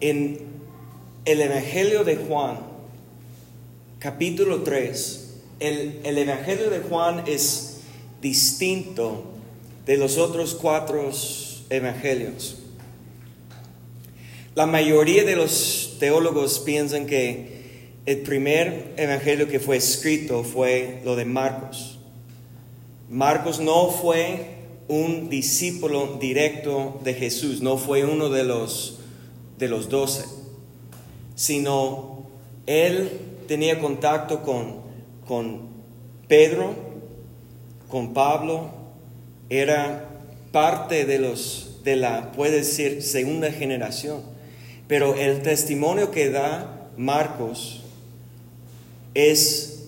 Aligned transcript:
En 0.00 0.38
el 1.24 1.40
Evangelio 1.40 2.04
de 2.04 2.16
Juan, 2.16 2.58
capítulo 3.98 4.62
3, 4.62 5.34
el, 5.60 6.00
el 6.04 6.18
Evangelio 6.18 6.70
de 6.70 6.80
Juan 6.80 7.24
es 7.26 7.80
distinto 8.20 9.24
de 9.86 9.96
los 9.96 10.18
otros 10.18 10.54
cuatro 10.54 11.10
evangelios. 11.70 12.58
La 14.54 14.66
mayoría 14.66 15.24
de 15.24 15.36
los 15.36 15.96
teólogos 15.98 16.58
piensan 16.58 17.06
que 17.06 17.58
el 18.06 18.18
primer 18.18 18.94
evangelio 18.96 19.48
que 19.48 19.60
fue 19.60 19.76
escrito 19.76 20.42
fue 20.42 21.00
lo 21.04 21.14
de 21.14 21.24
Marcos. 21.24 21.98
Marcos 23.10 23.60
no 23.60 23.90
fue 23.90 24.56
un 24.88 25.28
discípulo 25.28 26.18
directo 26.20 27.00
de 27.04 27.14
Jesús, 27.14 27.60
no 27.60 27.76
fue 27.76 28.04
uno 28.04 28.30
de 28.30 28.44
los, 28.44 28.97
de 29.58 29.68
los 29.68 29.88
doce, 29.88 30.24
sino 31.34 32.26
él 32.66 33.10
tenía 33.46 33.80
contacto 33.80 34.42
con, 34.42 34.76
con 35.26 35.62
Pedro, 36.28 36.74
con 37.88 38.14
Pablo, 38.14 38.70
era 39.50 40.08
parte 40.52 41.04
de 41.04 41.18
los 41.18 41.64
de 41.84 41.96
la 41.96 42.32
puede 42.32 42.58
decir 42.58 43.02
segunda 43.02 43.50
generación. 43.50 44.22
Pero 44.86 45.14
el 45.14 45.42
testimonio 45.42 46.10
que 46.10 46.30
da 46.30 46.90
Marcos 46.96 47.82
es 49.14 49.78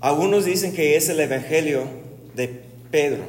algunos 0.00 0.46
dicen 0.46 0.72
que 0.72 0.96
es 0.96 1.10
el 1.10 1.20
evangelio 1.20 1.84
de 2.34 2.62
Pedro, 2.90 3.22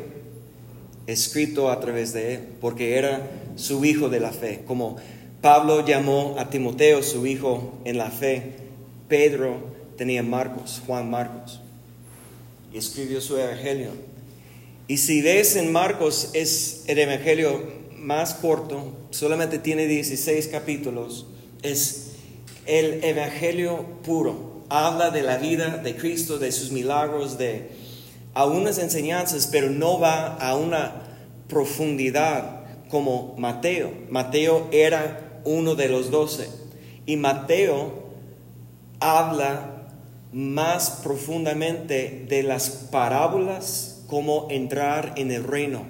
escrito 1.05 1.69
a 1.69 1.79
través 1.81 2.13
de 2.13 2.35
él, 2.35 2.39
porque 2.61 2.97
era 2.97 3.21
su 3.61 3.85
hijo 3.85 4.09
de 4.09 4.19
la 4.19 4.31
fe. 4.31 4.63
Como 4.65 4.97
Pablo 5.41 5.85
llamó 5.85 6.35
a 6.37 6.49
Timoteo 6.49 7.03
su 7.03 7.25
hijo 7.25 7.73
en 7.85 7.97
la 7.97 8.09
fe, 8.09 8.53
Pedro 9.07 9.57
tenía 9.97 10.23
Marcos, 10.23 10.81
Juan 10.85 11.09
Marcos, 11.09 11.61
y 12.73 12.77
escribió 12.77 13.21
su 13.21 13.37
evangelio. 13.37 13.91
Y 14.87 14.97
si 14.97 15.21
ves 15.21 15.55
en 15.55 15.71
Marcos 15.71 16.31
es 16.33 16.83
el 16.87 16.99
evangelio 16.99 17.61
más 17.97 18.33
corto, 18.33 18.93
solamente 19.11 19.59
tiene 19.59 19.85
16 19.85 20.47
capítulos, 20.47 21.27
es 21.61 22.11
el 22.65 23.03
evangelio 23.03 23.85
puro. 24.03 24.63
Habla 24.69 25.11
de 25.11 25.21
la 25.21 25.37
vida 25.37 25.77
de 25.77 25.95
Cristo, 25.95 26.39
de 26.39 26.51
sus 26.51 26.71
milagros, 26.71 27.37
de 27.37 27.69
algunas 28.33 28.77
enseñanzas, 28.77 29.49
pero 29.51 29.69
no 29.69 29.99
va 29.99 30.35
a 30.37 30.55
una 30.55 31.03
profundidad 31.47 32.60
como 32.91 33.33
Mateo. 33.37 33.91
Mateo 34.09 34.67
era 34.71 35.41
uno 35.45 35.75
de 35.75 35.87
los 35.89 36.11
doce. 36.11 36.47
Y 37.05 37.15
Mateo 37.15 38.03
habla 38.99 39.87
más 40.31 40.99
profundamente 41.03 42.25
de 42.29 42.43
las 42.43 42.69
parábolas 42.69 44.03
cómo 44.07 44.47
entrar 44.51 45.13
en 45.15 45.31
el 45.31 45.43
reino. 45.43 45.85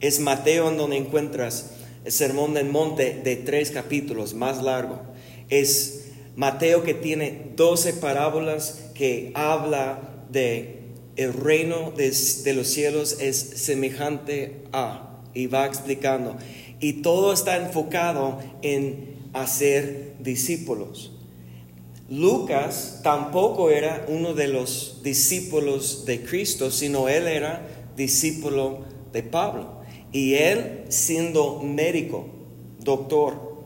Es 0.00 0.20
Mateo 0.20 0.68
en 0.68 0.76
donde 0.76 0.98
encuentras 0.98 1.70
el 2.04 2.12
sermón 2.12 2.54
del 2.54 2.68
monte 2.68 3.20
de 3.24 3.36
tres 3.36 3.70
capítulos, 3.70 4.34
más 4.34 4.62
largo. 4.62 5.00
Es 5.48 6.04
Mateo 6.36 6.84
que 6.84 6.94
tiene 6.94 7.52
doce 7.56 7.94
parábolas 7.94 8.90
que 8.94 9.32
habla 9.34 10.00
de 10.30 10.76
el 11.16 11.32
reino 11.32 11.92
de, 11.96 12.14
de 12.44 12.52
los 12.52 12.66
cielos 12.66 13.16
es 13.20 13.38
semejante 13.38 14.64
a 14.72 15.15
y 15.36 15.46
va 15.46 15.66
explicando. 15.66 16.36
Y 16.80 16.94
todo 16.94 17.32
está 17.32 17.56
enfocado 17.58 18.38
en 18.62 19.16
hacer 19.34 20.14
discípulos. 20.18 21.12
Lucas 22.08 23.00
tampoco 23.02 23.70
era 23.70 24.06
uno 24.08 24.32
de 24.32 24.48
los 24.48 25.00
discípulos 25.02 26.04
de 26.06 26.22
Cristo, 26.22 26.70
sino 26.70 27.08
él 27.08 27.26
era 27.26 27.66
discípulo 27.96 28.84
de 29.12 29.22
Pablo. 29.22 29.80
Y 30.12 30.34
él 30.34 30.84
siendo 30.88 31.60
médico, 31.62 32.26
doctor, 32.80 33.56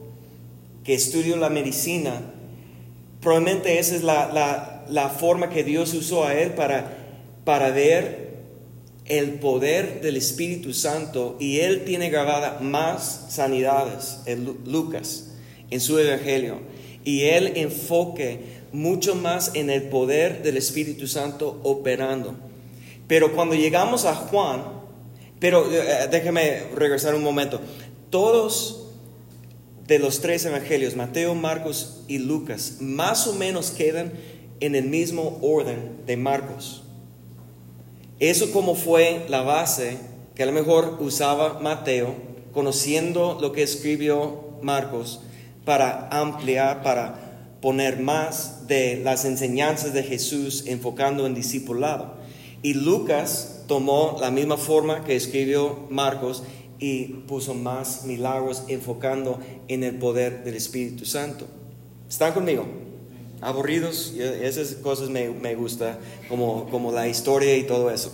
que 0.82 0.94
estudió 0.94 1.36
la 1.36 1.50
medicina, 1.50 2.20
probablemente 3.20 3.78
esa 3.78 3.94
es 3.94 4.02
la, 4.02 5.14
forma 5.18 5.50
que 5.50 5.62
Dios 5.62 5.94
usó 5.94 6.24
a 6.24 6.34
él 6.34 6.52
para, 6.54 6.96
para 7.44 7.70
ver 7.70 8.19
el 9.06 9.34
poder 9.34 10.00
del 10.00 10.16
Espíritu 10.16 10.72
Santo 10.72 11.36
y 11.40 11.60
él 11.60 11.84
tiene 11.84 12.10
grabada 12.10 12.58
más 12.60 13.26
sanidades 13.30 14.18
en 14.26 14.56
Lucas 14.66 15.30
en 15.70 15.80
su 15.80 15.98
evangelio 15.98 16.58
y 17.04 17.22
él 17.22 17.52
enfoque 17.56 18.60
mucho 18.72 19.14
más 19.14 19.52
en 19.54 19.70
el 19.70 19.84
poder 19.84 20.42
del 20.42 20.56
Espíritu 20.56 21.06
Santo 21.06 21.60
operando. 21.64 22.34
Pero 23.06 23.32
cuando 23.32 23.54
llegamos 23.54 24.04
a 24.04 24.14
Juan, 24.14 24.62
pero 25.40 25.70
eh, 25.72 26.08
déjeme 26.10 26.62
regresar 26.76 27.14
un 27.14 27.22
momento, 27.22 27.60
todos 28.10 28.88
de 29.86 29.98
los 29.98 30.20
tres 30.20 30.44
evangelios, 30.44 30.94
Mateo, 30.94 31.34
Marcos 31.34 32.02
y 32.06 32.18
Lucas, 32.18 32.76
más 32.80 33.26
o 33.26 33.32
menos 33.32 33.72
quedan 33.72 34.12
en 34.60 34.76
el 34.76 34.84
mismo 34.84 35.38
orden 35.42 36.04
de 36.06 36.16
Marcos. 36.16 36.84
Eso 38.20 38.52
como 38.52 38.74
fue 38.74 39.24
la 39.28 39.40
base 39.40 39.96
que 40.34 40.42
a 40.42 40.46
lo 40.46 40.52
mejor 40.52 40.98
usaba 41.00 41.58
Mateo, 41.60 42.14
conociendo 42.52 43.38
lo 43.40 43.52
que 43.52 43.62
escribió 43.62 44.50
Marcos, 44.62 45.22
para 45.64 46.08
ampliar, 46.08 46.82
para 46.82 47.56
poner 47.62 47.98
más 47.98 48.66
de 48.66 49.00
las 49.02 49.24
enseñanzas 49.24 49.94
de 49.94 50.02
Jesús 50.02 50.64
enfocando 50.66 51.26
en 51.26 51.34
discipulado. 51.34 52.14
Y 52.62 52.74
Lucas 52.74 53.64
tomó 53.66 54.18
la 54.20 54.30
misma 54.30 54.58
forma 54.58 55.02
que 55.04 55.16
escribió 55.16 55.86
Marcos 55.88 56.42
y 56.78 57.04
puso 57.26 57.54
más 57.54 58.04
milagros 58.04 58.64
enfocando 58.68 59.38
en 59.68 59.82
el 59.82 59.96
poder 59.96 60.44
del 60.44 60.56
Espíritu 60.56 61.06
Santo. 61.06 61.46
¿Están 62.08 62.34
conmigo? 62.34 62.66
Aburridos, 63.40 64.12
esas 64.16 64.74
cosas 64.76 65.08
me, 65.08 65.30
me 65.30 65.54
gustan, 65.54 65.98
como, 66.28 66.68
como 66.70 66.92
la 66.92 67.08
historia 67.08 67.56
y 67.56 67.64
todo 67.64 67.90
eso. 67.90 68.12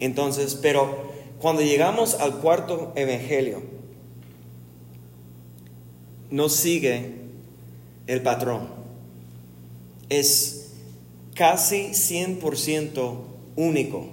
Entonces, 0.00 0.58
pero 0.60 1.14
cuando 1.40 1.62
llegamos 1.62 2.14
al 2.14 2.38
cuarto 2.38 2.92
evangelio, 2.96 3.62
no 6.30 6.48
sigue 6.48 7.14
el 8.06 8.22
patrón. 8.22 8.68
Es 10.08 10.72
casi 11.34 11.88
100% 11.90 13.18
único, 13.56 14.06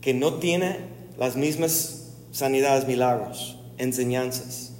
que 0.00 0.14
no 0.14 0.34
tiene 0.34 0.76
las 1.18 1.36
mismas 1.36 2.12
sanidades, 2.32 2.86
milagros, 2.86 3.56
enseñanzas, 3.78 4.72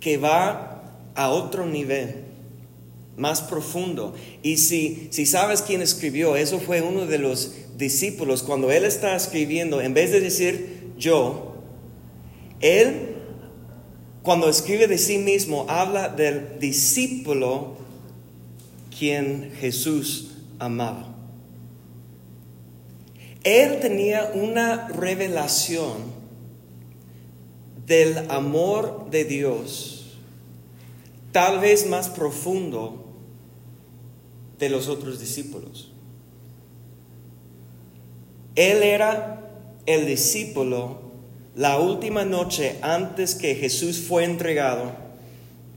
que 0.00 0.16
va 0.16 0.82
a 1.14 1.30
otro 1.30 1.66
nivel, 1.66 2.23
más 3.16 3.42
profundo. 3.42 4.14
Y 4.42 4.56
si, 4.56 5.08
si 5.10 5.26
sabes 5.26 5.62
quién 5.62 5.82
escribió, 5.82 6.36
eso 6.36 6.58
fue 6.58 6.82
uno 6.82 7.06
de 7.06 7.18
los 7.18 7.52
discípulos, 7.76 8.42
cuando 8.42 8.70
él 8.70 8.84
está 8.84 9.16
escribiendo, 9.16 9.80
en 9.80 9.94
vez 9.94 10.12
de 10.12 10.20
decir 10.20 10.92
yo, 10.96 11.54
él 12.60 13.14
cuando 14.24 14.48
escribe 14.48 14.86
de 14.86 14.96
sí 14.96 15.18
mismo, 15.18 15.66
habla 15.68 16.08
del 16.08 16.58
discípulo 16.58 17.76
quien 18.98 19.52
Jesús 19.60 20.30
amaba. 20.58 21.14
Él 23.44 23.80
tenía 23.80 24.32
una 24.32 24.88
revelación 24.88 25.98
del 27.86 28.30
amor 28.30 29.10
de 29.10 29.26
Dios, 29.26 30.16
tal 31.30 31.60
vez 31.60 31.86
más 31.86 32.08
profundo 32.08 33.03
de 34.58 34.68
los 34.68 34.88
otros 34.88 35.20
discípulos. 35.20 35.92
Él 38.54 38.82
era 38.82 39.50
el 39.86 40.06
discípulo 40.06 41.04
la 41.54 41.78
última 41.78 42.24
noche 42.24 42.76
antes 42.82 43.34
que 43.36 43.54
Jesús 43.54 43.98
fue 43.98 44.24
entregado 44.24 44.92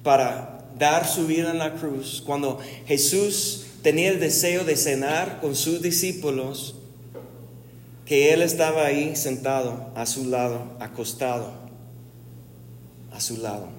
para 0.03 0.65
dar 0.77 1.07
su 1.07 1.27
vida 1.27 1.51
en 1.51 1.59
la 1.59 1.75
cruz, 1.75 2.23
cuando 2.25 2.59
Jesús 2.87 3.65
tenía 3.83 4.09
el 4.09 4.19
deseo 4.19 4.63
de 4.63 4.75
cenar 4.75 5.39
con 5.39 5.55
sus 5.55 5.81
discípulos, 5.81 6.75
que 8.05 8.33
Él 8.33 8.41
estaba 8.41 8.85
ahí 8.85 9.15
sentado 9.15 9.91
a 9.95 10.05
su 10.05 10.29
lado, 10.29 10.77
acostado 10.79 11.51
a 13.11 13.19
su 13.19 13.37
lado. 13.37 13.76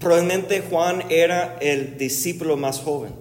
Probablemente 0.00 0.62
Juan 0.62 1.04
era 1.10 1.58
el 1.60 1.98
discípulo 1.98 2.56
más 2.56 2.80
joven. 2.80 3.12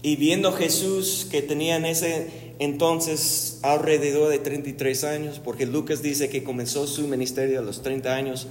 Y 0.00 0.14
viendo 0.14 0.52
Jesús 0.52 1.26
que 1.28 1.42
tenía 1.42 1.76
en 1.76 1.84
ese 1.84 2.54
entonces 2.60 3.58
alrededor 3.62 4.30
de 4.30 4.38
33 4.38 5.02
años, 5.02 5.40
porque 5.40 5.66
Lucas 5.66 6.00
dice 6.00 6.28
que 6.28 6.44
comenzó 6.44 6.86
su 6.86 7.08
ministerio 7.08 7.58
a 7.58 7.62
los 7.62 7.82
30 7.82 8.14
años, 8.14 8.46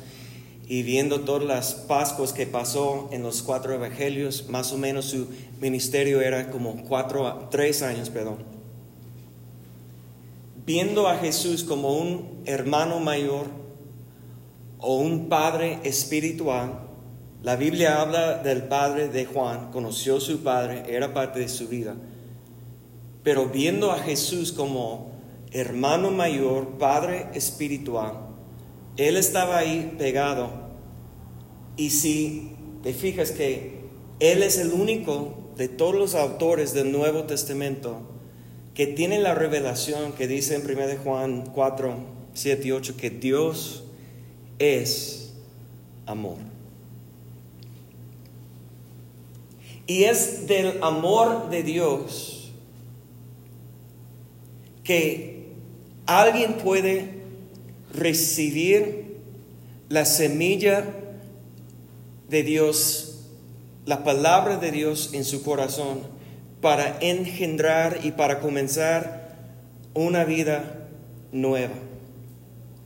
y 0.68 0.84
viendo 0.84 1.22
todas 1.22 1.44
las 1.44 1.74
Pascuas 1.74 2.34
que 2.34 2.46
pasó 2.46 3.10
en 3.14 3.24
los 3.24 3.42
cuatro 3.42 3.74
evangelios, 3.74 4.50
más 4.50 4.74
o 4.74 4.78
menos 4.78 5.06
su 5.06 5.28
ministerio 5.62 6.22
era 6.22 6.52
como 6.52 6.84
cuatro, 6.84 7.48
tres 7.52 7.84
años, 7.84 8.10
perdón. 8.10 8.38
Viendo 10.66 11.08
a 11.08 11.18
Jesús 11.18 11.64
como 11.64 11.98
un 11.98 12.44
hermano 12.46 13.00
mayor 13.00 13.61
o 14.82 14.96
un 14.96 15.30
padre 15.30 15.80
espiritual, 15.84 16.88
la 17.44 17.56
Biblia 17.56 18.02
habla 18.02 18.38
del 18.40 18.64
padre 18.64 19.08
de 19.08 19.26
Juan, 19.26 19.72
conoció 19.72 20.20
su 20.20 20.44
padre, 20.44 20.84
era 20.88 21.14
parte 21.14 21.40
de 21.40 21.50
su 21.50 21.68
vida. 21.68 21.96
Pero 23.24 23.48
viendo 23.48 23.92
a 23.92 24.00
Jesús 24.00 24.52
como 24.52 25.12
hermano 25.52 26.12
mayor, 26.12 26.78
padre 26.78 27.28
espiritual, 27.34 28.14
él 28.98 29.18
estaba 29.18 29.58
ahí 29.58 29.96
pegado. 29.98 30.50
Y 31.78 31.92
si 31.92 32.52
te 32.84 32.94
fijas 32.94 33.32
que 33.32 33.82
él 34.20 34.44
es 34.44 34.58
el 34.58 34.72
único 34.72 35.52
de 35.58 35.68
todos 35.68 35.96
los 35.96 36.16
autores 36.16 36.74
del 36.74 36.92
Nuevo 36.92 37.24
Testamento 37.24 38.02
que 38.74 38.88
tiene 38.88 39.20
la 39.20 39.36
revelación 39.36 40.14
que 40.14 40.28
dice 40.28 40.56
en 40.56 40.64
1 40.64 41.04
Juan 41.04 41.44
4, 41.54 41.96
7 42.34 42.68
y 42.68 42.72
8 42.72 42.96
que 42.98 43.10
Dios 43.10 43.81
es 44.62 45.32
amor. 46.06 46.38
Y 49.88 50.04
es 50.04 50.48
del 50.48 50.82
amor 50.84 51.50
de 51.50 51.64
Dios 51.64 52.52
que 54.84 55.48
alguien 56.06 56.54
puede 56.58 57.10
recibir 57.94 59.18
la 59.90 60.06
semilla 60.06 60.86
de 62.30 62.44
Dios, 62.44 63.26
la 63.86 64.04
palabra 64.04 64.58
de 64.58 64.72
Dios 64.72 65.10
en 65.14 65.26
su 65.26 65.44
corazón 65.44 66.00
para 66.62 67.00
engendrar 67.02 68.00
y 68.04 68.12
para 68.12 68.40
comenzar 68.40 69.36
una 69.94 70.24
vida 70.24 70.88
nueva. 71.32 71.74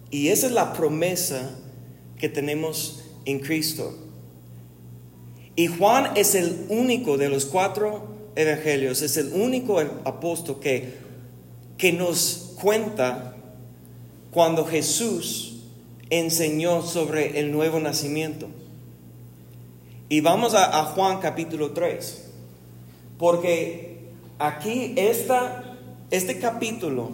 Y 0.10 0.30
esa 0.30 0.48
es 0.48 0.54
la 0.54 0.74
promesa 0.74 1.52
que 2.26 2.30
tenemos 2.30 3.04
en 3.26 3.38
Cristo. 3.38 3.96
Y 5.56 5.68
Juan 5.68 6.14
es 6.16 6.34
el 6.34 6.66
único 6.70 7.18
de 7.18 7.30
los 7.30 7.46
cuatro 7.46 8.08
evangelios, 8.36 9.04
es 9.04 9.16
el 9.18 9.32
único 9.34 9.80
apóstol 9.80 10.60
que, 10.60 10.96
que 11.78 11.94
nos 11.94 12.56
cuenta 12.60 13.36
cuando 14.32 14.66
Jesús 14.66 15.58
enseñó 16.10 16.82
sobre 16.82 17.40
el 17.40 17.52
nuevo 17.52 17.80
nacimiento. 17.80 18.48
Y 20.10 20.22
vamos 20.22 20.56
a, 20.56 20.84
Juan 20.84 21.20
capítulo 21.20 21.74
3, 21.74 22.26
porque 23.20 24.00
aquí 24.40 24.96
esta, 24.98 25.78
este 26.10 26.40
capítulo 26.40 27.12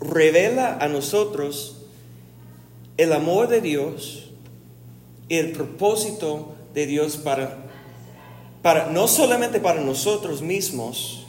revela 0.00 0.78
a 0.80 0.88
nosotros 0.88 1.79
el 3.00 3.14
amor 3.14 3.48
de 3.48 3.62
Dios 3.62 4.30
y 5.26 5.36
el 5.36 5.52
propósito 5.52 6.54
de 6.74 6.84
Dios 6.84 7.16
para, 7.16 7.56
para 8.60 8.90
no 8.90 9.08
solamente 9.08 9.58
para 9.58 9.80
nosotros 9.80 10.42
mismos, 10.42 11.26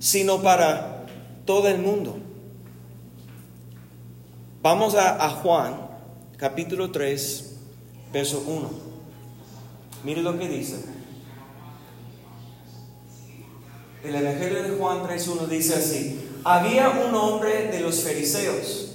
sino 0.00 0.42
para 0.42 1.06
todo 1.44 1.68
el 1.68 1.78
mundo. 1.78 2.18
Vamos 4.62 4.96
a, 4.96 5.30
Juan, 5.30 5.76
capítulo 6.38 6.90
3, 6.90 7.54
verso 8.12 8.42
1. 8.44 8.70
Mire 10.02 10.22
lo 10.22 10.36
que 10.36 10.48
dice. 10.48 10.84
El 14.02 14.16
Evangelio 14.16 14.60
de 14.64 14.70
Juan 14.70 15.04
3.1 15.04 15.46
dice 15.46 15.74
así, 15.76 16.30
había 16.42 16.90
un 16.90 17.14
hombre 17.14 17.68
de 17.70 17.78
los 17.78 18.02
fariseos 18.02 18.93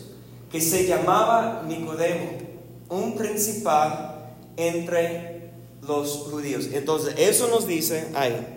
que 0.49 0.61
se 0.61 0.87
llamaba 0.87 1.63
Nicodemo, 1.67 2.31
un 2.89 3.15
principal 3.15 4.35
entre 4.57 5.51
los 5.87 6.09
judíos. 6.29 6.67
Entonces, 6.73 7.15
eso 7.17 7.47
nos 7.47 7.67
dice 7.67 8.07
ahí. 8.15 8.55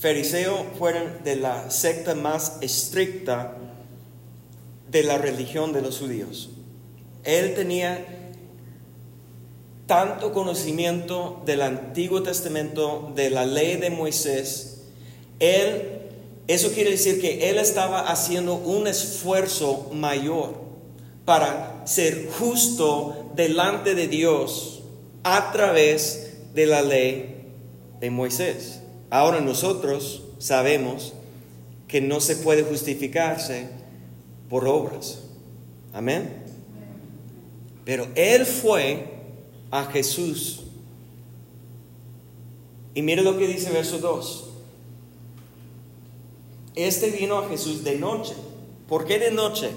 Fariseos 0.00 0.60
fueron 0.78 1.22
de 1.22 1.36
la 1.36 1.70
secta 1.70 2.14
más 2.14 2.58
estricta 2.60 3.56
de 4.90 5.02
la 5.04 5.18
religión 5.18 5.72
de 5.72 5.82
los 5.82 5.98
judíos. 5.98 6.50
Él 7.22 7.54
tenía 7.54 8.04
tanto 9.86 10.32
conocimiento 10.32 11.42
del 11.44 11.62
Antiguo 11.62 12.22
Testamento, 12.22 13.12
de 13.14 13.30
la 13.30 13.46
ley 13.46 13.76
de 13.76 13.90
Moisés. 13.90 14.84
Él, 15.38 16.00
eso 16.48 16.72
quiere 16.72 16.90
decir 16.90 17.20
que 17.20 17.50
él 17.50 17.58
estaba 17.58 18.10
haciendo 18.10 18.54
un 18.54 18.86
esfuerzo 18.86 19.90
mayor 19.92 20.61
para 21.24 21.82
ser 21.86 22.28
justo 22.38 23.30
delante 23.34 23.94
de 23.94 24.08
Dios 24.08 24.82
a 25.22 25.52
través 25.52 26.32
de 26.54 26.66
la 26.66 26.82
ley 26.82 27.46
de 28.00 28.10
Moisés. 28.10 28.80
Ahora 29.10 29.40
nosotros 29.40 30.22
sabemos 30.38 31.12
que 31.86 32.00
no 32.00 32.20
se 32.20 32.36
puede 32.36 32.62
justificarse 32.62 33.68
por 34.48 34.66
obras. 34.66 35.20
Amén. 35.92 36.42
Pero 37.84 38.08
Él 38.14 38.46
fue 38.46 39.12
a 39.70 39.84
Jesús. 39.84 40.60
Y 42.94 43.02
mire 43.02 43.22
lo 43.22 43.38
que 43.38 43.46
dice 43.46 43.70
verso 43.70 43.98
2. 43.98 44.48
Este 46.74 47.10
vino 47.10 47.38
a 47.38 47.48
Jesús 47.48 47.84
de 47.84 47.96
noche. 47.98 48.34
¿Por 48.88 49.04
qué 49.04 49.18
de 49.18 49.30
noche? 49.30 49.70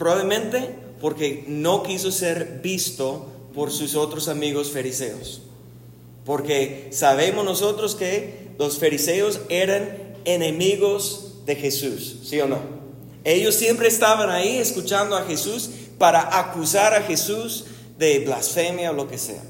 Probablemente 0.00 0.76
porque 0.98 1.44
no 1.46 1.82
quiso 1.82 2.10
ser 2.10 2.60
visto 2.62 3.26
por 3.52 3.70
sus 3.70 3.94
otros 3.94 4.28
amigos 4.28 4.70
fariseos. 4.70 5.42
Porque 6.24 6.88
sabemos 6.90 7.44
nosotros 7.44 7.96
que 7.96 8.48
los 8.58 8.78
fariseos 8.78 9.42
eran 9.50 10.14
enemigos 10.24 11.42
de 11.44 11.54
Jesús, 11.54 12.20
¿sí 12.24 12.40
o 12.40 12.48
no? 12.48 12.60
Ellos 13.24 13.54
siempre 13.54 13.88
estaban 13.88 14.30
ahí 14.30 14.56
escuchando 14.56 15.18
a 15.18 15.26
Jesús 15.26 15.68
para 15.98 16.38
acusar 16.38 16.94
a 16.94 17.02
Jesús 17.02 17.66
de 17.98 18.20
blasfemia 18.20 18.92
o 18.92 18.94
lo 18.94 19.06
que 19.06 19.18
sea. 19.18 19.42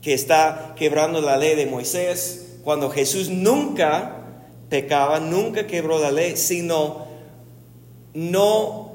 Que 0.00 0.14
está 0.14 0.74
quebrando 0.78 1.20
la 1.20 1.36
ley 1.36 1.54
de 1.54 1.66
Moisés, 1.66 2.46
cuando 2.64 2.88
Jesús 2.88 3.28
nunca 3.28 4.24
pecaba, 4.70 5.20
nunca 5.20 5.66
quebró 5.66 5.98
la 5.98 6.12
ley, 6.12 6.38
sino 6.38 7.04
no 8.14 8.89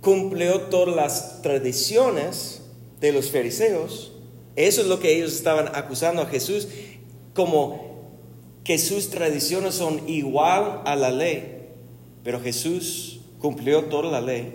cumplió 0.00 0.62
todas 0.62 0.94
las 0.94 1.42
tradiciones 1.42 2.62
de 3.00 3.12
los 3.12 3.30
fariseos. 3.30 4.12
Eso 4.56 4.80
es 4.80 4.86
lo 4.86 5.00
que 5.00 5.16
ellos 5.16 5.34
estaban 5.34 5.68
acusando 5.74 6.22
a 6.22 6.26
Jesús, 6.26 6.68
como 7.34 7.88
que 8.64 8.78
sus 8.78 9.10
tradiciones 9.10 9.74
son 9.74 10.08
igual 10.08 10.82
a 10.84 10.96
la 10.96 11.10
ley. 11.10 11.68
Pero 12.24 12.40
Jesús 12.40 13.20
cumplió 13.38 13.84
toda 13.84 14.10
la 14.10 14.20
ley, 14.20 14.52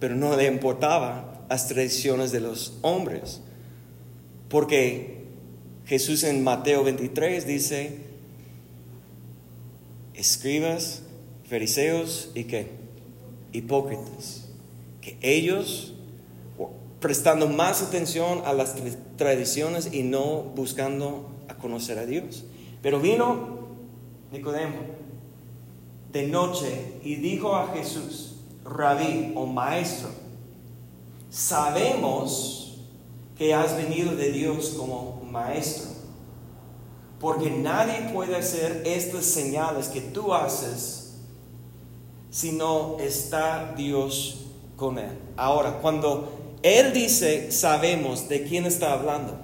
pero 0.00 0.16
no 0.16 0.36
le 0.36 0.46
importaba 0.46 1.46
las 1.48 1.68
tradiciones 1.68 2.32
de 2.32 2.40
los 2.40 2.78
hombres. 2.82 3.40
Porque 4.48 5.24
Jesús 5.86 6.24
en 6.24 6.42
Mateo 6.42 6.84
23 6.84 7.46
dice, 7.46 7.98
escribas, 10.14 11.02
fariseos 11.48 12.30
y 12.34 12.44
qué? 12.44 12.83
Hipócritas, 13.54 14.48
que 15.00 15.16
ellos 15.22 15.94
prestando 17.00 17.48
más 17.48 17.82
atención 17.82 18.42
a 18.44 18.52
las 18.52 18.74
tradiciones 19.16 19.92
y 19.92 20.02
no 20.02 20.42
buscando 20.56 21.30
a 21.48 21.54
conocer 21.54 21.98
a 21.98 22.06
Dios. 22.06 22.44
Pero 22.82 22.98
vino 22.98 23.68
Nicodemo 24.32 24.78
de 26.10 26.26
noche 26.28 26.94
y 27.04 27.16
dijo 27.16 27.54
a 27.54 27.74
Jesús, 27.74 28.36
rabí 28.64 29.32
o 29.36 29.46
maestro, 29.46 30.08
sabemos 31.28 32.78
que 33.36 33.52
has 33.52 33.76
venido 33.76 34.16
de 34.16 34.32
Dios 34.32 34.70
como 34.70 35.20
maestro, 35.30 35.90
porque 37.20 37.50
nadie 37.50 38.12
puede 38.14 38.34
hacer 38.36 38.82
estas 38.86 39.24
señales 39.24 39.88
que 39.88 40.00
tú 40.00 40.32
haces 40.32 41.03
si 42.34 42.50
no 42.50 42.96
está 42.98 43.74
Dios 43.76 44.38
con 44.74 44.98
él. 44.98 45.16
Ahora, 45.36 45.78
cuando 45.80 46.56
él 46.64 46.92
dice, 46.92 47.52
sabemos 47.52 48.28
de 48.28 48.42
quién 48.42 48.66
está 48.66 48.92
hablando. 48.92 49.38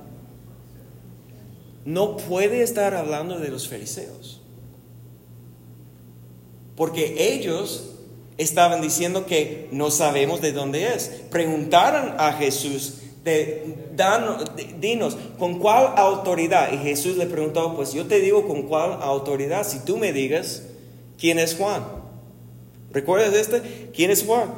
No 1.85 2.17
puede 2.17 2.63
estar 2.63 2.95
hablando 2.95 3.39
de 3.39 3.49
los 3.49 3.69
fariseos. 3.69 4.41
Porque 6.75 7.33
ellos 7.33 7.91
estaban 8.39 8.81
diciendo 8.81 9.25
que 9.25 9.69
no 9.71 9.93
sabemos 9.93 10.41
de 10.41 10.51
dónde 10.51 10.93
es. 10.93 11.13
Preguntaron 11.31 12.17
a 12.19 12.33
Jesús, 12.33 13.03
de, 13.23 13.77
dinos, 14.81 15.17
¿con 15.39 15.61
cuál 15.61 15.93
autoridad? 15.97 16.73
Y 16.73 16.79
Jesús 16.79 17.17
le 17.17 17.27
preguntó, 17.27 17.77
pues 17.77 17.93
yo 17.93 18.07
te 18.07 18.19
digo 18.19 18.49
con 18.49 18.63
cuál 18.63 19.01
autoridad, 19.01 19.65
si 19.65 19.79
tú 19.85 19.97
me 19.97 20.13
digas 20.13 20.65
quién 21.17 21.39
es 21.39 21.55
Juan. 21.55 22.00
¿Recuerdas 22.93 23.35
este? 23.35 23.91
¿Quién 23.95 24.11
es 24.11 24.25
Juan? 24.25 24.53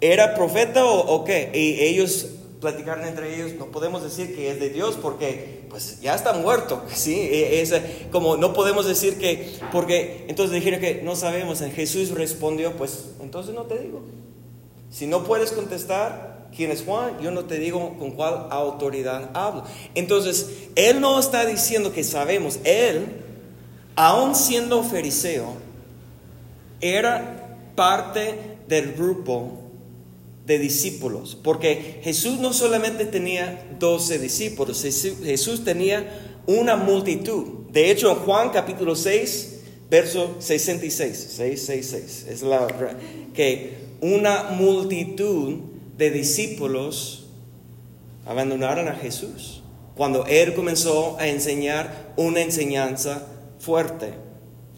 ¿Era 0.00 0.34
profeta 0.34 0.84
o, 0.84 1.24
qué? 1.24 1.50
Y 1.54 1.80
ellos 1.82 2.30
platicaron 2.60 3.06
entre 3.06 3.34
ellos, 3.34 3.52
no 3.58 3.66
podemos 3.66 4.02
decir 4.02 4.34
que 4.34 4.50
es 4.50 4.58
de 4.58 4.70
Dios 4.70 4.98
porque 5.00 5.66
pues 5.68 6.00
ya 6.00 6.14
está 6.14 6.32
muerto, 6.32 6.82
¿sí? 6.94 7.14
E, 7.14 7.60
es 7.60 7.74
como 8.10 8.36
no 8.36 8.54
podemos 8.54 8.86
decir 8.86 9.18
que, 9.18 9.56
porque 9.70 10.24
entonces 10.28 10.54
dijeron 10.54 10.80
que 10.80 11.02
no 11.02 11.14
sabemos, 11.14 11.60
en 11.60 11.72
Jesús 11.72 12.10
respondió, 12.10 12.72
pues 12.72 13.10
entonces 13.20 13.54
no 13.54 13.62
te 13.62 13.78
digo. 13.78 14.02
Si 14.90 15.06
no 15.06 15.24
puedes 15.24 15.52
contestar 15.52 16.48
quién 16.56 16.70
es 16.70 16.82
Juan, 16.82 17.18
yo 17.20 17.30
no 17.30 17.44
te 17.44 17.58
digo 17.58 17.96
con 17.98 18.12
cuál 18.12 18.46
autoridad 18.50 19.30
hablo. 19.34 19.64
Entonces, 19.94 20.68
él 20.76 21.00
no 21.00 21.18
está 21.18 21.44
diciendo 21.46 21.92
que 21.92 22.04
sabemos, 22.04 22.60
él, 22.64 23.06
aun 23.96 24.34
siendo 24.34 24.82
fariseo, 24.84 25.54
era 26.80 27.43
parte 27.74 28.34
del 28.68 28.92
grupo 28.92 29.60
de 30.46 30.58
discípulos, 30.58 31.38
porque 31.42 32.00
Jesús 32.02 32.38
no 32.38 32.52
solamente 32.52 33.06
tenía 33.06 33.66
12 33.78 34.18
discípulos, 34.18 34.82
Jesús 34.82 35.64
tenía 35.64 36.42
una 36.46 36.76
multitud. 36.76 37.70
De 37.70 37.90
hecho, 37.90 38.10
en 38.10 38.18
Juan 38.18 38.50
capítulo 38.50 38.94
6, 38.94 39.60
verso 39.90 40.36
66, 40.38 41.16
666, 41.16 42.26
es 42.28 42.42
la 42.42 42.66
que 43.32 43.84
una 44.00 44.50
multitud 44.50 45.60
de 45.96 46.10
discípulos 46.10 47.26
abandonaron 48.26 48.88
a 48.88 48.94
Jesús 48.94 49.62
cuando 49.96 50.26
él 50.26 50.54
comenzó 50.54 51.16
a 51.18 51.28
enseñar 51.28 52.12
una 52.16 52.40
enseñanza 52.40 53.26
fuerte 53.58 54.14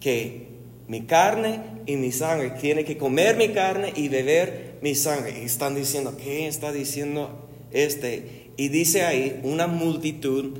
que 0.00 0.48
mi 0.88 1.02
carne 1.02 1.75
y 1.86 1.96
mi 1.96 2.12
sangre 2.12 2.50
tiene 2.50 2.84
que 2.84 2.98
comer 2.98 3.36
mi 3.36 3.50
carne 3.50 3.92
y 3.94 4.08
beber 4.08 4.78
mi 4.82 4.94
sangre. 4.94 5.40
Y 5.40 5.44
están 5.44 5.74
diciendo, 5.74 6.16
¿qué 6.16 6.48
está 6.48 6.72
diciendo 6.72 7.48
este? 7.70 8.50
Y 8.56 8.68
dice 8.68 9.04
ahí, 9.04 9.40
una 9.44 9.66
multitud 9.66 10.58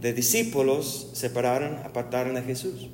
de 0.00 0.12
discípulos 0.12 1.10
separaron, 1.14 1.76
apartaron 1.84 2.36
a 2.36 2.42
Jesús, 2.42 2.88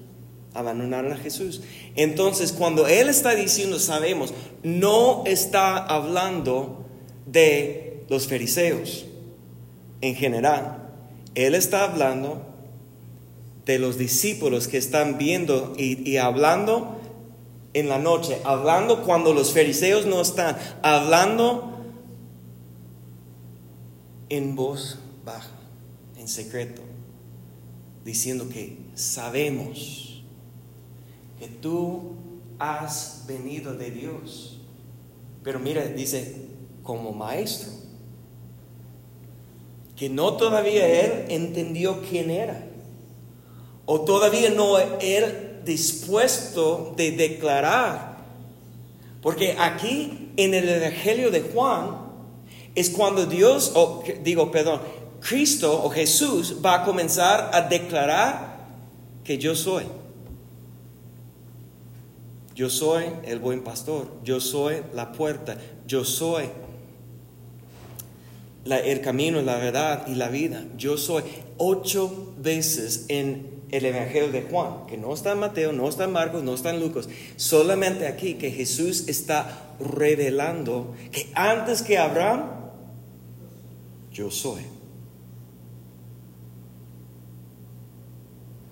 abandonaron 0.54 1.12
a 1.12 1.16
Jesús. 1.16 1.62
Entonces, 1.94 2.52
cuando 2.52 2.86
Él 2.86 3.08
está 3.08 3.34
diciendo, 3.34 3.78
sabemos, 3.78 4.32
no 4.62 5.24
está 5.26 5.76
hablando 5.76 6.86
de 7.26 8.04
los 8.08 8.28
fariseos 8.28 9.06
en 10.00 10.14
general. 10.14 10.90
Él 11.34 11.54
está 11.54 11.84
hablando 11.84 12.46
de 13.66 13.78
los 13.78 13.98
discípulos 13.98 14.68
que 14.68 14.78
están 14.78 15.18
viendo 15.18 15.74
y, 15.76 16.08
y 16.08 16.16
hablando 16.16 17.00
en 17.74 17.88
la 17.88 17.98
noche, 17.98 18.38
hablando 18.44 19.02
cuando 19.02 19.32
los 19.32 19.52
fariseos 19.52 20.06
no 20.06 20.20
están, 20.20 20.56
hablando 20.82 21.72
en 24.28 24.54
voz 24.54 24.98
baja, 25.24 25.50
en 26.18 26.28
secreto, 26.28 26.82
diciendo 28.04 28.48
que 28.48 28.78
sabemos 28.94 30.22
que 31.38 31.48
tú 31.48 32.14
has 32.58 33.24
venido 33.26 33.74
de 33.74 33.90
Dios. 33.90 34.58
Pero 35.42 35.58
mira, 35.58 35.84
dice, 35.86 36.36
como 36.82 37.12
maestro, 37.12 37.72
que 39.96 40.08
no 40.08 40.34
todavía 40.34 40.86
él 41.04 41.26
entendió 41.28 42.02
quién 42.08 42.30
era, 42.30 42.66
o 43.86 44.02
todavía 44.02 44.50
no 44.50 44.78
él 44.78 45.51
dispuesto 45.64 46.94
de 46.96 47.12
declarar. 47.12 48.18
Porque 49.20 49.56
aquí 49.58 50.32
en 50.36 50.54
el 50.54 50.68
Evangelio 50.68 51.30
de 51.30 51.42
Juan 51.42 51.96
es 52.74 52.90
cuando 52.90 53.26
Dios, 53.26 53.72
o 53.74 54.02
digo, 54.22 54.50
perdón, 54.50 54.80
Cristo 55.20 55.84
o 55.84 55.90
Jesús 55.90 56.56
va 56.64 56.82
a 56.82 56.84
comenzar 56.84 57.50
a 57.52 57.62
declarar 57.62 58.66
que 59.24 59.38
yo 59.38 59.54
soy. 59.54 59.84
Yo 62.54 62.68
soy 62.68 63.04
el 63.24 63.38
buen 63.38 63.62
pastor, 63.62 64.08
yo 64.24 64.40
soy 64.40 64.82
la 64.92 65.12
puerta, 65.12 65.56
yo 65.86 66.04
soy 66.04 66.50
el 68.64 69.00
camino, 69.00 69.40
la 69.42 69.56
verdad 69.56 70.06
y 70.06 70.14
la 70.14 70.28
vida. 70.28 70.64
Yo 70.76 70.96
soy 70.96 71.22
ocho 71.56 72.34
veces 72.38 73.06
en 73.08 73.61
el 73.72 73.86
Evangelio 73.86 74.30
de 74.30 74.42
Juan, 74.42 74.86
que 74.86 74.98
no 74.98 75.14
está 75.14 75.32
en 75.32 75.38
Mateo, 75.38 75.72
no 75.72 75.88
está 75.88 76.04
en 76.04 76.12
Marcos, 76.12 76.44
no 76.44 76.54
está 76.54 76.70
en 76.70 76.78
Lucas, 76.78 77.08
solamente 77.36 78.06
aquí 78.06 78.34
que 78.34 78.50
Jesús 78.50 79.08
está 79.08 79.74
revelando 79.80 80.94
que 81.10 81.30
antes 81.34 81.80
que 81.80 81.96
Abraham, 81.96 82.50
yo 84.12 84.30
soy. 84.30 84.62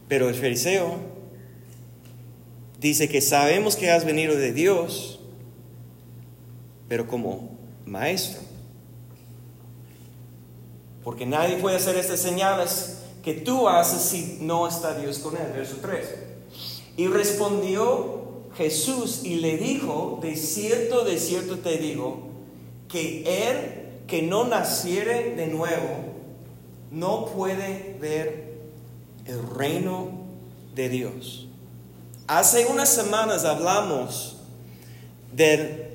Pero 0.07 0.29
el 0.29 0.35
fariseo 0.35 0.97
dice 2.79 3.09
que 3.09 3.23
sabemos 3.23 3.77
que 3.77 3.91
has 3.91 4.05
venido 4.05 4.37
de 4.37 4.53
Dios, 4.53 5.21
pero 6.89 7.07
como 7.07 7.57
maestro. 7.87 8.41
Porque 11.03 11.25
nadie 11.25 11.57
puede 11.57 11.77
hacer 11.77 11.97
estas 11.97 12.21
señales 12.21 12.99
que 13.23 13.35
tú 13.35 13.69
haces 13.69 14.01
si 14.03 14.39
no 14.41 14.67
está 14.67 14.99
Dios 14.99 15.19
con 15.19 15.37
él. 15.37 15.53
Verso 15.55 15.77
3. 15.81 16.07
Y 16.97 17.07
respondió 17.07 18.21
Jesús 18.57 19.23
y 19.25 19.37
le 19.37 19.57
dijo, 19.57 20.19
de 20.23 20.37
cierto, 20.37 21.05
de 21.05 21.19
cierto 21.19 21.59
te 21.59 21.79
digo, 21.79 22.29
que 22.89 23.49
él 23.49 23.81
que 24.07 24.23
no 24.23 24.45
naciere 24.45 25.37
de 25.37 25.47
nuevo, 25.47 26.05
no 26.91 27.27
puede 27.27 27.97
ver 28.01 28.59
el 29.25 29.41
reino 29.57 30.11
de 30.75 30.89
Dios. 30.89 31.47
Hace 32.27 32.67
unas 32.67 32.89
semanas 32.89 33.45
hablamos 33.45 34.37
de, 35.33 35.93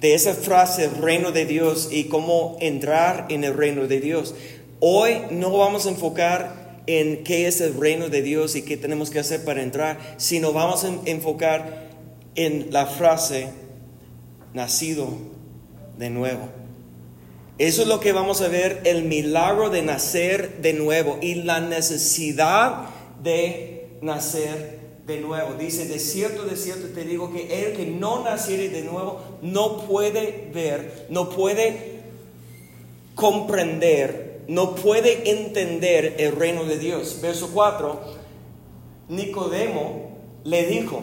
de 0.00 0.14
esa 0.14 0.32
frase, 0.32 0.88
reino 0.88 1.32
de 1.32 1.44
Dios, 1.44 1.88
y 1.90 2.04
cómo 2.04 2.56
entrar 2.60 3.26
en 3.28 3.44
el 3.44 3.54
reino 3.54 3.86
de 3.86 4.00
Dios. 4.00 4.34
Hoy 4.86 5.22
no 5.30 5.50
vamos 5.56 5.86
a 5.86 5.88
enfocar 5.88 6.82
en 6.86 7.24
qué 7.24 7.46
es 7.46 7.62
el 7.62 7.72
reino 7.72 8.10
de 8.10 8.20
Dios 8.20 8.54
y 8.54 8.60
qué 8.60 8.76
tenemos 8.76 9.08
que 9.08 9.18
hacer 9.18 9.42
para 9.42 9.62
entrar, 9.62 9.98
sino 10.18 10.52
vamos 10.52 10.84
a 10.84 10.92
enfocar 11.06 11.88
en 12.34 12.66
la 12.70 12.84
frase 12.84 13.48
nacido 14.52 15.08
de 15.96 16.10
nuevo. 16.10 16.50
Eso 17.56 17.80
es 17.80 17.88
lo 17.88 17.98
que 17.98 18.12
vamos 18.12 18.42
a 18.42 18.48
ver, 18.48 18.82
el 18.84 19.04
milagro 19.04 19.70
de 19.70 19.80
nacer 19.80 20.58
de 20.60 20.74
nuevo 20.74 21.16
y 21.22 21.36
la 21.36 21.60
necesidad 21.60 22.90
de 23.22 23.88
nacer 24.02 24.80
de 25.06 25.18
nuevo. 25.18 25.54
Dice, 25.54 25.86
de 25.86 25.98
cierto, 25.98 26.44
de 26.44 26.56
cierto 26.56 26.88
te 26.88 27.04
digo 27.04 27.32
que 27.32 27.68
el 27.68 27.74
que 27.74 27.86
no 27.86 28.22
naciere 28.22 28.68
de 28.68 28.82
nuevo 28.82 29.22
no 29.40 29.86
puede 29.86 30.50
ver, 30.52 31.06
no 31.08 31.30
puede 31.30 32.00
comprender 33.14 34.23
no 34.48 34.74
puede 34.74 35.30
entender 35.30 36.16
el 36.18 36.32
reino 36.32 36.64
de 36.64 36.78
Dios. 36.78 37.18
Verso 37.20 37.50
4, 37.52 38.00
Nicodemo 39.08 40.10
le 40.44 40.66
dijo, 40.66 41.02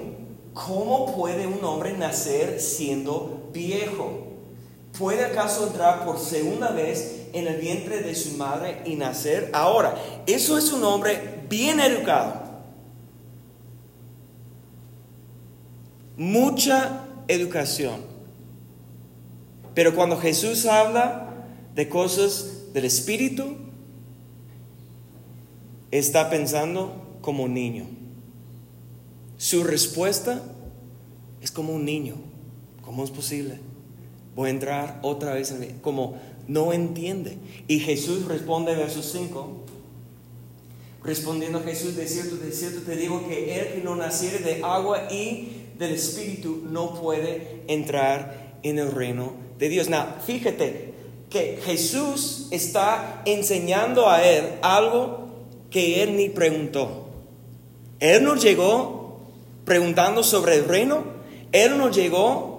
¿cómo 0.53 1.15
puede 1.15 1.47
un 1.47 1.63
hombre 1.63 1.93
nacer 1.93 2.59
siendo 2.59 3.49
viejo? 3.53 4.27
¿Puede 4.97 5.25
acaso 5.25 5.67
entrar 5.67 6.05
por 6.05 6.19
segunda 6.19 6.71
vez 6.71 7.27
en 7.33 7.47
el 7.47 7.59
vientre 7.59 8.01
de 8.01 8.13
su 8.13 8.37
madre 8.37 8.81
y 8.85 8.95
nacer? 8.95 9.49
Ahora, 9.53 9.95
eso 10.27 10.57
es 10.57 10.71
un 10.71 10.83
hombre 10.83 11.45
bien 11.49 11.79
educado. 11.79 12.41
Mucha 16.17 17.05
educación. 17.27 18.01
Pero 19.73 19.95
cuando 19.95 20.17
Jesús 20.17 20.65
habla 20.65 21.29
de 21.73 21.87
cosas 21.87 22.60
del 22.73 22.85
Espíritu 22.85 23.55
está 25.91 26.29
pensando 26.29 27.17
como 27.21 27.43
un 27.43 27.53
niño. 27.53 27.85
Su 29.37 29.63
respuesta 29.63 30.41
es 31.41 31.51
como 31.51 31.73
un 31.73 31.85
niño. 31.85 32.15
¿Cómo 32.83 33.03
es 33.03 33.11
posible? 33.11 33.59
Voy 34.35 34.47
a 34.47 34.51
entrar 34.51 34.99
otra 35.01 35.33
vez 35.33 35.51
en 35.51 35.79
como 35.79 36.17
no 36.47 36.73
entiende. 36.73 37.37
Y 37.67 37.79
Jesús 37.79 38.25
responde, 38.25 38.75
verso 38.75 39.01
5. 39.03 39.65
Respondiendo 41.03 41.61
Jesús, 41.61 41.95
de 41.95 42.07
cierto, 42.07 42.37
de 42.37 42.51
cierto 42.51 42.81
te 42.81 42.95
digo 42.95 43.27
que 43.27 43.59
el 43.59 43.73
que 43.73 43.81
no 43.83 43.95
naciere 43.95 44.39
de 44.39 44.63
agua 44.63 45.11
y 45.11 45.63
del 45.77 45.93
Espíritu 45.93 46.61
no 46.69 46.93
puede 46.93 47.63
entrar 47.67 48.59
en 48.63 48.77
el 48.77 48.91
reino 48.91 49.33
de 49.57 49.69
Dios. 49.69 49.89
Now, 49.89 50.05
fíjate 50.25 50.90
que 51.31 51.59
Jesús 51.65 52.47
está 52.51 53.23
enseñando 53.25 54.09
a 54.09 54.21
él 54.23 54.59
algo 54.61 55.29
que 55.71 56.03
él 56.03 56.17
ni 56.17 56.29
preguntó. 56.29 57.07
Él 58.01 58.23
no 58.25 58.35
llegó 58.35 59.21
preguntando 59.63 60.23
sobre 60.23 60.55
el 60.55 60.65
reino, 60.65 61.05
él 61.53 61.77
no 61.77 61.89
llegó 61.89 62.51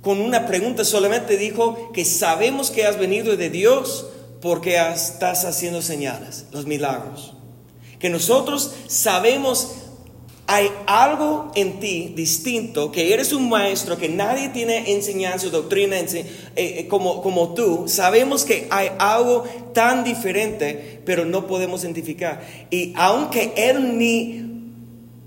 con 0.00 0.20
una 0.20 0.46
pregunta, 0.46 0.84
solamente 0.84 1.36
dijo 1.36 1.92
que 1.92 2.04
sabemos 2.04 2.70
que 2.70 2.86
has 2.86 2.98
venido 2.98 3.36
de 3.36 3.50
Dios 3.50 4.06
porque 4.40 4.76
estás 4.76 5.44
haciendo 5.44 5.82
señales, 5.82 6.46
los 6.50 6.66
milagros. 6.66 7.34
Que 7.98 8.08
nosotros 8.08 8.72
sabemos 8.86 9.74
hay 10.46 10.70
algo 10.86 11.50
en 11.54 11.80
ti 11.80 12.12
distinto, 12.14 12.92
que 12.92 13.14
eres 13.14 13.32
un 13.32 13.48
maestro, 13.48 13.96
que 13.96 14.08
nadie 14.08 14.50
tiene 14.50 14.92
enseñanza, 14.92 15.48
doctrina 15.48 15.96
eh, 15.96 16.26
eh, 16.54 16.86
como, 16.88 17.22
como 17.22 17.54
tú. 17.54 17.84
Sabemos 17.88 18.44
que 18.44 18.66
hay 18.70 18.90
algo 18.98 19.44
tan 19.72 20.04
diferente, 20.04 21.00
pero 21.04 21.24
no 21.24 21.46
podemos 21.46 21.82
identificar. 21.82 22.42
Y 22.70 22.92
aunque 22.96 23.52
él 23.56 23.96
ni 23.96 24.72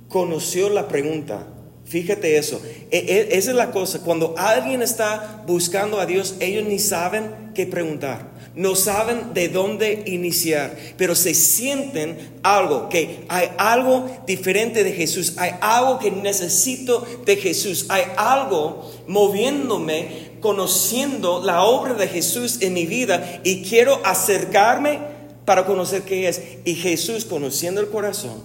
conoció 0.07 0.69
la 0.69 0.87
pregunta, 0.87 1.47
fíjate 1.85 2.37
eso, 2.37 2.61
e, 2.91 2.97
e, 2.97 3.37
esa 3.37 3.49
es 3.51 3.55
la 3.55 3.71
cosa, 3.71 4.01
cuando 4.03 4.35
alguien 4.37 4.83
está 4.83 5.43
buscando 5.47 5.99
a 5.99 6.05
Dios, 6.05 6.35
ellos 6.39 6.65
ni 6.65 6.77
saben 6.77 7.51
qué 7.55 7.65
preguntar 7.65 8.36
no 8.57 8.75
saben 8.75 9.35
de 9.35 9.49
dónde 9.49 10.03
iniciar, 10.07 10.75
pero 10.97 11.13
se 11.13 11.35
sienten 11.35 12.39
algo, 12.41 12.89
que 12.89 13.23
hay 13.29 13.49
algo 13.59 14.09
diferente 14.25 14.83
de 14.83 14.93
Jesús, 14.93 15.35
hay 15.37 15.51
algo 15.61 15.99
que 15.99 16.09
necesito 16.09 17.05
de 17.23 17.35
Jesús, 17.37 17.85
hay 17.89 18.01
algo 18.17 18.91
moviéndome, 19.07 20.31
conociendo 20.41 21.39
la 21.43 21.63
obra 21.65 21.93
de 21.93 22.07
Jesús 22.07 22.57
en 22.61 22.73
mi 22.73 22.87
vida 22.87 23.41
y 23.43 23.61
quiero 23.61 24.01
acercarme 24.03 25.01
para 25.45 25.65
conocer 25.65 26.01
qué 26.01 26.27
es. 26.27 26.41
Y 26.65 26.73
Jesús, 26.73 27.25
conociendo 27.25 27.79
el 27.79 27.89
corazón, 27.89 28.43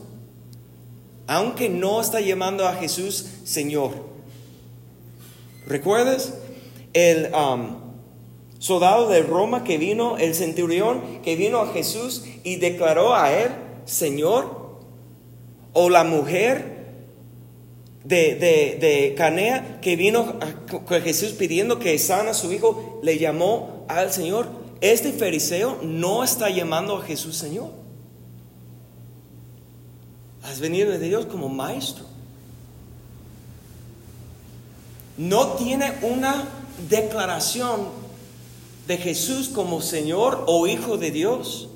aunque 1.27 1.71
no 1.71 2.03
está 2.03 2.21
llamando 2.21 2.69
a 2.69 2.75
Jesús 2.75 3.29
Señor, 3.45 3.95
¿recuerdas? 5.67 6.35
El... 6.93 7.33
Um, 7.33 7.82
soldado 8.63 9.09
de 9.09 9.23
Roma 9.23 9.65
que 9.65 9.77
vino, 9.77 10.19
el 10.19 10.37
centurión 10.37 11.21
que 11.25 11.35
vino 11.35 11.59
a 11.59 11.73
Jesús 11.73 12.23
y 12.45 12.57
declaró 12.57 13.13
a 13.13 13.33
él, 13.33 13.51
Señor, 13.87 14.79
o 15.73 15.91
la 15.91 16.05
mujer 16.05 16.85
de, 18.05 18.37
de, 18.37 19.15
Canea 19.17 19.81
que 19.81 19.97
vino 19.97 20.37
a, 20.41 21.01
Jesús 21.01 21.33
pidiendo 21.33 21.81
que 21.81 21.99
sana 21.99 22.31
a 22.31 22.35
su 22.35 22.53
hijo, 22.53 23.01
le 23.03 23.19
llamó 23.19 23.85
al 23.89 24.13
Señor. 24.13 24.47
Este 24.81 25.13
fariseo 25.13 25.81
no 25.83 26.23
está 26.23 26.49
llamando 26.49 26.97
a 26.97 27.03
Jesús 27.03 27.37
Señor. 27.37 27.71
Has 30.45 30.61
venido 30.61 30.93
de 30.93 31.01
Dios 31.01 31.27
como 31.27 31.49
maestro. 31.49 32.05
No 35.19 35.55
tiene 35.55 35.95
una 36.03 36.45
declaración 36.89 38.02
de 38.87 38.97
Jesús 38.97 39.49
como 39.49 39.81
Señor 39.81 40.45
o 40.47 40.67
Hijo 40.67 40.97
de 40.99 41.11
Dios. 41.11 41.69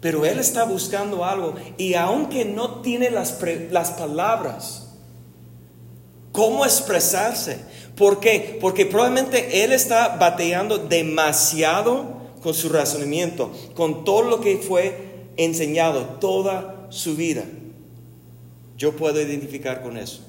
Pero 0.00 0.24
Él 0.24 0.38
está 0.38 0.64
buscando 0.64 1.24
algo 1.24 1.54
y 1.76 1.94
aunque 1.94 2.44
no 2.44 2.80
tiene 2.80 3.10
las, 3.10 3.38
las 3.70 3.90
palabras, 3.92 4.88
¿cómo 6.32 6.64
expresarse? 6.64 7.58
Porque 7.96 8.58
probablemente 8.90 9.62
Él 9.62 9.72
está 9.72 10.16
bateando 10.16 10.78
demasiado 10.78 12.18
con 12.42 12.54
su 12.54 12.70
razonamiento, 12.70 13.52
con 13.74 14.04
todo 14.04 14.22
lo 14.22 14.40
que 14.40 14.56
fue 14.56 15.28
enseñado 15.36 16.16
toda 16.18 16.86
su 16.88 17.14
vida. 17.14 17.44
Yo 18.78 18.96
puedo 18.96 19.20
identificar 19.20 19.82
con 19.82 19.98
eso. 19.98 20.22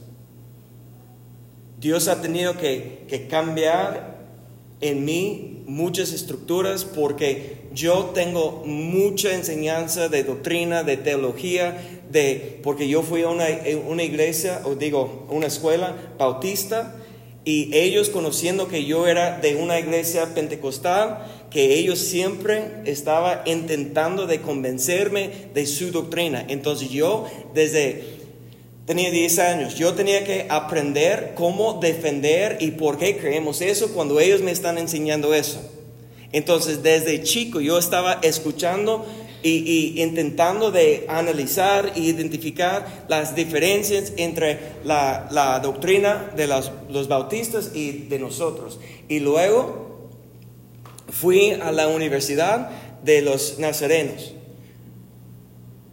Dios 1.80 2.10
ha 2.10 2.22
tenido 2.22 2.58
que, 2.58 3.06
que 3.08 3.28
cambiar 3.28 4.11
en 4.82 5.06
mí 5.06 5.64
muchas 5.68 6.12
estructuras 6.12 6.84
porque 6.84 7.62
yo 7.74 8.12
tengo 8.14 8.64
mucha 8.66 9.34
enseñanza 9.34 10.10
de 10.10 10.24
doctrina, 10.24 10.84
de 10.84 10.98
teología, 10.98 12.02
de, 12.12 12.60
porque 12.64 12.90
yo 12.90 13.04
fui 13.04 13.22
a 13.22 13.30
una, 13.30 13.46
una 13.88 14.04
iglesia, 14.04 14.62
o 14.66 14.76
digo, 14.76 15.26
una 15.30 15.48
escuela 15.48 15.96
bautista, 16.18 16.96
y 17.44 17.76
ellos 17.76 18.10
conociendo 18.10 18.68
que 18.68 18.86
yo 18.86 19.08
era 19.08 19.40
de 19.40 19.56
una 19.56 19.80
iglesia 19.80 20.34
pentecostal, 20.36 21.26
que 21.50 21.76
ellos 21.76 22.00
siempre 22.00 22.82
estaban 22.86 23.42
intentando 23.46 24.28
de 24.28 24.42
convencerme 24.42 25.30
de 25.54 25.66
su 25.66 25.92
doctrina. 25.92 26.46
Entonces 26.48 26.90
yo 26.92 27.26
desde 27.54 28.21
Tenía 28.86 29.12
10 29.12 29.40
años. 29.40 29.76
Yo 29.76 29.94
tenía 29.94 30.24
que 30.24 30.48
aprender 30.50 31.34
cómo 31.36 31.80
defender 31.80 32.58
y 32.60 32.72
por 32.72 32.98
qué 32.98 33.18
creemos 33.18 33.62
eso 33.62 33.94
cuando 33.94 34.20
ellos 34.20 34.42
me 34.42 34.52
están 34.52 34.78
enseñando 34.78 35.34
eso. 35.34 35.62
Entonces, 36.32 36.82
desde 36.82 37.24
chico 37.24 37.60
yo 37.62 37.78
estaba 37.78 38.20
escuchando 38.22 39.06
y, 39.44 40.02
intentando 40.02 40.72
de 40.72 41.06
analizar 41.08 41.94
e 41.96 42.00
identificar 42.00 43.06
las 43.08 43.36
diferencias 43.36 44.14
entre 44.18 44.60
la, 44.84 45.60
doctrina 45.62 46.32
de 46.36 46.48
los, 46.48 46.72
los 46.90 47.08
bautistas 47.08 47.72
y 47.76 47.92
de 47.92 48.20
nosotros. 48.20 48.80
Y 49.08 49.20
luego 49.20 50.10
fui 51.10 51.52
a 51.52 51.72
la 51.72 51.88
universidad 51.88 52.70
de 53.04 53.22
los 53.22 53.60
nazarenos. 53.60 54.34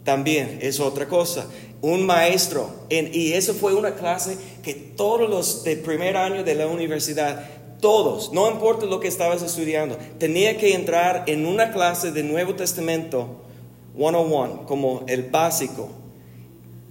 También 0.03 0.59
es 0.61 0.79
otra 0.79 1.07
cosa 1.07 1.47
un 1.81 2.05
maestro, 2.05 2.69
y 2.89 3.33
eso 3.33 3.53
fue 3.53 3.73
una 3.73 3.95
clase 3.95 4.37
que 4.63 4.73
todos 4.73 5.29
los 5.29 5.63
de 5.63 5.77
primer 5.77 6.17
año 6.17 6.43
de 6.43 6.55
la 6.55 6.67
universidad, 6.67 7.47
todos, 7.79 8.33
no 8.33 8.51
importa 8.51 8.85
lo 8.85 8.99
que 8.99 9.07
estabas 9.07 9.41
estudiando, 9.41 9.97
tenía 10.17 10.57
que 10.57 10.73
entrar 10.73 11.23
en 11.27 11.45
una 11.45 11.71
clase 11.71 12.11
de 12.11 12.23
Nuevo 12.23 12.55
Testamento 12.55 13.43
101, 13.95 14.65
como 14.65 15.03
el 15.07 15.23
básico. 15.23 15.89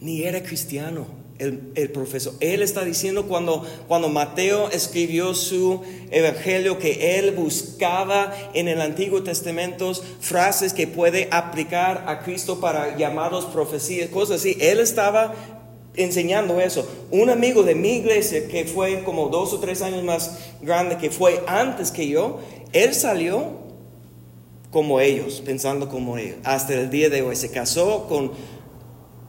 Ni 0.01 0.23
era 0.23 0.43
cristiano 0.43 1.18
el, 1.39 1.91
profesor. 1.91 2.35
Él 2.41 2.63
está 2.63 2.85
diciendo 2.85 3.27
cuando, 3.27 3.65
cuando 3.87 4.09
Mateo 4.09 4.71
escribió 4.71 5.35
su 5.35 5.83
evangelio 6.11 6.79
que 6.79 7.19
él 7.19 7.33
buscaba 7.33 8.33
en 8.55 8.69
el 8.69 8.81
Antiguo 8.81 9.23
Testamento 9.23 9.93
frases 10.21 10.73
que 10.73 10.87
puede 10.87 11.29
aplicar 11.31 12.05
a 12.09 12.21
Cristo 12.21 12.61
para 12.61 12.97
llamados 12.97 13.45
profecías, 13.47 14.09
cosas 14.11 14.41
así. 14.41 14.57
Él 14.61 14.81
estaba 14.81 15.35
enseñando 15.95 16.61
eso. 16.61 16.89
Un 17.11 17.31
amigo 17.31 17.63
de 17.63 17.75
mi 17.75 17.97
iglesia 17.97 18.49
que 18.49 18.65
fue 18.65 19.03
como 19.05 19.29
dos 19.29 19.53
o 19.53 19.61
tres 19.61 19.83
años 19.83 20.03
más 20.03 20.39
grande, 20.61 20.97
que 20.97 21.11
fue 21.11 21.43
antes 21.47 21.91
que 21.91 22.09
yo, 22.09 22.41
él 22.73 22.95
salió 22.95 23.69
como 24.71 25.01
ellos, 25.01 25.43
pensando 25.45 25.89
como 25.89 26.19
ellos, 26.19 26.37
hasta 26.45 26.75
el 26.75 26.91
día 26.91 27.09
de 27.09 27.23
hoy. 27.23 27.37
Se 27.37 27.51
casó 27.51 28.07
con 28.09 28.33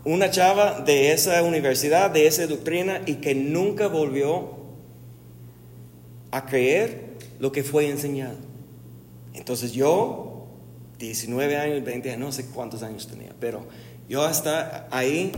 una 0.09 0.31
chava 0.31 0.81
de 0.81 1.11
esa 1.11 1.43
universidad, 1.43 2.09
de 2.09 2.27
esa 2.27 2.47
doctrina, 2.47 3.01
y 3.05 3.15
que 3.15 3.35
nunca 3.35 3.87
volvió 3.87 4.57
a 6.31 6.45
creer 6.45 7.09
lo 7.39 7.51
que 7.51 7.63
fue 7.63 7.89
enseñado. 7.89 8.37
Entonces 9.33 9.71
yo, 9.71 10.47
19 10.97 11.57
años, 11.57 11.83
20 11.83 12.09
años, 12.11 12.19
no 12.19 12.31
sé 12.31 12.47
cuántos 12.47 12.83
años 12.83 13.07
tenía, 13.07 13.33
pero 13.39 13.65
yo 14.07 14.23
hasta 14.23 14.87
ahí 14.91 15.31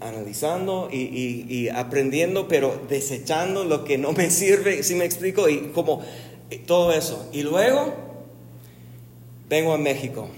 analizando 0.00 0.88
y, 0.90 1.68
aprendiendo, 1.68 2.48
pero 2.48 2.82
desechando 2.88 3.64
lo 3.64 3.84
que 3.84 3.98
no 3.98 4.12
me 4.12 4.30
sirve, 4.30 4.82
si 4.82 4.94
me 4.94 5.04
explico, 5.04 5.48
y 5.48 5.68
como 5.68 6.02
todo 6.66 6.92
eso. 6.92 7.28
Y 7.32 7.42
luego 7.42 7.94
vengo 9.48 9.72
a 9.72 9.78
México 9.78 10.28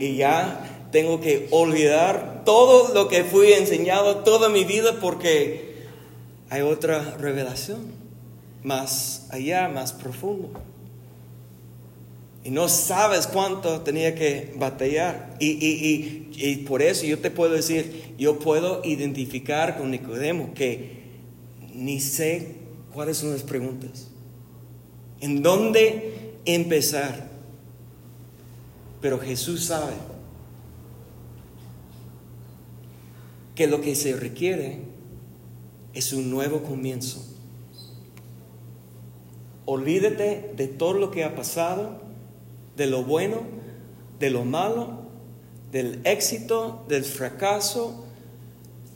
y 0.00 0.16
ya 0.16 0.88
tengo 0.90 1.20
que 1.20 1.48
olvidar 1.50 2.31
todo 2.44 2.92
lo 2.94 3.08
que 3.08 3.24
fui 3.24 3.52
enseñado 3.52 4.16
toda 4.18 4.48
mi 4.48 4.64
vida 4.64 4.98
porque 5.00 5.72
hay 6.50 6.62
otra 6.62 7.16
revelación 7.18 7.80
más 8.62 9.26
allá, 9.30 9.68
más 9.68 9.92
profundo. 9.92 10.50
Y 12.44 12.50
no 12.50 12.68
sabes 12.68 13.26
cuánto 13.26 13.80
tenía 13.82 14.14
que 14.14 14.52
batallar. 14.56 15.36
Y, 15.38 15.50
y, 15.50 16.30
y, 16.34 16.56
por 16.56 16.82
eso 16.82 17.06
yo 17.06 17.18
te 17.18 17.30
puedo 17.30 17.54
decir, 17.54 18.14
yo 18.18 18.38
puedo 18.38 18.82
identificar 18.84 19.78
con 19.78 19.90
Nicodemo 19.90 20.52
que 20.54 21.02
ni 21.72 22.00
sé 22.00 22.56
cuáles 22.92 23.18
son 23.18 23.32
las 23.32 23.42
preguntas. 23.42 24.08
¿En 25.20 25.42
dónde 25.42 26.34
empezar? 26.44 27.30
Pero 29.00 29.20
Jesús 29.20 29.64
sabe 29.64 29.94
que 33.54 33.66
lo 33.66 33.80
que 33.80 33.94
se 33.94 34.16
requiere 34.16 34.78
es 35.94 36.12
un 36.12 36.30
nuevo 36.30 36.62
comienzo. 36.62 37.22
Olvídate 39.64 40.52
de 40.56 40.68
todo 40.68 40.94
lo 40.94 41.10
que 41.10 41.24
ha 41.24 41.34
pasado, 41.34 42.00
de 42.76 42.86
lo 42.86 43.04
bueno, 43.04 43.42
de 44.18 44.30
lo 44.30 44.44
malo, 44.44 45.02
del 45.70 46.00
éxito, 46.04 46.84
del 46.88 47.04
fracaso, 47.04 48.04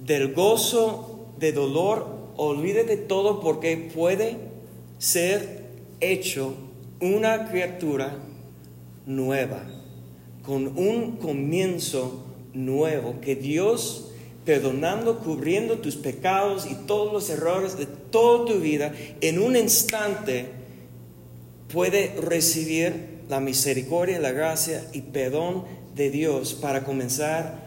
del 0.05 0.35
gozo, 0.35 1.27
de 1.39 1.53
dolor. 1.53 2.07
Olvídate 2.37 2.97
todo 2.97 3.41
porque 3.41 3.77
puede 3.95 4.37
ser 4.99 5.65
hecho 6.01 6.55
una 7.01 7.49
criatura 7.49 8.17
nueva, 9.07 9.63
con 10.43 10.79
un 10.79 11.17
comienzo 11.17 12.25
nuevo, 12.53 13.21
que 13.21 13.37
Dios, 13.37 14.11
perdonando, 14.47 15.19
cubriendo 15.19 15.79
tus 15.79 15.97
pecados 15.97 16.67
y 16.71 16.75
todos 16.87 17.13
los 17.13 17.29
errores 17.29 17.77
de 17.77 17.85
toda 17.87 18.47
tu 18.47 18.61
vida, 18.61 18.95
en 19.21 19.41
un 19.41 19.57
instante 19.57 20.47
puede 21.71 22.15
recibir 22.21 23.17
la 23.29 23.41
misericordia, 23.41 24.21
la 24.21 24.31
gracia 24.31 24.89
y 24.93 25.03
perdón 25.03 25.65
de 25.97 26.11
Dios 26.11 26.55
para 26.55 26.85
comenzar 26.85 27.67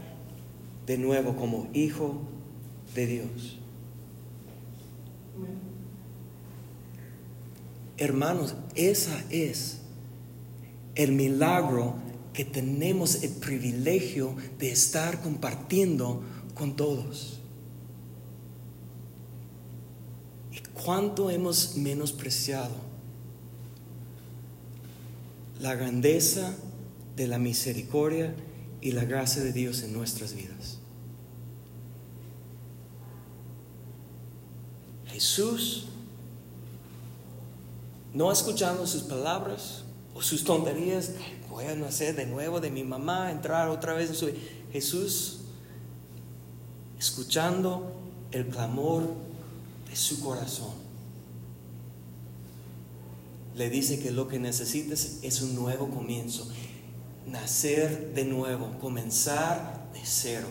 de 0.88 0.98
nuevo 0.98 1.36
como 1.36 1.68
hijo 1.74 2.22
de 2.96 3.06
Dios. 3.06 3.58
Hermanos, 7.98 8.56
esa 8.76 9.22
es 9.30 9.82
el 10.96 11.12
milagro 11.12 11.96
que 12.32 12.46
tenemos 12.46 13.24
el 13.24 13.32
privilegio 13.32 14.34
de 14.58 14.72
estar 14.72 15.20
compartiendo 15.20 16.22
con 16.60 16.76
todos. 16.76 17.40
¿Y 20.52 20.60
cuánto 20.84 21.30
hemos 21.30 21.78
menospreciado 21.78 22.76
la 25.62 25.74
grandeza 25.76 26.54
de 27.16 27.28
la 27.28 27.40
misericordia 27.40 28.36
y 28.82 28.92
la 28.92 29.06
gracia 29.06 29.42
de 29.42 29.54
Dios 29.54 29.84
en 29.84 29.94
nuestras 29.94 30.36
vidas? 30.36 30.80
Jesús, 35.08 35.88
no 38.14 38.34
escuchando 38.34 38.86
sus 38.86 39.04
palabras 39.04 39.86
o 40.14 40.22
sus 40.22 40.44
tonterías, 40.44 41.14
voy 41.50 41.66
a 41.66 41.76
nacer 41.76 42.18
de 42.18 42.26
nuevo 42.26 42.60
de 42.60 42.70
mi 42.70 42.84
mamá, 42.84 43.32
entrar 43.32 43.70
otra 43.70 43.94
vez 43.94 44.10
en 44.10 44.16
su... 44.16 44.30
Jesús, 44.74 45.40
escuchando 47.00 47.94
el 48.32 48.48
clamor 48.48 49.04
de 49.90 49.96
su 49.96 50.22
corazón, 50.22 50.74
le 53.56 53.70
dice 53.70 54.00
que 54.00 54.12
lo 54.12 54.28
que 54.28 54.40
necesitas 54.40 55.20
es 55.22 55.42
un 55.42 55.56
nuevo 55.56 55.90
comienzo, 55.90 56.48
nacer 57.26 58.14
de 58.14 58.26
nuevo, 58.26 58.78
comenzar 58.80 59.90
de 59.94 60.02
cero. 60.04 60.48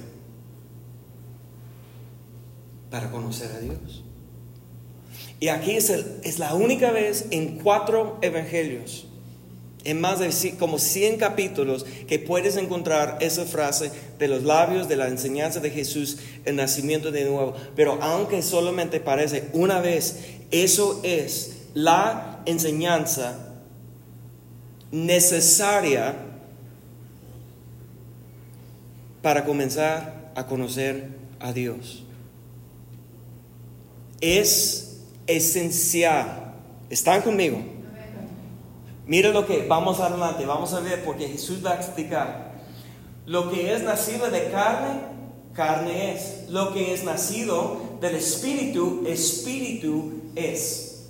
Para 2.91 3.11
conocer 3.11 3.53
a 3.53 3.61
Dios. 3.61 4.03
Y 5.41 5.49
aquí 5.49 5.73
es, 5.73 5.91
es 5.91 6.39
la 6.39 6.55
única 6.55 6.91
vez 6.91 7.27
en 7.31 7.59
cuatro 7.59 8.19
evangelios 8.23 9.08
en 9.85 10.01
más 10.01 10.19
de 10.19 10.55
como 10.59 10.79
100 10.79 11.19
capítulos 11.19 11.87
que 12.07 12.19
puedes 12.19 12.57
encontrar 12.57 13.19
esa 13.21 13.45
frase 13.45 13.91
de 14.19 14.29
los 14.29 14.43
labios 14.43 14.89
de 14.89 14.97
la 14.97 15.09
enseñanza 15.09 15.61
de 15.61 15.71
Jesús, 15.71 16.19
el 16.45 16.57
nacimiento 16.57 17.11
de 17.11 17.25
nuevo. 17.25 17.55
Pero 17.77 17.99
aunque 18.03 18.43
solamente 18.43 19.01
parece 19.01 19.49
una 19.53 19.81
vez, 19.81 20.17
eso 20.51 21.01
es 21.03 21.53
la 21.75 22.41
enseñanza 22.47 23.39
necesaria 24.91 26.17
para 29.23 29.45
comenzar 29.45 30.33
a 30.35 30.47
conocer 30.47 31.09
a 31.41 31.53
Dios. 31.53 32.05
Es 34.21 34.99
esencial. 35.27 36.55
¿Están 36.91 37.23
conmigo? 37.23 37.78
Mira 39.09 39.31
lo 39.31 39.47
que 39.47 39.67
vamos 39.67 40.01
adelante, 40.01 40.45
vamos 40.45 40.75
a 40.75 40.81
ver 40.81 41.03
porque 41.03 41.29
Jesús 41.29 41.65
va 41.65 41.73
a 41.73 41.77
explicar. 41.77 42.53
Lo 43.25 43.51
que 43.51 43.75
es 43.75 43.83
nacido 43.83 44.31
de 44.31 44.51
carne, 44.51 45.01
carne 45.55 46.13
es. 46.13 46.51
Lo 46.51 46.75
que 46.75 46.93
es 46.93 47.05
nacido 47.05 47.81
del 48.03 48.17
Espíritu, 48.17 49.05
Espíritu 49.07 50.13
es. 50.37 51.07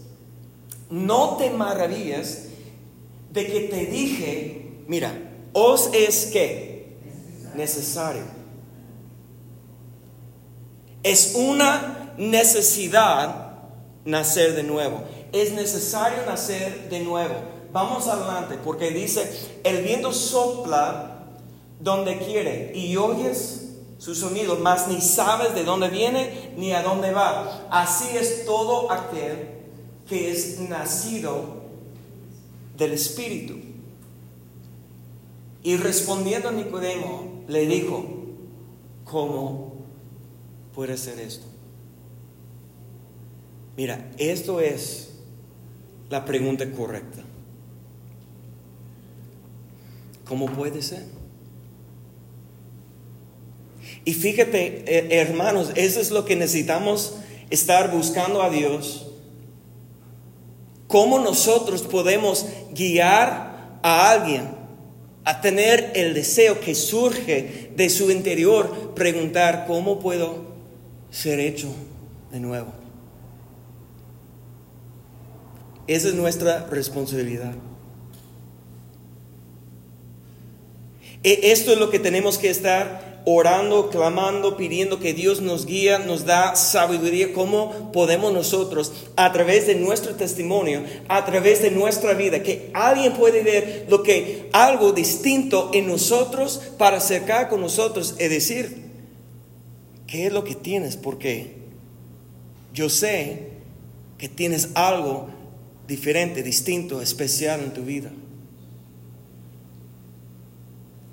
No 0.91 1.37
te 1.39 1.51
maravillas 1.51 2.45
de 3.33 3.47
que 3.49 3.61
te 3.63 3.87
dije, 3.87 4.85
mira, 4.87 5.13
os 5.53 5.91
es 5.93 6.27
que 6.27 6.99
necesario. 7.57 8.23
Es 11.03 11.35
una 11.35 12.15
necesidad 12.17 13.59
nacer 14.05 14.55
de 14.55 14.63
nuevo. 14.63 15.03
Es 15.33 15.53
necesario 15.53 16.25
nacer 16.27 16.89
de 16.91 17.01
nuevo. 17.01 17.58
Vamos 17.73 18.09
adelante, 18.09 18.59
porque 18.65 18.91
dice, 18.91 19.61
el 19.65 19.83
viento 19.83 20.13
sopla 20.13 21.27
donde 21.81 22.19
quiere 22.19 22.73
y 22.75 22.97
oyes 22.97 23.69
su 23.99 24.15
sonido, 24.15 24.57
mas 24.57 24.89
ni 24.89 25.01
sabes 25.01 25.55
de 25.55 25.65
dónde 25.65 25.89
viene 25.89 26.55
ni 26.57 26.73
a 26.73 26.83
dónde 26.83 27.13
va. 27.13 27.67
Así 27.71 28.17
es 28.17 28.45
todo 28.47 28.91
aquel 28.91 29.49
que 30.09 30.31
es 30.31 30.61
nacido 30.61 31.59
del 32.77 32.93
Espíritu. 32.93 33.57
Y 35.63 35.77
respondiendo 35.77 36.51
Nicodemo, 36.53 37.43
le 37.49 37.67
dijo, 37.67 38.05
¿cómo 39.05 39.73
puede 40.75 40.97
ser 40.97 41.19
esto? 41.19 41.47
Mira, 43.77 44.11
esto 44.17 44.61
es 44.61 45.11
la 46.09 46.25
pregunta 46.25 46.71
correcta. 46.71 47.23
¿Cómo 50.29 50.47
puede 50.47 50.83
ser? 50.83 51.05
Y 54.05 54.13
fíjate, 54.13 54.85
eh, 54.87 55.21
hermanos, 55.21 55.73
eso 55.75 56.01
es 56.01 56.11
lo 56.11 56.25
que 56.25 56.37
necesitamos 56.37 57.17
estar 57.51 57.91
buscando 57.91 58.43
a 58.43 58.51
Dios. 58.51 59.07
¿Cómo 60.87 61.19
nosotros 61.19 61.83
podemos 61.83 62.47
guiar 62.73 63.79
a 63.83 64.11
alguien 64.11 64.59
a 65.25 65.41
tener 65.41 65.93
el 65.95 66.15
deseo 66.15 66.61
que 66.61 66.75
surge 66.75 67.71
de 67.77 67.91
su 67.91 68.11
interior, 68.11 68.95
preguntar, 68.95 69.65
¿cómo 69.67 69.99
puedo 69.99 70.47
ser 71.11 71.41
hecho 71.41 71.69
de 72.33 72.41
nuevo? 72.41 72.73
Esa 75.87 76.09
es 76.09 76.15
nuestra 76.15 76.67
responsabilidad. 76.67 77.53
E, 81.03 81.08
esto 81.23 81.73
es 81.73 81.79
lo 81.79 81.91
que 81.91 81.99
tenemos 81.99 82.39
que 82.39 82.51
estar 82.51 83.09
orando, 83.31 83.91
clamando, 83.91 84.57
pidiendo 84.57 85.01
que 85.01 85.13
Dios 85.13 85.43
nos 85.43 85.67
guíe, 85.67 85.99
nos 85.99 86.25
da 86.25 86.57
sabiduría, 86.57 87.35
cómo 87.35 87.93
podemos 87.93 88.33
nosotros, 88.33 88.93
a 89.17 89.31
través 89.33 89.67
de 89.67 89.75
nuestro 89.75 90.15
testimonio, 90.15 90.83
a 91.09 91.27
través 91.27 91.61
de 91.61 91.71
nuestra 91.71 92.15
vida, 92.15 92.43
que 92.43 92.71
alguien 92.73 93.13
puede 93.13 93.43
ver 93.43 93.87
lo 93.91 94.03
que 94.03 94.49
algo 94.53 94.93
distinto 94.93 95.71
en 95.75 95.87
nosotros 95.87 96.63
para 96.79 96.97
acercar 96.97 97.51
con 97.51 97.61
nosotros 97.61 98.15
y 98.19 98.29
decir, 98.29 98.89
¿qué 100.07 100.27
es 100.27 100.33
lo 100.33 100.45
que 100.45 100.55
tienes? 100.55 100.97
Porque 100.97 101.59
yo 102.73 102.89
sé 102.89 103.49
que 104.17 104.31
tienes 104.31 104.71
algo 104.75 105.29
diferente, 105.87 106.43
distinto, 106.43 107.03
especial 107.03 107.61
en 107.61 107.75
tu 107.75 107.83
vida. 107.83 108.11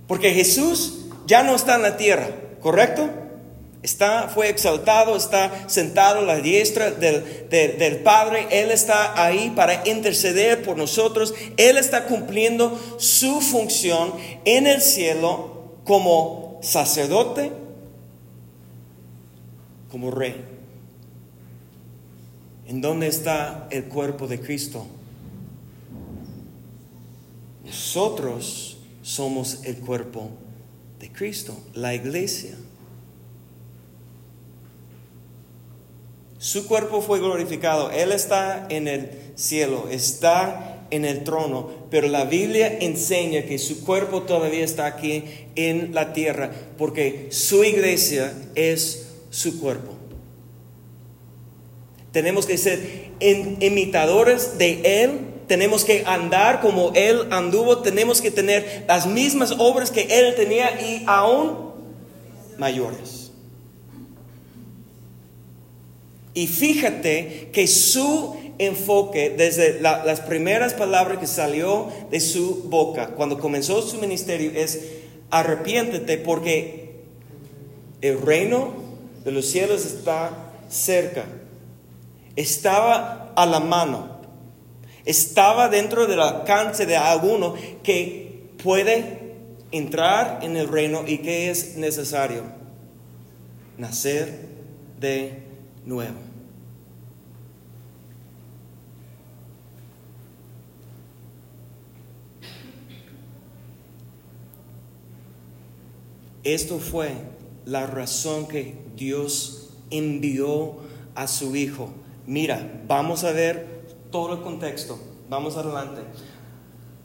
Porque 0.08 0.34
Jesús 0.34 1.06
ya 1.26 1.44
no 1.44 1.56
está 1.56 1.76
en 1.76 1.82
la 1.82 1.98
tierra, 1.98 2.30
¿correcto? 2.62 3.10
Está, 3.82 4.30
fue 4.30 4.50
exaltado, 4.50 5.16
está 5.16 5.70
sentado 5.70 6.20
a 6.20 6.24
la 6.24 6.38
diestra 6.38 6.90
del, 6.90 7.48
del, 7.50 7.98
Padre. 7.98 8.48
Él 8.50 8.72
está 8.72 9.24
ahí 9.24 9.54
para 9.56 9.88
interceder 9.88 10.64
por 10.64 10.76
nosotros. 10.76 11.36
Él 11.58 11.78
está 11.78 12.06
cumpliendo 12.06 12.80
su 12.98 13.42
función 13.42 14.14
en 14.44 14.66
el 14.66 14.82
cielo 14.82 15.76
como 15.84 16.60
sacerdote, 16.64 17.52
como 19.92 20.10
rey. 20.10 20.44
¿En 22.68 22.82
dónde 22.82 23.06
está 23.06 23.68
el 23.70 23.86
cuerpo 23.86 24.26
de 24.26 24.42
Cristo? 24.42 24.88
Nosotros 27.64 28.75
somos 29.06 29.60
el 29.66 29.76
cuerpo 29.78 30.32
de 31.00 31.12
Cristo, 31.12 31.56
la 31.76 31.94
iglesia. 31.94 32.56
Su 36.40 36.68
cuerpo 36.68 37.04
fue 37.04 37.20
glorificado. 37.20 37.92
Él 37.92 38.12
está 38.12 38.66
en 38.68 38.88
el 38.88 39.12
cielo, 39.36 39.88
está 39.92 40.88
en 40.90 41.06
el 41.06 41.24
trono. 41.24 41.70
Pero 41.92 42.08
la 42.08 42.26
Biblia 42.26 42.80
enseña 42.80 43.44
que 43.44 43.60
su 43.60 43.86
cuerpo 43.86 44.24
todavía 44.24 44.66
está 44.66 44.88
aquí 44.88 45.24
en 45.56 45.94
la 45.94 46.12
tierra 46.12 46.52
porque 46.80 47.28
su 47.30 47.64
iglesia 47.64 48.34
es 48.56 49.06
su 49.30 49.60
cuerpo. 49.60 49.94
Tenemos 52.12 52.48
que 52.48 52.58
ser 52.58 53.12
imitadores 53.20 54.58
de 54.58 55.04
Él 55.04 55.35
tenemos 55.48 55.86
que 55.86 56.04
andar 56.06 56.62
como 56.62 56.92
Él 56.96 57.28
anduvo, 57.32 57.80
tenemos 57.80 58.22
que 58.22 58.32
tener 58.32 58.86
las 58.88 59.06
mismas 59.06 59.52
obras 59.58 59.92
que 59.92 60.02
Él 60.10 60.36
tenía 60.36 60.82
y 60.82 61.04
aún 61.06 61.72
mayores. 62.58 63.32
Y 66.34 66.48
fíjate 66.48 67.50
que 67.54 67.68
su 67.68 68.36
enfoque 68.58 69.34
desde 69.38 69.80
las 69.82 70.22
primeras 70.22 70.74
palabras 70.74 71.18
que 71.18 71.28
salió 71.28 71.88
de 72.12 72.20
su 72.20 72.64
boca 72.70 73.08
cuando 73.10 73.40
comenzó 73.40 73.82
su 73.82 73.98
ministerio 73.98 74.52
es 74.54 74.82
arrepiéntete 75.30 76.18
porque 76.18 76.86
el 78.02 78.22
reino 78.22 78.74
de 79.24 79.32
los 79.32 79.46
cielos 79.46 79.86
está 79.86 80.52
cerca. 80.70 81.26
Estaba 82.36 83.34
a 83.36 83.46
la 83.46 83.60
mano. 83.60 84.15
Estaba 85.06 85.70
dentro 85.70 86.08
del 86.08 86.20
alcance 86.20 86.86
de 86.86 86.98
alguno 86.98 87.56
que 87.84 88.50
puede 88.64 89.34
entrar 89.72 90.40
en 90.42 90.58
el 90.58 90.68
reino 90.68 91.04
y 91.06 91.20
que 91.20 91.50
es 91.50 91.76
necesario 91.76 92.44
nacer 93.78 94.48
de 95.00 95.44
nuevo. 95.86 96.18
Esto 106.44 106.78
fue 106.78 107.12
la 107.66 107.88
razón 107.88 108.48
que 108.48 108.76
Dios 108.96 109.72
envió 109.90 110.76
a 111.16 111.28
su 111.28 111.56
Hijo. 111.56 111.90
Mira, 112.28 112.84
vamos 112.88 113.24
a 113.24 113.32
ver 113.32 113.75
todo 114.16 114.36
el 114.36 114.42
contexto. 114.42 114.98
Vamos 115.28 115.58
adelante. 115.58 116.02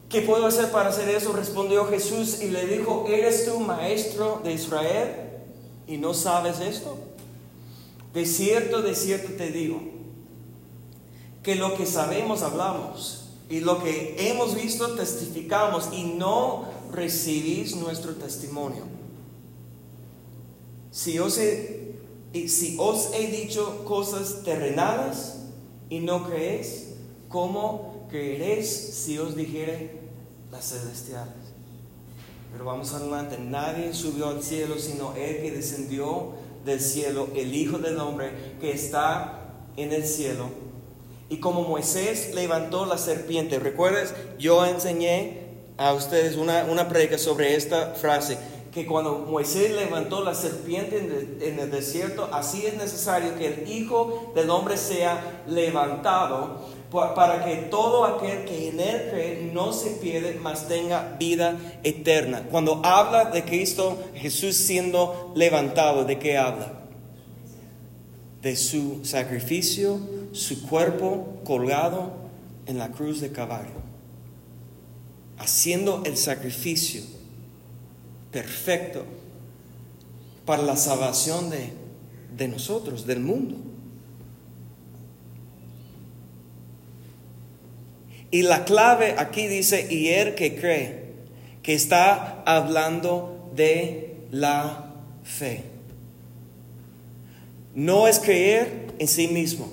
¿Qué 0.08 0.20
puedo 0.20 0.46
hacer 0.46 0.70
para 0.70 0.90
hacer 0.90 1.08
eso? 1.08 1.32
Respondió 1.32 1.84
Jesús 1.86 2.40
y 2.40 2.50
le 2.50 2.68
dijo, 2.68 3.04
¿eres 3.08 3.46
tú 3.46 3.58
maestro 3.58 4.40
de 4.44 4.52
Israel 4.52 5.16
y 5.88 5.96
no 5.96 6.14
sabes 6.14 6.60
esto? 6.60 6.96
De 8.14 8.24
cierto, 8.24 8.80
de 8.80 8.94
cierto 8.94 9.32
te 9.32 9.50
digo, 9.50 9.80
que 11.42 11.56
lo 11.56 11.74
que 11.74 11.84
sabemos 11.84 12.42
hablamos 12.42 13.30
y 13.48 13.58
lo 13.58 13.82
que 13.82 14.14
hemos 14.30 14.54
visto 14.54 14.94
testificamos 14.94 15.88
y 15.90 16.04
no 16.04 16.66
recibís 16.92 17.74
nuestro 17.74 18.14
testimonio. 18.14 18.84
Si 20.92 21.18
os 21.18 21.38
he, 21.38 21.96
si 22.46 22.76
os 22.78 23.12
he 23.14 23.26
dicho 23.26 23.84
cosas 23.84 24.44
terrenales 24.44 25.38
y 25.88 25.98
no 25.98 26.24
creéis, 26.24 26.89
¿cómo 27.30 28.06
creeréis 28.10 28.68
si 28.68 29.18
os 29.18 29.34
dijere 29.34 30.00
las 30.50 30.68
celestiales? 30.68 31.32
Pero 32.52 32.64
vamos 32.64 32.92
adelante, 32.92 33.38
nadie 33.38 33.94
subió 33.94 34.28
al 34.28 34.42
cielo 34.42 34.76
sino 34.78 35.14
el 35.14 35.40
que 35.40 35.52
descendió 35.52 36.32
del 36.64 36.80
cielo, 36.80 37.28
el 37.34 37.54
Hijo 37.54 37.78
del 37.78 37.98
Hombre 37.98 38.32
que 38.60 38.72
está 38.72 39.40
en 39.76 39.92
el 39.92 40.04
cielo. 40.04 40.48
Y 41.28 41.38
como 41.38 41.62
Moisés 41.62 42.34
levantó 42.34 42.84
la 42.84 42.98
serpiente, 42.98 43.60
¿recuerdas? 43.60 44.12
Yo 44.38 44.66
enseñé 44.66 45.50
a 45.78 45.94
ustedes 45.94 46.36
una, 46.36 46.64
una 46.64 46.88
predica 46.88 47.16
sobre 47.16 47.54
esta 47.54 47.94
frase, 47.94 48.36
que 48.72 48.84
cuando 48.84 49.18
Moisés 49.18 49.70
levantó 49.70 50.24
la 50.24 50.34
serpiente 50.34 50.98
en 50.98 51.04
el, 51.12 51.42
en 51.42 51.58
el 51.60 51.70
desierto, 51.70 52.28
así 52.32 52.66
es 52.66 52.76
necesario 52.76 53.36
que 53.38 53.46
el 53.46 53.68
Hijo 53.70 54.32
del 54.34 54.50
Hombre 54.50 54.76
sea 54.76 55.44
levantado 55.46 56.79
para 56.90 57.44
que 57.44 57.56
todo 57.70 58.04
aquel 58.04 58.44
que 58.44 58.68
en 58.68 58.80
él 58.80 59.08
cree 59.10 59.50
no 59.52 59.72
se 59.72 59.90
pierda, 59.90 60.30
mas 60.40 60.66
tenga 60.66 61.16
vida 61.18 61.56
eterna. 61.84 62.42
Cuando 62.50 62.80
habla 62.84 63.26
de 63.26 63.44
Cristo 63.44 63.98
Jesús 64.14 64.56
siendo 64.56 65.32
levantado, 65.36 66.04
¿de 66.04 66.18
qué 66.18 66.36
habla? 66.36 66.72
De 68.42 68.56
su 68.56 69.04
sacrificio, 69.04 70.00
su 70.32 70.66
cuerpo 70.66 71.40
colgado 71.44 72.12
en 72.66 72.78
la 72.78 72.90
cruz 72.90 73.20
de 73.20 73.30
caballo, 73.30 73.80
haciendo 75.38 76.02
el 76.04 76.16
sacrificio 76.16 77.02
perfecto 78.32 79.04
para 80.44 80.62
la 80.62 80.76
salvación 80.76 81.50
de, 81.50 81.72
de 82.36 82.48
nosotros, 82.48 83.06
del 83.06 83.20
mundo. 83.20 83.69
Y 88.30 88.42
la 88.42 88.64
clave 88.64 89.16
aquí 89.18 89.48
dice, 89.48 89.86
y 89.90 90.08
el 90.08 90.34
que 90.34 90.54
cree, 90.54 91.04
que 91.62 91.74
está 91.74 92.42
hablando 92.46 93.50
de 93.54 94.14
la 94.30 94.92
fe. 95.24 95.64
No 97.74 98.06
es 98.06 98.20
creer 98.20 98.86
en 98.98 99.08
sí 99.08 99.28
mismo. 99.28 99.72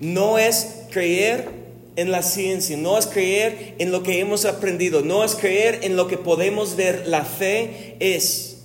No 0.00 0.38
es 0.38 0.84
creer 0.90 1.48
en 1.96 2.10
la 2.10 2.22
ciencia, 2.22 2.76
no 2.76 2.96
es 2.96 3.06
creer 3.06 3.74
en 3.78 3.90
lo 3.90 4.02
que 4.02 4.20
hemos 4.20 4.44
aprendido, 4.44 5.02
no 5.02 5.24
es 5.24 5.34
creer 5.34 5.80
en 5.82 5.96
lo 5.96 6.06
que 6.06 6.16
podemos 6.16 6.76
ver. 6.76 7.06
La 7.06 7.24
fe 7.24 7.96
es 7.98 8.58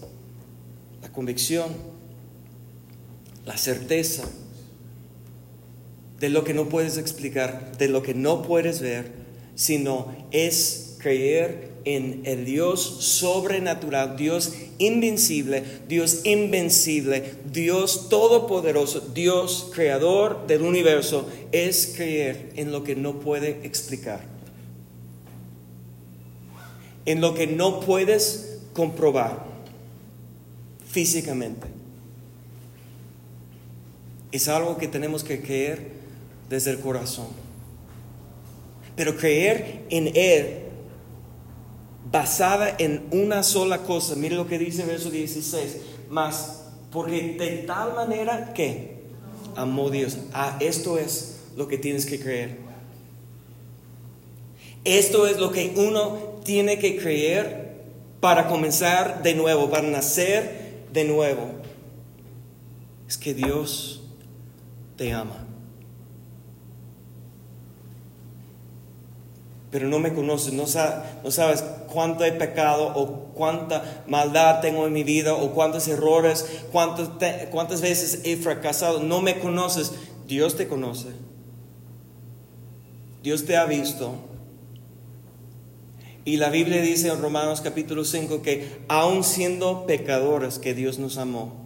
la 1.01 1.11
convicción, 1.11 1.75
la 3.45 3.57
certeza 3.57 4.23
de 6.25 6.31
lo 6.31 6.43
que 6.43 6.55
no 6.55 6.69
puedes 6.69 6.97
explicar, 6.97 7.77
de 7.77 7.87
lo 7.87 8.01
que 8.01 8.15
no 8.15 8.41
puedes 8.41 8.81
ver, 8.81 9.11
sino 9.53 10.11
es 10.31 10.97
creer 10.97 11.69
en 11.85 12.23
el 12.25 12.45
Dios 12.45 12.81
sobrenatural, 12.81 14.17
Dios 14.17 14.53
invencible, 14.79 15.63
Dios 15.87 16.25
invencible, 16.25 17.35
Dios 17.53 18.09
todopoderoso, 18.09 19.01
Dios 19.13 19.69
creador 19.71 20.47
del 20.47 20.63
universo, 20.63 21.29
es 21.51 21.93
creer 21.95 22.49
en 22.55 22.71
lo 22.71 22.83
que 22.83 22.95
no 22.95 23.19
puede 23.19 23.59
explicar, 23.63 24.21
en 27.05 27.21
lo 27.21 27.35
que 27.35 27.45
no 27.45 27.81
puedes 27.81 28.61
comprobar 28.73 29.45
físicamente. 30.89 31.67
Es 34.31 34.47
algo 34.47 34.77
que 34.77 34.87
tenemos 34.87 35.23
que 35.23 35.39
creer 35.39 35.94
desde 36.49 36.71
el 36.71 36.79
corazón. 36.79 37.27
Pero 38.95 39.15
creer 39.17 39.85
en 39.89 40.11
Él 40.15 40.65
basada 42.11 42.75
en 42.77 43.03
una 43.11 43.43
sola 43.43 43.79
cosa. 43.79 44.15
Mire 44.15 44.35
lo 44.35 44.47
que 44.47 44.57
dice 44.57 44.83
el 44.83 44.87
verso 44.87 45.09
16. 45.09 45.77
Más, 46.09 46.63
porque 46.91 47.35
de 47.37 47.63
tal 47.67 47.93
manera 47.93 48.53
que 48.53 48.95
amó 49.55 49.89
Dios. 49.89 50.17
Ah, 50.33 50.57
esto 50.59 50.97
es 50.97 51.39
lo 51.55 51.67
que 51.67 51.77
tienes 51.77 52.05
que 52.05 52.19
creer. 52.19 52.57
Esto 54.83 55.27
es 55.27 55.39
lo 55.39 55.51
que 55.51 55.73
uno 55.75 56.39
tiene 56.43 56.77
que 56.77 56.97
creer 56.97 57.65
para 58.19 58.47
comenzar 58.47 59.23
de 59.23 59.33
nuevo, 59.33 59.69
para 59.69 59.87
nacer 59.87 60.85
de 60.93 61.05
nuevo. 61.05 61.49
Es 63.07 63.17
que 63.17 63.33
Dios 63.33 64.03
te 64.95 65.11
ama. 65.11 65.44
Pero 69.75 69.89
no 69.89 69.99
me 69.99 70.13
conoces, 70.13 70.53
no, 70.53 70.67
sabes 70.67 71.65
cuánto 71.91 72.23
he 72.23 72.31
pecado 72.31 72.93
o 72.95 73.33
cuánta 73.33 74.05
maldad 74.07 74.61
tengo 74.61 74.87
en 74.87 74.93
mi 74.93 75.03
vida 75.03 75.33
o 75.33 75.51
cuántos 75.51 75.89
errores, 75.89 76.45
cuántas 76.71 77.81
veces 77.81 78.21
he 78.23 78.37
fracasado, 78.37 79.01
no 79.01 79.21
me 79.21 79.37
conoces, 79.37 79.91
Dios 80.29 80.55
te 80.55 80.69
conoce. 80.69 81.09
Dios 83.21 83.43
te 83.43 83.57
ha 83.57 83.65
visto. 83.65 84.13
Y 86.23 86.37
la 86.37 86.49
Biblia 86.49 86.81
dice 86.81 87.09
en 87.09 87.21
Romanos 87.21 87.59
capítulo 87.59 88.05
5 88.05 88.41
que 88.41 88.79
aun 88.87 89.25
siendo 89.25 89.85
pecadores 89.85 90.57
que 90.57 90.73
Dios 90.73 90.99
nos 90.99 91.17
amó. 91.17 91.65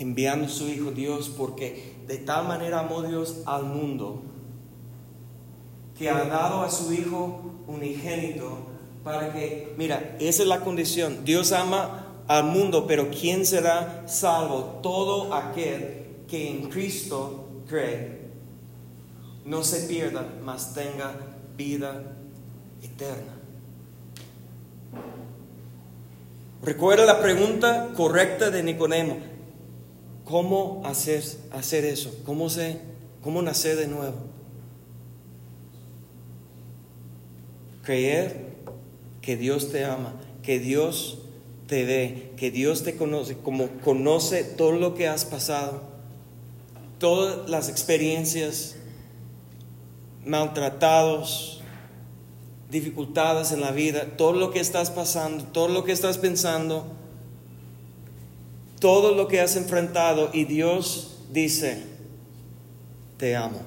enviando 0.00 0.46
a 0.46 0.48
su 0.48 0.66
Hijo 0.66 0.92
Dios 0.92 1.28
porque 1.28 1.99
de 2.10 2.18
tal 2.18 2.48
manera 2.48 2.80
amó 2.80 3.02
Dios 3.02 3.36
al 3.46 3.62
mundo 3.62 4.20
que 5.96 6.10
ha 6.10 6.24
dado 6.24 6.62
a 6.62 6.68
su 6.68 6.92
Hijo 6.92 7.40
unigénito 7.68 8.66
para 9.04 9.32
que, 9.32 9.72
mira, 9.76 10.16
esa 10.18 10.42
es 10.42 10.48
la 10.48 10.58
condición. 10.58 11.24
Dios 11.24 11.52
ama 11.52 12.24
al 12.26 12.46
mundo, 12.46 12.84
pero 12.88 13.10
¿quién 13.10 13.46
será 13.46 14.02
salvo? 14.08 14.80
Todo 14.82 15.32
aquel 15.32 16.24
que 16.26 16.50
en 16.50 16.68
Cristo 16.68 17.44
cree. 17.68 18.22
No 19.44 19.62
se 19.62 19.86
pierda, 19.86 20.26
mas 20.42 20.74
tenga 20.74 21.14
vida 21.56 22.02
eterna. 22.82 23.36
Recuerda 26.60 27.04
la 27.04 27.20
pregunta 27.20 27.90
correcta 27.96 28.50
de 28.50 28.64
Nicodemo. 28.64 29.16
¿Cómo 30.30 30.80
hacer, 30.84 31.24
hacer 31.50 31.84
eso? 31.84 32.14
¿Cómo, 32.24 32.48
se, 32.50 32.78
¿Cómo 33.20 33.42
nacer 33.42 33.76
de 33.76 33.88
nuevo? 33.88 34.14
Creer 37.82 38.46
que 39.22 39.36
Dios 39.36 39.72
te 39.72 39.84
ama, 39.84 40.14
que 40.44 40.60
Dios 40.60 41.18
te 41.66 41.84
ve, 41.84 42.30
que 42.36 42.52
Dios 42.52 42.84
te 42.84 42.96
conoce, 42.96 43.38
como 43.38 43.66
conoce 43.82 44.44
todo 44.44 44.70
lo 44.70 44.94
que 44.94 45.08
has 45.08 45.24
pasado, 45.24 45.82
todas 47.00 47.50
las 47.50 47.68
experiencias, 47.68 48.76
maltratados, 50.24 51.60
dificultades 52.70 53.50
en 53.50 53.62
la 53.62 53.72
vida, 53.72 54.16
todo 54.16 54.34
lo 54.34 54.52
que 54.52 54.60
estás 54.60 54.90
pasando, 54.90 55.42
todo 55.46 55.66
lo 55.66 55.82
que 55.82 55.90
estás 55.90 56.18
pensando, 56.18 56.99
todo 58.80 59.14
lo 59.14 59.28
que 59.28 59.40
has 59.40 59.56
enfrentado 59.56 60.30
y 60.32 60.44
Dios 60.44 61.18
dice, 61.30 61.84
te 63.18 63.36
amo. 63.36 63.60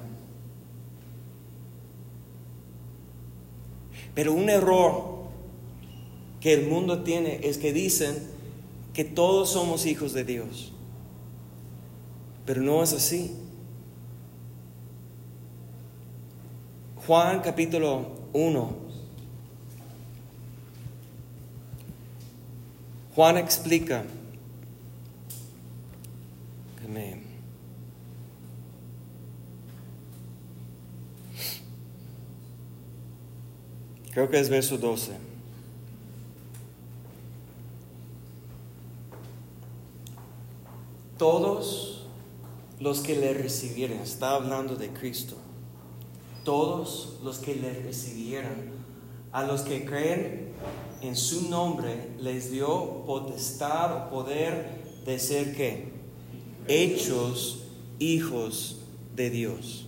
Pero 4.14 4.32
un 4.32 4.50
error 4.50 5.24
que 6.40 6.52
el 6.52 6.66
mundo 6.66 7.02
tiene 7.02 7.40
es 7.44 7.58
que 7.58 7.72
dicen 7.72 8.16
que 8.92 9.04
todos 9.04 9.50
somos 9.50 9.86
hijos 9.86 10.12
de 10.12 10.24
Dios. 10.24 10.72
Pero 12.44 12.60
no 12.60 12.82
es 12.82 12.92
así. 12.92 13.34
Juan 17.06 17.40
capítulo 17.40 18.08
1. 18.32 18.76
Juan 23.14 23.36
explica 23.38 24.04
Creo 34.12 34.30
que 34.30 34.38
es 34.38 34.48
verso 34.48 34.78
12. 34.78 35.34
todos 41.24 42.02
los 42.80 43.00
que 43.00 43.16
le 43.16 43.32
recibieran, 43.32 44.00
está 44.00 44.34
hablando 44.34 44.76
de 44.76 44.90
Cristo, 44.90 45.36
todos 46.44 47.18
los 47.22 47.38
que 47.38 47.54
le 47.54 47.72
recibieran, 47.72 48.72
a 49.32 49.44
los 49.44 49.62
que 49.62 49.86
creen 49.86 50.52
en 51.00 51.16
su 51.16 51.48
nombre, 51.48 52.10
les 52.18 52.50
dio 52.50 53.06
potestad 53.06 54.06
o 54.06 54.10
poder 54.10 54.82
de 55.06 55.18
ser 55.18 55.56
que 55.56 55.93
hechos 56.68 57.64
hijos 57.98 58.78
de 59.14 59.30
Dios. 59.30 59.86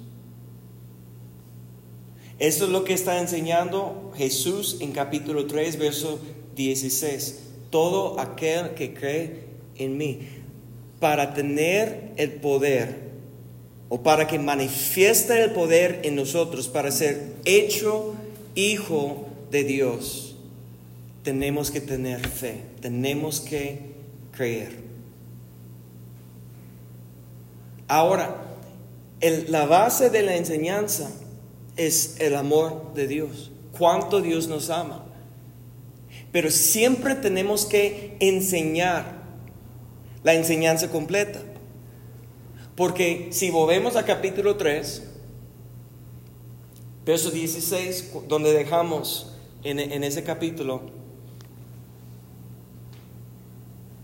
Esto 2.38 2.64
es 2.66 2.70
lo 2.70 2.84
que 2.84 2.92
está 2.92 3.20
enseñando 3.20 4.12
Jesús 4.16 4.76
en 4.80 4.92
capítulo 4.92 5.46
3, 5.46 5.78
verso 5.78 6.20
16. 6.54 7.40
Todo 7.70 8.20
aquel 8.20 8.74
que 8.74 8.92
cree 8.92 9.44
en 9.76 9.96
mí 9.96 10.20
para 11.00 11.34
tener 11.34 12.12
el 12.16 12.32
poder 12.32 13.06
o 13.88 14.02
para 14.02 14.26
que 14.26 14.38
manifieste 14.38 15.42
el 15.44 15.52
poder 15.52 16.00
en 16.02 16.16
nosotros, 16.16 16.68
para 16.68 16.90
ser 16.90 17.34
hecho 17.44 18.14
hijo 18.54 19.26
de 19.50 19.64
Dios, 19.64 20.36
tenemos 21.22 21.70
que 21.70 21.80
tener 21.80 22.26
fe, 22.26 22.60
tenemos 22.80 23.40
que 23.40 23.78
creer. 24.32 24.85
Ahora, 27.88 28.36
la 29.48 29.66
base 29.66 30.10
de 30.10 30.22
la 30.22 30.36
enseñanza 30.36 31.10
es 31.76 32.16
el 32.20 32.34
amor 32.34 32.94
de 32.94 33.06
Dios, 33.06 33.50
cuánto 33.76 34.20
Dios 34.20 34.48
nos 34.48 34.70
ama. 34.70 35.04
Pero 36.32 36.50
siempre 36.50 37.14
tenemos 37.14 37.66
que 37.66 38.16
enseñar 38.20 39.22
la 40.22 40.34
enseñanza 40.34 40.90
completa. 40.90 41.40
Porque 42.74 43.28
si 43.30 43.50
volvemos 43.50 43.96
a 43.96 44.04
capítulo 44.04 44.56
3, 44.56 45.02
verso 47.06 47.30
16, 47.30 48.12
donde 48.28 48.52
dejamos 48.52 49.32
en, 49.62 50.04
ese 50.04 50.24
capítulo, 50.24 50.82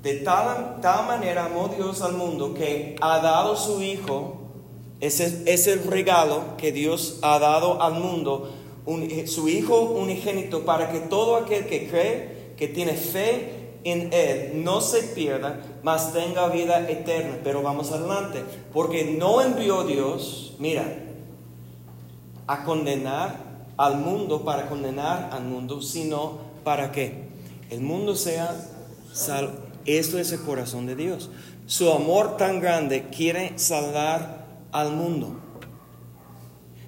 de 0.02 0.14
tal, 0.16 0.80
tal, 0.80 1.06
manera 1.06 1.44
amó 1.46 1.68
Dios 1.68 2.02
al 2.02 2.14
mundo 2.14 2.54
que 2.54 2.96
ha 3.00 3.20
dado 3.20 3.56
su 3.56 3.82
Hijo, 3.82 4.38
ese 5.00 5.42
es 5.46 5.66
el 5.66 5.84
regalo 5.84 6.56
que 6.56 6.72
Dios 6.72 7.18
ha 7.22 7.38
dado 7.38 7.80
al 7.80 7.94
mundo, 7.94 8.50
su 9.26 9.48
Hijo 9.48 9.80
unigénito, 9.80 10.64
para 10.64 10.90
que 10.90 11.00
todo 11.00 11.36
aquel 11.36 11.66
que 11.66 11.88
cree, 11.88 12.52
que 12.56 12.68
tiene 12.68 12.94
fe 12.94 13.62
en 13.84 14.12
Él 14.12 14.62
no 14.62 14.80
se 14.80 15.02
pierda, 15.02 15.60
mas 15.82 16.12
tenga 16.12 16.48
vida 16.48 16.88
eterna. 16.88 17.38
Pero 17.42 17.62
vamos 17.62 17.92
adelante, 17.92 18.42
porque 18.72 19.16
no 19.18 19.40
envió 19.40 19.84
Dios, 19.84 20.54
mira, 20.58 20.84
a 22.46 22.64
condenar 22.64 23.36
al 23.76 23.98
mundo 23.98 24.44
para 24.44 24.68
condenar 24.68 25.30
al 25.32 25.44
mundo, 25.44 25.80
sino 25.80 26.38
para 26.64 26.92
que 26.92 27.28
el 27.70 27.80
mundo 27.80 28.14
sea 28.14 28.54
salvo. 29.12 29.71
Esto 29.86 30.18
es 30.18 30.32
el 30.32 30.40
corazón 30.40 30.86
de 30.86 30.96
Dios. 30.96 31.30
Su 31.66 31.90
amor 31.90 32.36
tan 32.36 32.60
grande 32.60 33.08
quiere 33.14 33.58
salvar 33.58 34.46
al 34.72 34.92
mundo. 34.92 35.40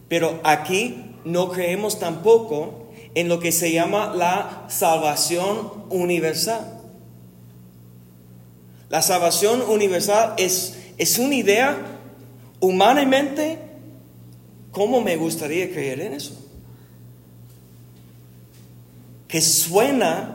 Pero 0.08 0.40
aquí 0.44 1.16
no 1.24 1.50
creemos 1.50 1.98
tampoco 1.98 2.88
en 3.14 3.28
lo 3.28 3.40
que 3.40 3.52
se 3.52 3.72
llama 3.72 4.14
la 4.14 4.64
salvación 4.68 5.84
universal. 5.90 6.80
La 8.90 9.02
salvación 9.02 9.62
universal 9.62 10.34
es, 10.36 10.78
es 10.98 11.18
una 11.18 11.34
idea 11.34 11.94
humanamente, 12.60 13.58
¿cómo 14.70 15.00
me 15.00 15.16
gustaría 15.16 15.70
creer 15.70 16.00
en 16.00 16.14
eso? 16.14 16.40
Que 19.28 19.40
suena 19.40 20.33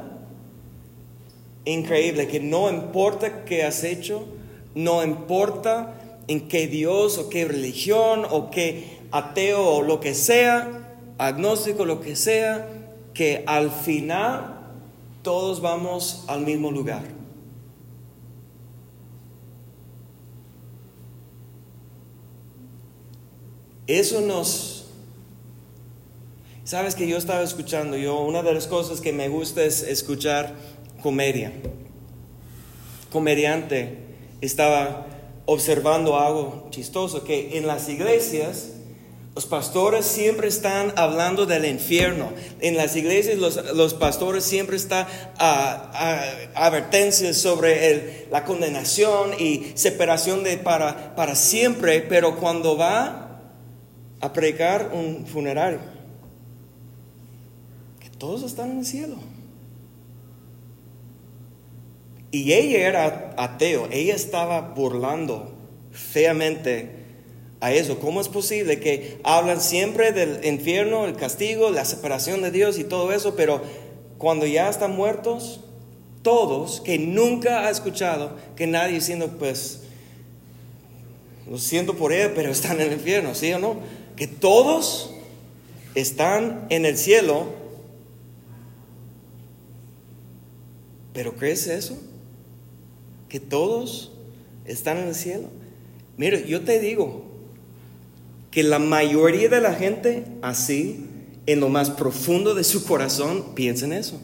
increíble, 1.66 2.28
que 2.28 2.40
no 2.40 2.70
importa 2.70 3.46
qué 3.46 3.64
has 3.64 3.84
hecho, 3.84 4.26
no 4.76 5.04
importa 5.04 5.96
en 6.28 6.48
qué 6.48 6.68
Dios 6.68 7.18
o 7.18 7.30
qué 7.30 7.46
religión 7.46 8.26
o 8.30 8.52
qué 8.52 9.00
ateo 9.12 9.64
o 9.64 9.82
lo 9.82 10.00
que 10.00 10.14
sea, 10.14 10.98
agnóstico, 11.18 11.86
lo 11.86 12.02
que 12.02 12.16
sea, 12.16 12.68
que 13.14 13.44
al 13.48 13.72
final 13.72 14.60
todos 15.22 15.62
vamos 15.62 16.24
al 16.28 16.42
mismo 16.42 16.72
lugar. 16.72 17.04
Eso 23.88 24.22
nos... 24.22 24.86
Sabes 26.64 26.94
que 26.94 27.08
yo 27.08 27.18
estaba 27.18 27.42
escuchando, 27.42 27.98
yo 27.98 28.22
una 28.22 28.44
de 28.44 28.54
las 28.54 28.68
cosas 28.68 29.02
que 29.02 29.12
me 29.12 29.28
gusta 29.30 29.64
es 29.64 29.82
escuchar 29.82 30.54
comedia. 31.02 31.52
Comediante 33.12 33.98
estaba 34.42 35.08
observando 35.46 36.20
algo 36.20 36.68
chistoso, 36.70 37.24
que 37.24 37.58
en 37.58 37.66
las 37.66 37.90
iglesias 37.90 38.72
los 39.36 39.46
pastores 39.46 40.06
siempre 40.06 40.48
están 40.48 40.94
hablando 40.96 41.46
del 41.46 41.66
infierno. 41.66 42.32
En 42.60 42.76
las 42.76 42.96
iglesias 42.96 43.38
los, 43.38 43.94
pastores 43.94 44.44
siempre 44.44 44.76
están 44.76 45.08
a, 45.38 45.92
a, 46.56 46.66
advertencias 46.66 47.38
sobre 47.38 48.28
la 48.32 48.44
condenación 48.44 49.32
y 49.40 49.72
separación 49.76 50.44
de 50.44 50.58
para, 50.58 51.16
para 51.16 51.36
siempre, 51.36 52.02
pero 52.02 52.38
cuando 52.38 52.78
va 52.78 53.42
a 54.20 54.34
predicar 54.34 54.92
un 54.94 55.26
funerario. 55.26 55.80
Que 58.00 58.10
todos 58.10 58.44
están 58.44 58.72
en 58.72 58.80
el 58.80 58.86
cielo. 58.86 59.16
Y 62.32 62.54
ella 62.54 62.88
era 62.88 63.34
ateo, 63.38 63.88
ella 63.92 64.16
estaba 64.16 64.62
burlando 64.62 65.56
feamente 65.92 67.00
a 67.60 67.74
eso. 67.74 68.00
¿Cómo 68.00 68.22
es 68.22 68.30
posible 68.30 68.80
que 68.80 69.20
hablan 69.24 69.62
siempre 69.62 70.12
del 70.12 70.46
infierno, 70.46 71.06
el 71.06 71.16
castigo, 71.16 71.72
la 71.72 71.86
separación 71.86 72.42
de 72.42 72.52
Dios 72.52 72.78
y 72.78 72.84
todo 72.84 73.12
eso, 73.12 73.36
pero 73.36 73.62
cuando 74.18 74.46
ya 74.46 74.70
están 74.70 74.96
muertos, 74.96 75.62
todos, 76.22 76.82
que 76.82 77.00
nunca 77.00 77.66
ha 77.66 77.70
escuchado 77.70 78.36
que 78.56 78.68
nadie 78.68 78.96
diciendo, 78.96 79.36
pues, 79.40 79.82
lo 81.50 81.58
siento 81.58 81.96
por 81.96 82.14
él, 82.14 82.34
pero 82.36 82.52
están 82.52 82.80
en 82.80 82.88
el 82.88 82.94
infierno, 82.94 83.34
¿sí 83.34 83.52
o 83.54 83.60
no? 83.60 83.78
Que 84.16 84.28
todos 84.28 85.16
están 85.96 86.68
en 86.70 86.86
el 86.86 86.98
cielo, 86.98 87.48
pero 91.14 91.34
¿crees 91.34 91.66
eso? 91.68 91.98
Que 93.30 93.40
todos 93.40 94.12
están 94.66 94.98
en 94.98 95.08
el 95.08 95.16
cielo. 95.16 95.48
Mire, 96.18 96.48
yo 96.48 96.62
te 96.62 96.80
digo 96.80 97.24
que 98.52 98.64
la 98.64 98.80
mayoría 98.80 99.48
de 99.48 99.62
la 99.62 99.74
gente 99.74 100.26
así, 100.42 101.06
en 101.46 101.60
lo 101.60 101.70
más 101.70 101.90
profundo 101.92 102.56
de 102.56 102.64
su 102.64 102.84
corazón, 102.86 103.56
piensa 103.56 103.86
en 103.86 103.94
eso. 103.94 104.20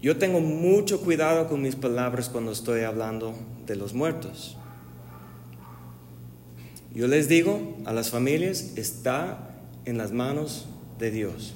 Yo 0.00 0.16
tengo 0.16 0.40
mucho 0.40 1.00
cuidado 1.00 1.48
con 1.48 1.60
mis 1.60 1.74
palabras 1.74 2.28
cuando 2.28 2.52
estoy 2.52 2.82
hablando 2.82 3.34
de 3.66 3.74
los 3.74 3.94
muertos. 3.94 4.56
Yo 6.94 7.06
les 7.08 7.28
digo 7.28 7.76
a 7.84 7.92
las 7.92 8.10
familias, 8.10 8.72
está 8.76 9.56
en 9.84 9.98
las 9.98 10.12
manos 10.12 10.66
de 10.98 11.10
Dios. 11.10 11.54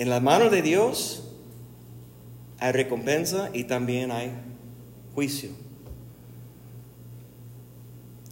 En 0.00 0.08
las 0.08 0.22
manos 0.22 0.50
de 0.50 0.62
Dios 0.62 1.24
hay 2.58 2.72
recompensa 2.72 3.50
y 3.52 3.64
también 3.64 4.10
hay 4.10 4.30
juicio. 5.14 5.50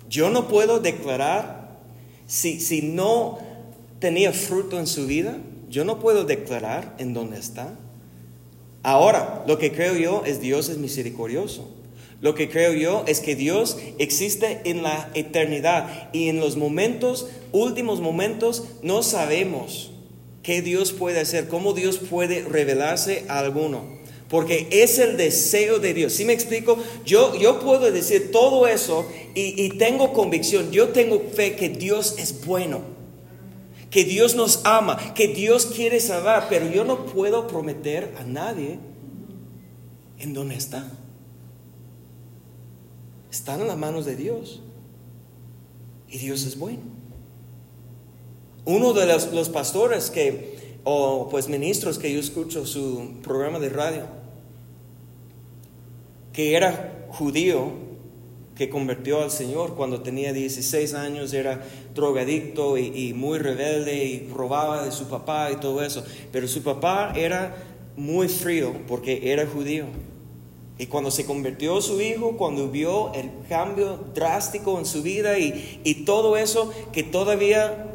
Yo 0.08 0.30
no 0.30 0.48
puedo 0.48 0.80
declarar, 0.80 1.76
si, 2.26 2.58
si 2.60 2.80
no 2.80 3.36
tenía 3.98 4.32
fruto 4.32 4.78
en 4.78 4.86
su 4.86 5.06
vida, 5.06 5.36
yo 5.68 5.84
no 5.84 6.00
puedo 6.00 6.24
declarar 6.24 6.94
en 6.96 7.12
dónde 7.12 7.38
está. 7.38 7.74
Ahora, 8.82 9.44
lo 9.46 9.58
que 9.58 9.70
creo 9.70 9.94
yo 9.94 10.22
es 10.24 10.40
Dios 10.40 10.70
es 10.70 10.78
misericordioso. 10.78 11.68
Lo 12.22 12.34
que 12.34 12.48
creo 12.48 12.72
yo 12.72 13.04
es 13.06 13.20
que 13.20 13.36
Dios 13.36 13.76
existe 13.98 14.62
en 14.64 14.82
la 14.82 15.10
eternidad 15.12 16.08
y 16.14 16.30
en 16.30 16.40
los 16.40 16.56
momentos, 16.56 17.28
últimos 17.52 18.00
momentos, 18.00 18.64
no 18.82 19.02
sabemos 19.02 19.92
qué 20.48 20.62
Dios 20.62 20.94
puede 20.94 21.20
hacer, 21.20 21.46
cómo 21.46 21.74
Dios 21.74 21.98
puede 21.98 22.40
revelarse 22.40 23.26
a 23.28 23.40
alguno. 23.40 23.84
Porque 24.30 24.66
es 24.70 24.98
el 24.98 25.18
deseo 25.18 25.78
de 25.78 25.92
Dios. 25.92 26.14
¿Sí 26.14 26.24
me 26.24 26.32
explico? 26.32 26.78
Yo, 27.04 27.36
yo 27.36 27.60
puedo 27.60 27.92
decir 27.92 28.30
todo 28.32 28.66
eso 28.66 29.06
y, 29.34 29.62
y 29.62 29.76
tengo 29.76 30.14
convicción, 30.14 30.70
yo 30.70 30.88
tengo 30.88 31.20
fe 31.20 31.54
que 31.54 31.68
Dios 31.68 32.14
es 32.16 32.46
bueno, 32.46 32.80
que 33.90 34.04
Dios 34.04 34.36
nos 34.36 34.64
ama, 34.64 35.12
que 35.12 35.28
Dios 35.28 35.66
quiere 35.66 36.00
salvar, 36.00 36.46
pero 36.48 36.66
yo 36.70 36.82
no 36.82 37.04
puedo 37.04 37.46
prometer 37.46 38.14
a 38.18 38.24
nadie 38.24 38.78
en 40.18 40.32
dónde 40.32 40.54
está. 40.54 40.90
Están 43.30 43.60
en 43.60 43.68
las 43.68 43.76
manos 43.76 44.06
de 44.06 44.16
Dios. 44.16 44.62
Y 46.08 46.16
Dios 46.16 46.46
es 46.46 46.58
bueno. 46.58 46.97
Uno 48.68 48.92
de 48.92 49.06
los, 49.06 49.48
pastores 49.48 50.10
que, 50.10 50.78
o 50.84 51.28
pues 51.30 51.48
ministros 51.48 51.98
que 51.98 52.12
yo 52.12 52.20
escucho 52.20 52.66
su 52.66 53.12
programa 53.22 53.58
de 53.58 53.70
radio, 53.70 54.02
que 56.34 56.54
era 56.54 57.06
judío, 57.08 57.72
que 58.54 58.68
convirtió 58.68 59.22
al 59.22 59.30
Señor 59.30 59.74
cuando 59.74 60.02
tenía 60.02 60.34
16 60.34 60.92
años, 60.92 61.32
era 61.32 61.62
drogadicto 61.94 62.76
y, 62.76 63.14
muy 63.14 63.38
rebelde 63.38 64.04
y 64.04 64.28
robaba 64.28 64.84
de 64.84 64.92
su 64.92 65.08
papá 65.08 65.50
y 65.50 65.56
todo 65.56 65.82
eso. 65.82 66.04
Pero 66.30 66.46
su 66.46 66.62
papá 66.62 67.14
era 67.16 67.56
muy 67.96 68.28
frío 68.28 68.74
porque 68.86 69.32
era 69.32 69.46
judío. 69.46 69.86
Y 70.76 70.88
cuando 70.88 71.10
se 71.10 71.24
convirtió 71.24 71.80
su 71.80 72.02
hijo, 72.02 72.36
cuando 72.36 72.68
vio 72.68 73.14
el 73.14 73.30
cambio 73.48 73.98
drástico 74.14 74.78
en 74.78 74.84
su 74.84 75.02
vida 75.02 75.38
y, 75.38 75.80
y 75.84 76.04
todo 76.04 76.36
eso, 76.36 76.70
que 76.92 77.02
todavía 77.02 77.87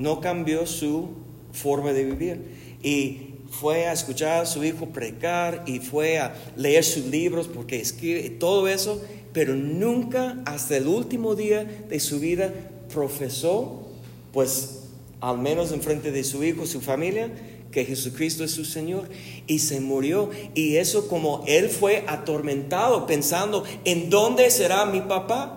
no 0.00 0.20
cambió 0.20 0.66
su 0.66 1.10
forma 1.52 1.92
de 1.92 2.04
vivir. 2.04 2.40
Y 2.82 3.34
fue 3.50 3.86
a 3.86 3.92
escuchar 3.92 4.42
a 4.42 4.46
su 4.46 4.64
hijo 4.64 4.86
predicar 4.86 5.64
y 5.66 5.80
fue 5.80 6.18
a 6.18 6.34
leer 6.56 6.84
sus 6.84 7.06
libros 7.06 7.48
porque 7.48 7.80
escribe 7.80 8.30
todo 8.30 8.68
eso, 8.68 9.02
pero 9.32 9.54
nunca 9.54 10.40
hasta 10.46 10.76
el 10.76 10.86
último 10.86 11.34
día 11.34 11.64
de 11.64 12.00
su 12.00 12.20
vida 12.20 12.52
profesó, 12.92 13.88
pues 14.32 14.84
al 15.20 15.38
menos 15.38 15.72
en 15.72 15.82
frente 15.82 16.12
de 16.12 16.24
su 16.24 16.42
hijo, 16.44 16.64
su 16.66 16.80
familia, 16.80 17.30
que 17.70 17.84
Jesucristo 17.84 18.42
es 18.42 18.50
su 18.50 18.64
Señor 18.64 19.08
y 19.46 19.58
se 19.58 19.80
murió. 19.80 20.30
Y 20.54 20.76
eso 20.76 21.08
como 21.08 21.44
él 21.46 21.68
fue 21.68 22.04
atormentado 22.06 23.06
pensando, 23.06 23.64
¿en 23.84 24.10
dónde 24.10 24.50
será 24.50 24.86
mi 24.86 25.02
papá? 25.02 25.56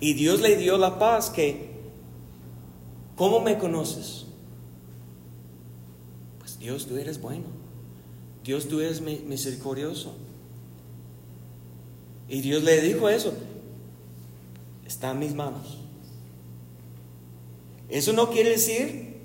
Y 0.00 0.14
Dios 0.14 0.40
le 0.40 0.56
dio 0.56 0.76
la 0.76 0.98
paz 0.98 1.30
que, 1.30 1.73
¿cómo 3.16 3.40
me 3.40 3.58
conoces? 3.58 4.24
Dios, 6.64 6.86
tú 6.86 6.96
eres 6.96 7.20
bueno. 7.20 7.44
Dios, 8.42 8.68
tú 8.68 8.80
eres 8.80 9.02
misericordioso. 9.02 10.14
Y 12.26 12.40
Dios 12.40 12.62
le 12.62 12.80
dijo 12.80 13.06
eso. 13.10 13.34
Está 14.86 15.10
en 15.10 15.18
mis 15.18 15.34
manos. 15.34 15.76
Eso 17.90 18.14
no 18.14 18.30
quiere 18.30 18.50
decir 18.50 19.18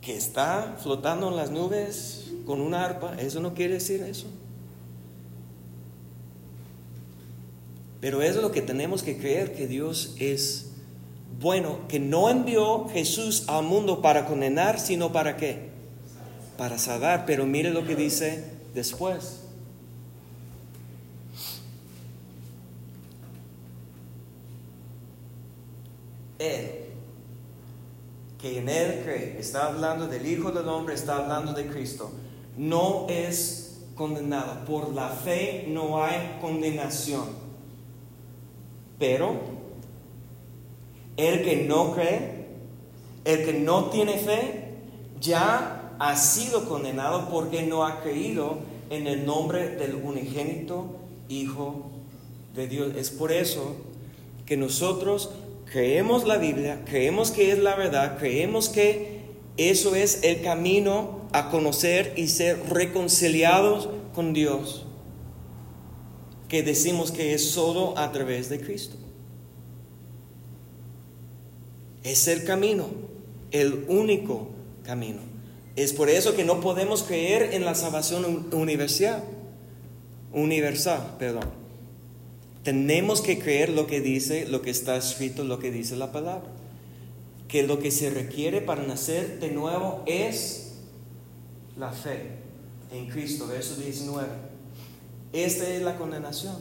que 0.00 0.16
está 0.16 0.76
flotando 0.82 1.28
en 1.28 1.36
las 1.36 1.52
nubes 1.52 2.32
con 2.44 2.60
una 2.60 2.84
arpa. 2.84 3.14
Eso 3.20 3.38
no 3.38 3.54
quiere 3.54 3.74
decir 3.74 4.02
eso. 4.02 4.26
Pero 8.00 8.22
es 8.22 8.36
lo 8.36 8.52
que 8.52 8.62
tenemos 8.62 9.02
que 9.02 9.18
creer, 9.18 9.54
que 9.54 9.66
Dios 9.66 10.14
es 10.18 10.66
bueno 11.40 11.86
que 11.88 12.00
no 12.00 12.30
envió 12.30 12.88
Jesús 12.88 13.44
al 13.48 13.64
mundo 13.64 14.02
para 14.02 14.26
condenar, 14.26 14.80
sino 14.80 15.12
para 15.12 15.36
qué? 15.36 15.68
Para 16.56 16.78
salvar. 16.78 17.26
Pero 17.26 17.46
mire 17.46 17.70
lo 17.70 17.84
que 17.84 17.96
dice 17.96 18.44
después. 18.74 19.40
Él, 26.38 26.70
que 28.40 28.58
en 28.58 28.68
él 28.68 29.00
cree, 29.02 29.40
está 29.40 29.66
hablando 29.66 30.06
del 30.06 30.24
Hijo 30.24 30.52
del 30.52 30.68
Hombre, 30.68 30.94
está 30.94 31.16
hablando 31.16 31.52
de 31.52 31.66
Cristo, 31.66 32.12
no 32.56 33.06
es 33.08 33.80
condenado. 33.96 34.64
Por 34.64 34.94
la 34.94 35.08
fe 35.08 35.66
no 35.68 36.02
hay 36.04 36.38
condenación. 36.40 37.47
Pero 38.98 39.36
el 41.16 41.42
que 41.42 41.64
no 41.64 41.94
cree, 41.94 42.46
el 43.24 43.44
que 43.44 43.52
no 43.52 43.86
tiene 43.86 44.18
fe, 44.18 44.64
ya 45.20 45.96
ha 45.98 46.16
sido 46.16 46.68
condenado 46.68 47.28
porque 47.28 47.62
no 47.62 47.84
ha 47.84 48.00
creído 48.02 48.58
en 48.90 49.06
el 49.06 49.26
nombre 49.26 49.70
del 49.76 49.96
unigénito 49.96 50.96
Hijo 51.28 51.90
de 52.54 52.68
Dios. 52.68 52.94
Es 52.96 53.10
por 53.10 53.32
eso 53.32 53.76
que 54.46 54.56
nosotros 54.56 55.30
creemos 55.70 56.26
la 56.26 56.38
Biblia, 56.38 56.82
creemos 56.86 57.30
que 57.30 57.52
es 57.52 57.58
la 57.58 57.74
verdad, 57.74 58.16
creemos 58.18 58.68
que 58.68 59.18
eso 59.58 59.94
es 59.94 60.22
el 60.22 60.40
camino 60.40 61.20
a 61.32 61.50
conocer 61.50 62.14
y 62.16 62.28
ser 62.28 62.58
reconciliados 62.70 63.88
con 64.14 64.32
Dios, 64.32 64.86
que 66.48 66.62
decimos 66.62 67.12
que 67.12 67.34
es 67.34 67.50
solo 67.50 67.96
a 67.98 68.10
través 68.10 68.48
de 68.48 68.60
Cristo. 68.60 68.96
Es 72.02 72.26
el 72.26 72.44
camino, 72.44 72.88
el 73.50 73.84
único 73.88 74.48
camino. 74.82 75.20
Es 75.76 75.92
por 75.92 76.08
eso 76.08 76.34
que 76.34 76.44
no 76.44 76.60
podemos 76.60 77.02
creer 77.02 77.54
en 77.54 77.64
la 77.64 77.74
salvación 77.74 78.48
universal. 78.52 79.22
Universal, 80.32 81.16
perdón. 81.18 81.50
Tenemos 82.64 83.20
que 83.20 83.38
creer 83.38 83.68
lo 83.68 83.86
que 83.86 84.00
dice, 84.00 84.46
lo 84.46 84.62
que 84.62 84.70
está 84.70 84.96
escrito, 84.96 85.44
lo 85.44 85.58
que 85.58 85.70
dice 85.70 85.96
la 85.96 86.10
palabra. 86.10 86.50
Que 87.46 87.62
lo 87.62 87.78
que 87.78 87.90
se 87.90 88.10
requiere 88.10 88.60
para 88.60 88.82
nacer 88.82 89.38
de 89.38 89.50
nuevo 89.50 90.02
es 90.06 90.72
la 91.76 91.92
fe 91.92 92.22
en 92.90 93.06
Cristo, 93.08 93.46
verso 93.46 93.76
19. 93.76 94.26
Esta 95.32 95.68
es 95.68 95.82
la 95.82 95.96
condenación. 95.96 96.56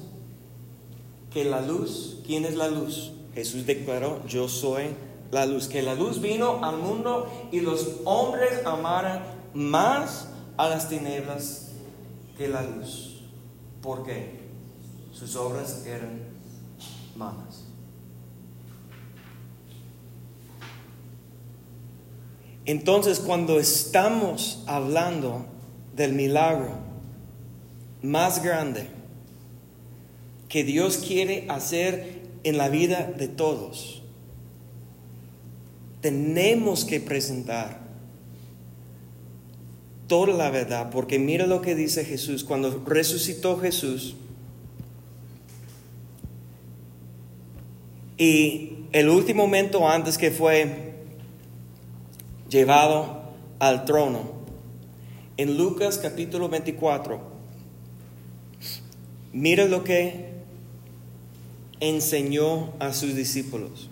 Que 1.32 1.46
la 1.46 1.62
luz, 1.62 2.20
¿quién 2.26 2.46
es 2.46 2.56
la 2.56 2.68
luz? 2.68 3.12
Jesús 3.34 3.66
declaró, 3.66 4.26
yo 4.28 4.50
soy 4.50 4.86
la 5.32 5.46
luz. 5.46 5.68
Que 5.68 5.82
la 5.82 5.96
luz 5.96 6.22
vino 6.22 6.64
al 6.64 6.78
mundo 6.78 7.32
y 7.52 7.60
los 7.60 7.88
hombres 8.06 8.66
amaron 8.66 9.20
más 9.54 10.28
a 10.58 10.70
las 10.70 10.90
tinieblas 10.90 11.72
que 12.38 12.48
la 12.48 12.64
luz. 12.64 13.22
¿Por 13.82 14.04
qué? 14.04 14.40
Sus 15.14 15.36
obras 15.36 15.84
eran 15.86 16.20
malas. 17.16 17.64
Entonces, 22.66 23.20
cuando 23.20 23.60
estamos 23.60 24.64
hablando 24.68 25.46
del 25.96 26.14
milagro, 26.14 26.87
más 28.02 28.44
grande 28.44 28.88
que 30.50 30.64
Dios 30.64 30.98
quiere 30.98 31.46
hacer 31.50 32.22
en 32.44 32.58
la 32.58 32.70
vida 32.70 33.12
de 33.18 33.28
todos, 33.28 34.02
tenemos 36.02 36.86
que 36.86 37.00
presentar 37.00 37.82
toda 40.08 40.34
la 40.34 40.50
verdad, 40.50 40.90
porque 40.90 41.20
mira 41.20 41.46
lo 41.48 41.62
que 41.62 41.76
dice 41.76 42.06
Jesús, 42.06 42.44
cuando 42.44 42.84
resucitó 42.86 43.60
Jesús, 43.60 44.16
y 48.18 48.86
el 48.94 49.10
último 49.10 49.44
momento 49.44 49.88
antes 49.88 50.18
que 50.18 50.32
fue 50.32 50.94
llevado 52.50 53.22
al 53.60 53.86
trono, 53.86 54.38
en 55.36 55.58
Lucas 55.58 56.00
capítulo 56.00 56.50
24, 56.50 57.22
mira 59.38 59.66
lo 59.66 59.84
que 59.84 60.26
enseñó 61.80 62.74
a 62.80 62.92
sus 62.92 63.16
discípulos. 63.16 63.88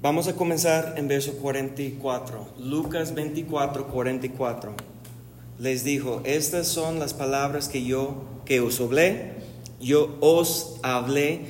Vamos 0.00 0.28
a 0.28 0.36
comenzar 0.36 0.94
en 0.96 1.08
verso 1.08 1.32
44. 1.38 2.46
Lucas 2.60 3.14
24, 3.14 3.88
44. 3.88 4.74
Les 5.58 5.82
dijo, 5.82 6.20
estas 6.24 6.68
son 6.68 7.00
las 7.00 7.12
palabras 7.12 7.68
que 7.68 7.84
yo, 7.84 8.22
que 8.44 8.60
os 8.60 8.80
hablé, 8.80 9.32
yo 9.80 10.16
os 10.20 10.76
hablé, 10.82 11.40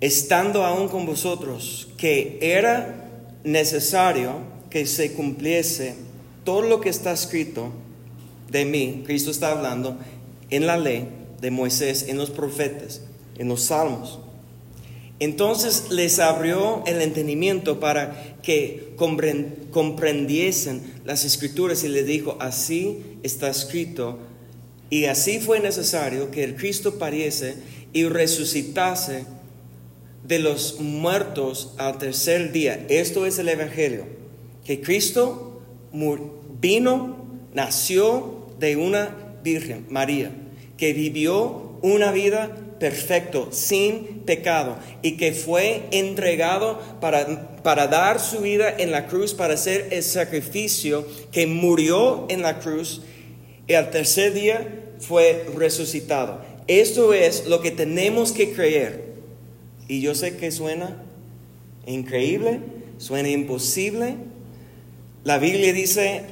estando 0.00 0.64
aún 0.64 0.88
con 0.88 1.06
vosotros, 1.06 1.86
que 1.96 2.38
era 2.40 3.08
necesario 3.44 4.59
que 4.70 4.86
se 4.86 5.12
cumpliese 5.12 5.94
todo 6.44 6.62
lo 6.62 6.80
que 6.80 6.88
está 6.88 7.12
escrito 7.12 7.72
de 8.50 8.64
mí, 8.64 9.02
Cristo 9.04 9.30
está 9.30 9.52
hablando, 9.52 9.98
en 10.48 10.66
la 10.66 10.76
ley 10.76 11.08
de 11.40 11.50
Moisés, 11.50 12.06
en 12.08 12.16
los 12.16 12.30
profetas, 12.30 13.02
en 13.38 13.48
los 13.48 13.64
salmos 13.64 14.20
entonces 15.20 15.90
les 15.90 16.18
abrió 16.18 16.82
el 16.86 17.02
entendimiento 17.02 17.78
para 17.78 18.36
que 18.42 18.94
comprendiesen 19.70 20.80
las 21.04 21.26
escrituras 21.26 21.84
y 21.84 21.88
les 21.88 22.06
dijo, 22.06 22.38
así 22.40 23.02
está 23.22 23.50
escrito. 23.50 24.18
Y 24.88 25.04
así 25.04 25.38
fue 25.38 25.60
necesario 25.60 26.30
que 26.30 26.42
el 26.42 26.56
Cristo 26.56 26.98
pariese 26.98 27.56
y 27.92 28.04
resucitase 28.04 29.26
de 30.26 30.38
los 30.38 30.80
muertos 30.80 31.74
al 31.76 31.98
tercer 31.98 32.50
día. 32.50 32.86
Esto 32.88 33.26
es 33.26 33.38
el 33.38 33.50
Evangelio, 33.50 34.06
que 34.70 34.80
Cristo 34.80 35.62
vino, 36.60 37.16
nació 37.52 38.46
de 38.60 38.76
una 38.76 39.16
Virgen, 39.42 39.86
María, 39.90 40.30
que 40.76 40.92
vivió 40.92 41.76
una 41.82 42.12
vida 42.12 42.56
perfecto, 42.78 43.48
sin 43.50 44.20
pecado, 44.24 44.78
y 45.02 45.16
que 45.16 45.32
fue 45.32 45.88
entregado 45.90 46.78
para, 47.00 47.56
para 47.64 47.88
dar 47.88 48.20
su 48.20 48.42
vida 48.42 48.72
en 48.78 48.92
la 48.92 49.08
cruz, 49.08 49.34
para 49.34 49.54
hacer 49.54 49.88
el 49.90 50.04
sacrificio, 50.04 51.04
que 51.32 51.48
murió 51.48 52.26
en 52.28 52.42
la 52.42 52.60
cruz, 52.60 53.02
y 53.66 53.74
al 53.74 53.90
tercer 53.90 54.34
día 54.34 54.84
fue 55.00 55.46
resucitado. 55.56 56.42
Esto 56.68 57.12
es 57.12 57.48
lo 57.48 57.60
que 57.60 57.72
tenemos 57.72 58.30
que 58.30 58.52
creer. 58.52 59.14
Y 59.88 60.00
yo 60.00 60.14
sé 60.14 60.36
que 60.36 60.52
suena 60.52 61.02
increíble, 61.86 62.60
suena 62.98 63.30
imposible. 63.30 64.14
La 65.24 65.38
Biblia 65.38 65.72
dice 65.72 66.22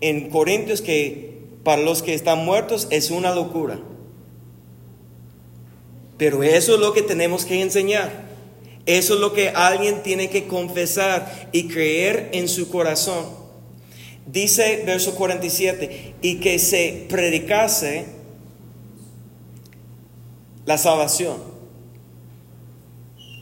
en 0.00 0.28
Corintios 0.30 0.82
que 0.82 1.40
para 1.62 1.82
los 1.82 2.02
que 2.02 2.14
están 2.14 2.44
muertos 2.44 2.86
es 2.90 3.10
una 3.10 3.34
locura. 3.34 3.80
Pero 6.18 6.42
eso 6.42 6.74
es 6.74 6.80
lo 6.80 6.92
que 6.92 7.02
tenemos 7.02 7.44
que 7.44 7.60
enseñar. 7.60 8.24
Eso 8.86 9.14
es 9.14 9.20
lo 9.20 9.32
que 9.32 9.48
alguien 9.48 10.02
tiene 10.02 10.28
que 10.28 10.46
confesar 10.46 11.48
y 11.52 11.68
creer 11.68 12.28
en 12.32 12.48
su 12.48 12.68
corazón. 12.68 13.24
Dice 14.26 14.82
verso 14.86 15.14
47, 15.14 16.14
y 16.22 16.40
que 16.40 16.58
se 16.58 17.06
predicase 17.08 18.06
la 20.66 20.78
salvación. 20.78 21.36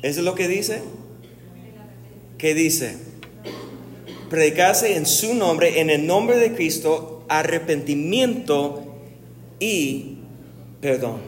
¿Eso 0.02 0.20
es 0.20 0.24
lo 0.24 0.34
que 0.34 0.48
dice? 0.48 0.82
¿Qué 2.38 2.54
dice? 2.54 3.11
Predicase 4.32 4.96
en 4.96 5.04
su 5.04 5.34
nombre, 5.34 5.82
en 5.82 5.90
el 5.90 6.06
nombre 6.06 6.38
de 6.38 6.54
Cristo, 6.54 7.22
arrepentimiento 7.28 8.82
y 9.60 10.20
perdón. 10.80 11.20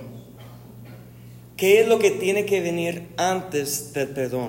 ¿Qué 1.59 1.83
es 1.83 1.87
lo 1.87 1.99
que 1.99 2.11
tiene 2.11 2.47
que 2.47 2.63
venir 2.63 3.03
antes 3.19 3.93
del 3.93 4.09
perdón? 4.09 4.49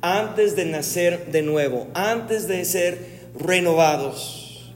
Antes 0.00 0.56
de 0.56 0.64
nacer 0.64 1.26
de 1.30 1.42
nuevo, 1.42 1.88
antes 1.92 2.48
de 2.48 2.64
ser 2.64 3.28
renovados. 3.38 4.72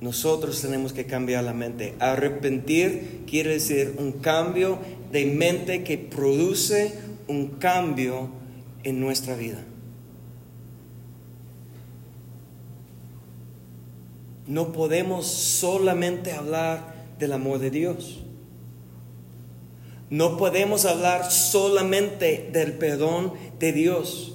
Nosotros 0.00 0.62
tenemos 0.62 0.92
que 0.92 1.04
cambiar 1.06 1.42
la 1.42 1.52
mente. 1.52 1.94
Arrepentir 1.98 3.24
quiere 3.28 3.54
decir 3.54 3.96
un 3.98 4.12
cambio 4.12 4.78
de 5.10 5.26
mente 5.26 5.82
que 5.82 5.98
produce 5.98 6.94
un 7.26 7.58
cambio 7.58 8.30
en 8.84 9.00
nuestra 9.00 9.34
vida. 9.34 9.64
No 14.46 14.72
podemos 14.72 15.26
solamente 15.26 16.32
hablar 16.32 16.94
del 17.18 17.32
amor 17.32 17.58
de 17.58 17.70
Dios. 17.70 18.22
No 20.08 20.36
podemos 20.36 20.84
hablar 20.84 21.30
solamente 21.32 22.48
del 22.52 22.74
perdón 22.74 23.32
de 23.58 23.72
Dios. 23.72 24.34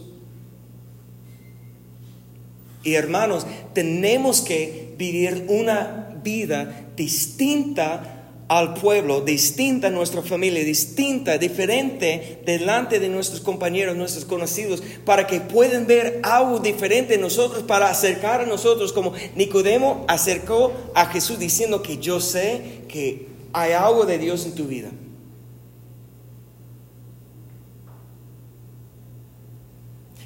Y 2.83 2.95
hermanos, 2.95 3.45
tenemos 3.73 4.41
que 4.41 4.95
vivir 4.97 5.45
una 5.47 6.19
vida 6.23 6.89
distinta 6.95 8.20
al 8.51 8.73
pueblo, 8.73 9.21
distinta 9.21 9.87
a 9.87 9.91
nuestra 9.91 10.21
familia, 10.21 10.61
distinta, 10.65 11.37
diferente 11.37 12.41
delante 12.45 12.99
de 12.99 13.07
nuestros 13.07 13.39
compañeros, 13.39 13.95
nuestros 13.95 14.25
conocidos, 14.25 14.83
para 15.05 15.25
que 15.25 15.39
puedan 15.39 15.87
ver 15.87 16.19
algo 16.21 16.59
diferente 16.59 17.15
en 17.15 17.21
nosotros, 17.21 17.63
para 17.63 17.89
acercar 17.89 18.41
a 18.41 18.45
nosotros, 18.45 18.91
como 18.91 19.13
Nicodemo 19.35 20.03
acercó 20.09 20.73
a 20.93 21.05
Jesús 21.05 21.39
diciendo 21.39 21.81
que 21.81 21.97
yo 21.99 22.19
sé 22.19 22.81
que 22.89 23.27
hay 23.53 23.71
algo 23.71 24.05
de 24.05 24.17
Dios 24.17 24.45
en 24.45 24.53
tu 24.53 24.65
vida. 24.65 24.91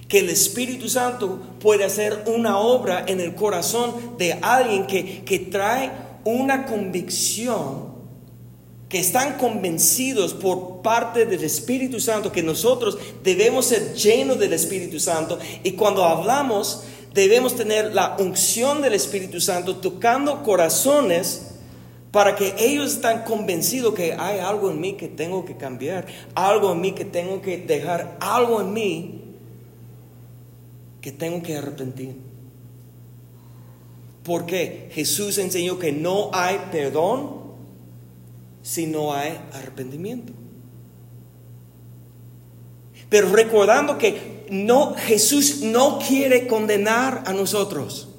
que 0.08 0.20
el 0.20 0.30
Espíritu 0.30 0.88
Santo 0.88 1.40
puede 1.60 1.84
hacer 1.84 2.26
una 2.28 2.60
obra 2.60 3.06
en 3.08 3.20
el 3.20 3.34
corazón 3.34 4.18
de 4.20 4.34
alguien 4.34 4.86
que, 4.86 5.24
que 5.26 5.40
trae 5.40 5.92
una 6.24 6.66
convicción, 6.66 7.85
que 8.90 9.00
están 9.00 9.38
convencidos 9.38 10.34
por 10.34 10.82
parte 10.82 11.26
del 11.26 11.44
Espíritu 11.44 12.00
Santo 12.00 12.32
que 12.32 12.44
nosotros 12.44 12.98
debemos 13.24 13.66
ser 13.66 13.94
llenos 13.96 14.40
del 14.40 14.54
Espíritu 14.54 15.00
Santo 15.00 15.40
y 15.64 15.72
cuando 15.72 16.06
hablamos 16.06 16.84
debemos 17.14 17.56
tener 17.56 17.94
la 17.96 18.16
unción 18.20 18.82
del 18.82 18.94
Espíritu 18.94 19.42
Santo 19.42 19.78
tocando 19.78 20.44
corazones 20.44 21.48
para 22.12 22.36
que 22.36 22.54
ellos 22.60 22.94
están 22.94 23.24
convencidos 23.24 23.94
que 23.94 24.14
hay 24.14 24.40
algo 24.40 24.70
en 24.70 24.80
mí 24.80 24.94
que 24.94 25.08
tengo 25.08 25.44
que 25.44 25.58
cambiar, 25.58 26.06
algo 26.34 26.72
en 26.72 26.82
mí 26.82 26.92
que 26.94 27.06
tengo 27.06 27.42
que 27.42 27.58
dejar, 27.58 28.18
algo 28.22 28.62
en 28.62 28.72
mí 28.72 29.22
que 31.02 31.12
tengo 31.12 31.44
que 31.44 31.58
arrepentir. 31.58 32.16
Porque 34.24 34.90
Jesús 34.94 35.38
enseñó 35.38 35.78
que 35.78 35.92
no 35.92 36.30
hay 36.34 36.58
perdón 36.72 37.45
si 38.66 38.88
no 38.88 39.14
hay 39.14 39.40
arrepentimiento. 39.54 40.34
Pero 43.10 43.30
recordando 43.30 44.00
que 44.00 44.48
no 44.50 44.96
Jesús 44.96 45.62
no 45.62 46.00
quiere 46.00 46.48
condenar 46.48 47.22
a 47.28 47.34
nosotros. 47.34 48.10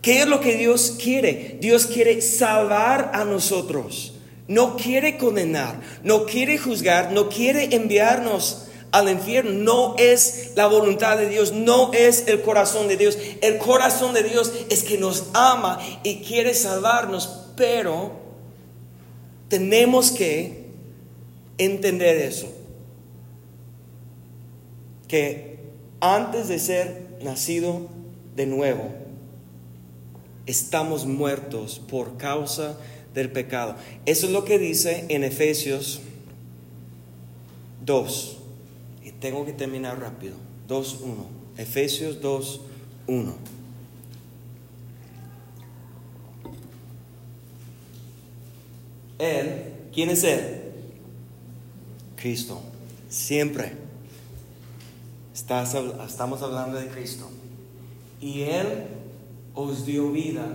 ¿Qué 0.00 0.20
es 0.20 0.28
lo 0.28 0.38
que 0.40 0.56
Dios 0.56 0.96
quiere? 1.02 1.58
Dios 1.60 1.86
quiere 1.86 2.22
salvar 2.22 3.10
a 3.14 3.24
nosotros. 3.24 4.14
No 4.46 4.76
quiere 4.76 5.18
condenar, 5.18 5.80
no 6.04 6.24
quiere 6.24 6.56
juzgar, 6.56 7.10
no 7.10 7.28
quiere 7.28 7.74
enviarnos 7.74 8.68
al 8.92 9.10
infierno. 9.10 9.50
No 9.50 9.96
es 9.98 10.52
la 10.54 10.68
voluntad 10.68 11.18
de 11.18 11.28
Dios, 11.28 11.50
no 11.50 11.92
es 11.92 12.28
el 12.28 12.42
corazón 12.42 12.86
de 12.86 12.96
Dios. 12.96 13.18
El 13.42 13.58
corazón 13.58 14.14
de 14.14 14.22
Dios 14.22 14.52
es 14.70 14.84
que 14.84 14.98
nos 14.98 15.24
ama 15.34 15.80
y 16.04 16.22
quiere 16.22 16.54
salvarnos, 16.54 17.48
pero 17.56 18.27
tenemos 19.48 20.10
que 20.10 20.66
entender 21.58 22.16
eso. 22.18 22.52
Que 25.08 25.58
antes 26.00 26.48
de 26.48 26.58
ser 26.58 27.18
nacido 27.22 27.88
de 28.36 28.46
nuevo, 28.46 28.90
estamos 30.46 31.06
muertos 31.06 31.80
por 31.88 32.16
causa 32.16 32.78
del 33.14 33.30
pecado. 33.32 33.76
Eso 34.06 34.26
es 34.26 34.32
lo 34.32 34.44
que 34.44 34.58
dice 34.58 35.06
en 35.08 35.24
Efesios 35.24 36.00
2. 37.84 38.38
Y 39.04 39.12
tengo 39.12 39.44
que 39.46 39.52
terminar 39.52 39.98
rápido. 39.98 40.34
2.1. 40.68 41.14
Efesios 41.56 42.20
2.1. 42.20 43.32
Él, 49.18 49.74
¿quién 49.92 50.10
es 50.10 50.22
Él? 50.24 50.72
Cristo. 52.16 52.60
Siempre. 53.08 53.72
estamos 55.34 56.42
hablando 56.42 56.78
de 56.78 56.88
Cristo. 56.88 57.28
Y 58.20 58.42
Él 58.42 58.86
os 59.54 59.86
dio 59.86 60.12
vida 60.12 60.46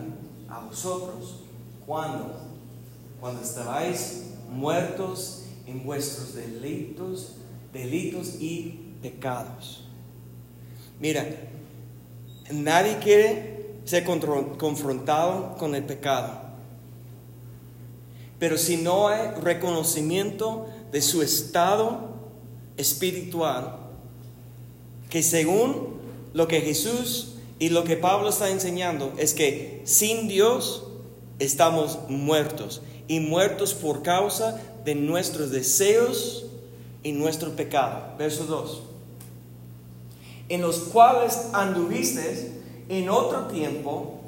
a 0.50 0.60
vosotros. 0.60 1.42
¿Cuándo? 1.86 2.40
Cuando 3.20 3.42
estabais 3.42 4.24
muertos 4.50 5.44
en 5.66 5.84
vuestros 5.84 6.36
delitos, 6.36 7.36
delitos 7.74 8.36
y 8.40 8.80
pecados. 9.02 9.84
Mira, 11.00 11.26
nadie 12.52 12.98
quiere 13.00 13.76
ser 13.86 14.06
confrontado 14.06 15.56
con 15.58 15.76
el 15.76 15.84
pecado. 15.84 16.44
Pero 18.44 18.58
si 18.58 18.76
no 18.76 19.08
hay 19.08 19.30
reconocimiento 19.42 20.68
de 20.92 21.02
su 21.02 21.22
estado 21.22 22.10
espiritual, 22.76 23.78
que 25.10 25.24
según 25.24 25.94
lo 26.34 26.50
que 26.50 26.60
Jesús 26.60 27.36
y 27.58 27.70
lo 27.70 27.86
que 27.86 27.96
Pablo 27.96 28.28
está 28.28 28.50
enseñando 28.50 29.14
es 29.18 29.34
que 29.34 29.82
sin 29.86 30.28
Dios 30.28 30.84
estamos 31.40 32.00
muertos 32.10 32.82
y 33.08 33.22
muertos 33.22 33.74
por 33.74 34.04
causa 34.04 34.60
de 34.84 34.96
nuestros 34.96 35.50
deseos 35.50 36.46
y 37.02 37.14
nuestro 37.14 37.56
pecado. 37.56 38.18
Verso 38.18 38.44
2. 38.44 38.82
En 40.50 40.62
los 40.62 40.80
cuales 40.80 41.44
anduviste 41.54 42.52
en 42.90 43.08
otro 43.08 43.48
tiempo, 43.48 44.20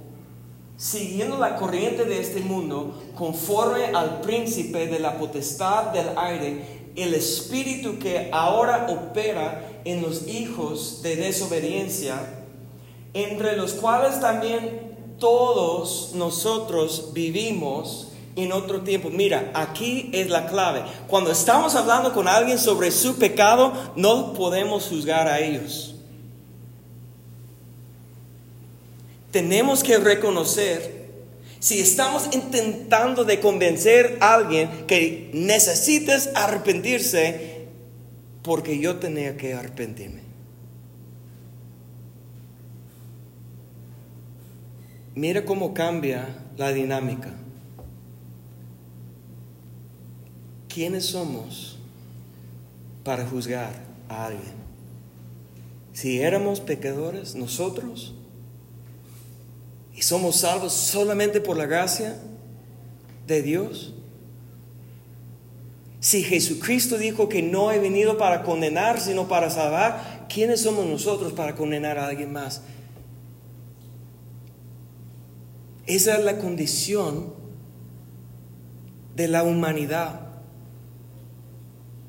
siguiendo 0.78 1.38
la 1.38 1.56
corriente 1.56 2.06
de 2.06 2.20
este 2.20 2.42
mundo, 2.42 3.02
conforme 3.16 3.86
al 3.86 4.22
príncipe 4.22 4.88
de 4.88 5.00
la 5.00 5.18
potestad 5.18 5.86
del 5.86 6.18
aire, 6.18 6.92
el 6.96 7.14
espíritu 7.14 8.00
que 8.00 8.30
ahora 8.32 8.88
opera 8.90 9.82
en 9.84 10.02
los 10.02 10.28
hijos 10.28 11.02
de 11.02 11.16
desobediencia, 11.16 12.16
entre 13.14 13.56
los 13.56 13.74
cuales 13.74 14.20
también 14.20 14.96
todos 15.20 16.12
nosotros 16.16 17.12
vivimos 17.14 18.10
en 18.36 18.52
otro 18.52 18.82
tiempo. 18.82 19.10
Mira, 19.10 19.52
aquí 19.54 20.10
es 20.14 20.30
la 20.30 20.48
clave. 20.48 20.84
Cuando 21.08 21.32
estamos 21.32 21.76
hablando 21.76 22.14
con 22.14 22.28
alguien 22.28 22.60
sobre 22.60 22.92
su 22.92 23.16
pecado, 23.16 23.72
no 23.96 24.34
podemos 24.34 24.88
juzgar 24.88 25.28
a 25.28 25.40
ellos. 25.40 25.95
Tenemos 29.36 29.84
que 29.84 29.98
reconocer 29.98 31.12
si 31.60 31.82
estamos 31.82 32.30
intentando 32.32 33.26
de 33.26 33.42
convencer 33.42 34.18
a 34.22 34.36
alguien 34.36 34.70
que 34.88 35.30
necesites 35.34 36.30
arrepentirse 36.36 37.66
porque 38.44 38.80
yo 38.80 38.96
tenía 38.96 39.36
que 39.36 39.54
arrepentirme. 39.54 40.22
Mira 45.16 45.44
cómo 45.44 45.74
cambia 45.74 46.30
la 46.56 46.72
dinámica. 46.72 47.34
¿quiénes 50.70 51.08
somos 51.08 51.78
para 53.04 53.28
juzgar 53.28 53.74
a 54.08 54.28
alguien? 54.28 54.54
Si 55.92 56.22
éramos 56.22 56.62
pecadores 56.62 57.36
nosotros 57.36 58.15
y 59.96 60.02
somos 60.02 60.38
salvos 60.38 60.74
solamente 60.74 61.40
por 61.40 61.56
la 61.56 61.66
gracia 61.66 62.18
de 63.26 63.42
Dios. 63.42 63.94
Si 66.02 66.22
Jesucristo 66.22 66.98
dijo 66.98 67.30
que 67.30 67.42
no 67.42 67.72
he 67.72 67.80
venido 67.80 68.18
para 68.18 68.44
condenar, 68.44 69.00
sino 69.00 69.28
para 69.28 69.50
salvar, 69.50 70.28
¿quiénes 70.32 70.62
somos 70.62 70.86
nosotros 70.86 71.34
para 71.34 71.56
condenar 71.56 71.98
a 71.98 72.08
alguien 72.08 72.32
más? 72.32 72.62
Esa 75.88 76.18
es 76.18 76.26
la 76.26 76.38
condición 76.40 77.34
de 79.16 79.28
la 79.30 79.44
humanidad. 79.44 80.22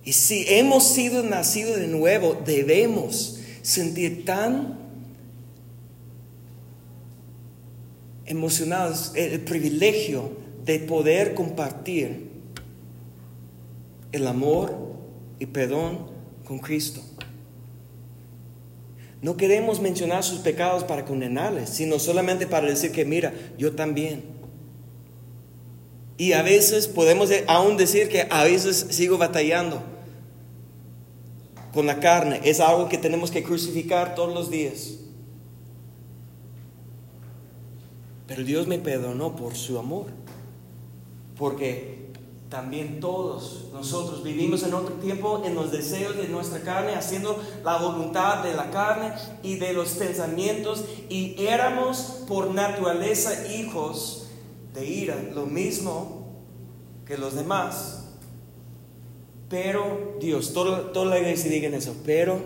Y 0.05 0.13
si 0.13 0.45
hemos 0.49 0.85
sido 0.85 1.23
nacidos 1.23 1.77
de 1.77 1.87
nuevo, 1.87 2.37
debemos 2.45 3.39
sentir 3.63 4.25
tan 4.25 4.86
emocionados 8.27 9.13
el 9.15 9.41
privilegio 9.41 10.31
de 10.65 10.81
poder 10.81 11.35
compartir 11.35 12.31
el 14.13 14.27
amor 14.27 14.77
y 15.39 15.47
perdón 15.47 16.11
con 16.45 16.59
Cristo. 16.59 17.01
No 19.23 19.37
queremos 19.37 19.81
mencionar 19.81 20.23
sus 20.23 20.41
pecados 20.41 20.85
para 20.85 21.05
condenarles, 21.05 21.71
sino 21.71 21.99
solamente 21.99 22.47
para 22.47 22.67
decir 22.67 22.93
que, 22.93 23.05
mira, 23.05 23.33
yo 23.59 23.73
también. 23.73 24.25
Y 26.19 26.33
a 26.33 26.43
veces 26.43 26.87
podemos 26.87 27.31
aún 27.47 27.77
decir 27.77 28.09
que 28.09 28.27
a 28.31 28.45
veces 28.45 28.87
sigo 28.91 29.19
batallando 29.19 29.83
con 31.73 31.87
la 31.87 32.01
carne. 32.01 32.41
Es 32.45 32.61
algo 32.61 32.89
que 32.89 32.99
tenemos 32.99 33.31
que 33.31 33.43
crucificar 33.43 34.15
todos 34.15 34.33
los 34.33 34.51
días. 34.51 34.99
Pero 38.27 38.43
Dios 38.43 38.67
me 38.67 38.79
perdonó 38.79 39.37
por 39.37 39.55
su 39.55 39.79
amor. 39.79 40.07
Porque 41.37 42.07
también 42.49 43.01
todos 43.01 43.67
nosotros 43.73 44.23
vivimos 44.23 44.63
en 44.63 44.75
otro 44.75 44.95
tiempo 44.95 45.43
en 45.45 45.55
los 45.55 45.73
deseos 45.73 46.17
de 46.17 46.29
nuestra 46.29 46.61
carne, 46.61 46.95
haciendo 46.95 47.41
la 47.65 47.77
voluntad 47.79 48.43
de 48.43 48.55
la 48.55 48.71
carne 48.71 49.13
y 49.43 49.57
de 49.57 49.73
los 49.73 49.91
pensamientos. 49.91 50.85
Y 51.09 51.35
éramos 51.39 52.25
por 52.29 52.53
naturaleza 52.53 53.53
hijos 53.55 54.29
de 54.75 54.87
ira, 54.87 55.17
lo 55.35 55.47
mismo 55.47 56.27
que 57.07 57.17
los 57.17 57.35
demás. 57.35 58.05
Pero 59.49 60.17
Dios, 60.21 60.53
toda, 60.53 60.93
toda 60.93 61.07
la 61.07 61.19
iglesia 61.19 61.51
diga 61.51 61.69
eso, 61.77 61.95
pero 62.05 62.41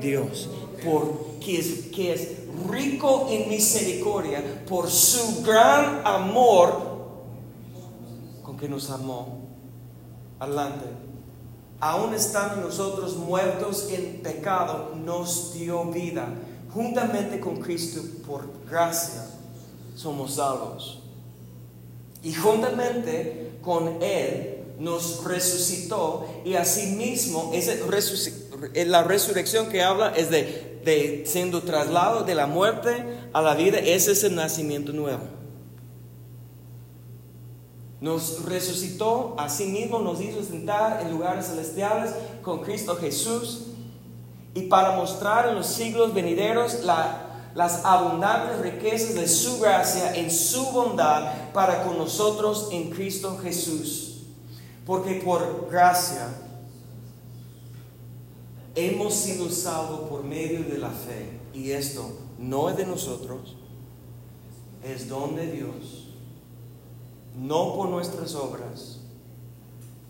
Dios, 0.00 0.48
porque 0.84 1.58
es, 1.58 1.86
que 1.92 2.12
es 2.12 2.28
rico 2.68 3.28
en 3.30 3.48
misericordia, 3.48 4.64
por 4.68 4.90
su 4.90 5.42
gran 5.42 6.02
amor 6.04 6.96
con 8.42 8.56
que 8.56 8.68
nos 8.68 8.90
amó. 8.90 9.40
Adelante. 10.38 10.84
Aún 11.80 12.14
estando 12.14 12.66
nosotros 12.66 13.16
muertos 13.16 13.88
en 13.90 14.22
pecado, 14.22 14.94
nos 14.96 15.54
dio 15.54 15.84
vida. 15.84 16.26
Juntamente 16.72 17.40
con 17.40 17.56
Cristo, 17.56 18.00
por 18.26 18.48
gracia, 18.68 19.26
somos 19.94 20.34
salvos. 20.34 21.02
Y 22.22 22.32
juntamente 22.34 23.58
con 23.62 24.02
Él 24.02 24.56
nos 24.78 25.24
resucitó 25.24 26.26
y 26.44 26.54
asimismo 26.54 27.50
ese 27.54 27.82
la 28.86 29.02
resurrección 29.02 29.68
que 29.68 29.82
habla 29.82 30.12
es 30.16 30.30
de, 30.30 30.65
de 30.86 31.24
siendo 31.26 31.62
traslado 31.62 32.24
de 32.24 32.34
la 32.34 32.46
muerte 32.46 33.04
a 33.34 33.42
la 33.42 33.54
vida, 33.54 33.78
ese 33.78 34.12
es 34.12 34.24
el 34.24 34.34
nacimiento 34.34 34.92
nuevo. 34.92 35.20
Nos 38.00 38.44
resucitó, 38.44 39.34
asimismo 39.36 39.98
nos 39.98 40.20
hizo 40.22 40.42
sentar 40.42 41.02
en 41.02 41.10
lugares 41.10 41.46
celestiales 41.46 42.12
con 42.40 42.60
Cristo 42.60 42.96
Jesús 42.96 43.66
y 44.54 44.62
para 44.62 44.92
mostrar 44.92 45.48
en 45.48 45.56
los 45.56 45.66
siglos 45.66 46.14
venideros 46.14 46.84
las 46.84 47.84
abundantes 47.84 48.60
riquezas 48.60 49.14
de 49.14 49.28
su 49.28 49.58
gracia 49.60 50.14
en 50.14 50.30
su 50.30 50.70
bondad 50.70 51.52
para 51.52 51.82
con 51.82 51.98
nosotros 51.98 52.68
en 52.72 52.90
Cristo 52.90 53.38
Jesús 53.42 54.06
porque 54.86 55.14
por 55.14 55.68
gracia 55.70 56.28
hemos 58.76 59.14
sido 59.14 59.50
salvos 59.50 60.08
por 60.08 60.22
medio 60.22 60.62
de 60.62 60.78
la 60.78 60.90
fe. 60.90 61.40
Y 61.52 61.72
esto 61.72 62.16
no 62.38 62.68
es 62.68 62.76
de 62.76 62.86
nosotros, 62.86 63.56
es 64.84 65.08
don 65.08 65.34
de 65.34 65.50
Dios, 65.50 66.08
no 67.34 67.74
por 67.74 67.88
nuestras 67.88 68.34
obras, 68.34 69.00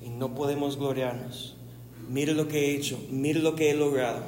y 0.04 0.10
no 0.10 0.34
podemos 0.34 0.76
gloriarnos. 0.76 1.56
Mire 2.10 2.34
lo 2.34 2.48
que 2.48 2.66
he 2.66 2.76
hecho, 2.76 2.98
mire 3.10 3.40
lo 3.40 3.54
que 3.54 3.70
he 3.70 3.74
logrado. 3.74 4.22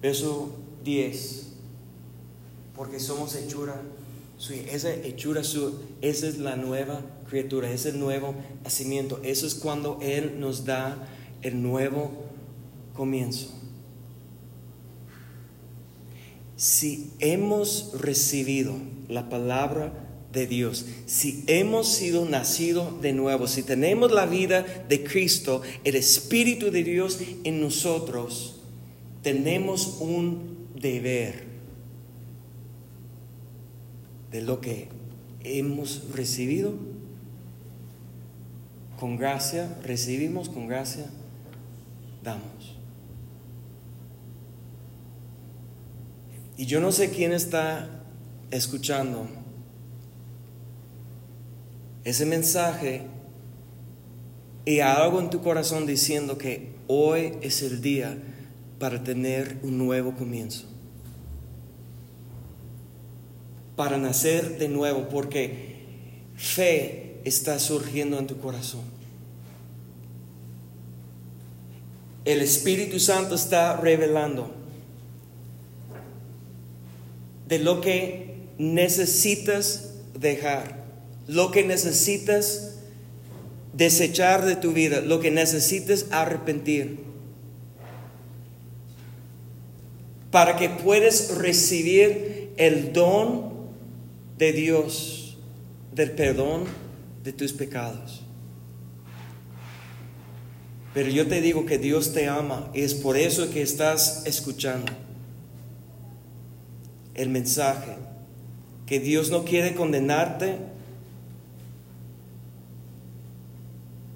Verso 0.00 0.50
10. 0.82 1.52
Porque 2.74 2.98
somos 2.98 3.36
hechura 3.36 3.80
esa 4.50 4.92
hechura 4.92 5.44
su, 5.44 5.78
esa 6.00 6.26
es 6.26 6.38
la 6.38 6.56
nueva 6.56 7.00
criatura, 7.28 7.70
ese 7.70 7.92
nuevo 7.92 8.34
nacimiento. 8.64 9.20
Eso 9.22 9.46
es 9.46 9.54
cuando 9.54 9.98
Él 10.02 10.40
nos 10.40 10.64
da 10.64 10.96
el 11.42 11.62
nuevo 11.62 12.10
comienzo. 12.94 13.52
Si 16.56 17.10
hemos 17.18 17.92
recibido 18.00 18.74
la 19.08 19.28
palabra 19.28 19.92
de 20.32 20.46
Dios, 20.46 20.86
si 21.06 21.44
hemos 21.48 21.88
sido 21.88 22.24
nacidos 22.24 23.02
de 23.02 23.12
nuevo, 23.12 23.46
si 23.48 23.62
tenemos 23.62 24.12
la 24.12 24.26
vida 24.26 24.62
de 24.88 25.02
Cristo, 25.02 25.62
el 25.84 25.96
Espíritu 25.96 26.70
de 26.70 26.84
Dios 26.84 27.18
en 27.44 27.60
nosotros, 27.60 28.60
tenemos 29.22 29.98
un 30.00 30.68
deber 30.80 31.52
de 34.30 34.40
lo 34.40 34.60
que 34.60 34.88
hemos 35.44 36.04
recibido. 36.14 36.74
Con 38.98 39.16
gracia 39.16 39.78
recibimos, 39.82 40.48
con 40.48 40.68
gracia 40.68 41.06
damos. 42.22 42.61
Y 46.62 46.66
yo 46.66 46.80
no 46.80 46.92
sé 46.92 47.10
quién 47.10 47.32
está 47.32 47.88
escuchando 48.52 49.26
ese 52.04 52.24
mensaje 52.24 53.02
y 54.64 54.78
algo 54.78 55.18
en 55.18 55.28
tu 55.28 55.42
corazón 55.42 55.86
diciendo 55.86 56.38
que 56.38 56.68
hoy 56.86 57.32
es 57.42 57.62
el 57.62 57.82
día 57.82 58.16
para 58.78 59.02
tener 59.02 59.58
un 59.64 59.76
nuevo 59.76 60.14
comienzo 60.14 60.66
para 63.74 63.98
nacer 63.98 64.56
de 64.58 64.68
nuevo, 64.68 65.08
porque 65.08 66.28
fe 66.36 67.18
está 67.24 67.58
surgiendo 67.58 68.20
en 68.20 68.28
tu 68.28 68.38
corazón. 68.38 68.82
El 72.24 72.40
Espíritu 72.40 73.00
Santo 73.00 73.34
está 73.34 73.76
revelando 73.76 74.61
de 77.52 77.58
lo 77.58 77.82
que 77.82 78.32
necesitas 78.56 79.92
dejar, 80.18 80.86
lo 81.28 81.50
que 81.50 81.62
necesitas 81.62 82.76
desechar 83.74 84.46
de 84.46 84.56
tu 84.56 84.72
vida, 84.72 85.02
lo 85.02 85.20
que 85.20 85.30
necesitas 85.30 86.06
arrepentir, 86.10 87.00
para 90.30 90.56
que 90.56 90.70
puedas 90.70 91.36
recibir 91.36 92.54
el 92.56 92.94
don 92.94 93.52
de 94.38 94.54
Dios 94.54 95.36
del 95.94 96.12
perdón 96.12 96.64
de 97.22 97.34
tus 97.34 97.52
pecados. 97.52 98.22
Pero 100.94 101.10
yo 101.10 101.26
te 101.28 101.42
digo 101.42 101.66
que 101.66 101.76
Dios 101.76 102.14
te 102.14 102.28
ama 102.28 102.70
y 102.72 102.80
es 102.80 102.94
por 102.94 103.18
eso 103.18 103.50
que 103.50 103.60
estás 103.60 104.22
escuchando 104.24 104.90
el 107.14 107.28
mensaje, 107.28 107.96
que 108.86 109.00
Dios 109.00 109.30
no 109.30 109.44
quiere 109.44 109.74
condenarte, 109.74 110.56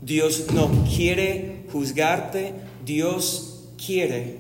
Dios 0.03 0.47
no 0.53 0.85
quiere 0.85 1.65
juzgarte, 1.73 2.53
Dios 2.85 3.65
quiere 3.85 4.39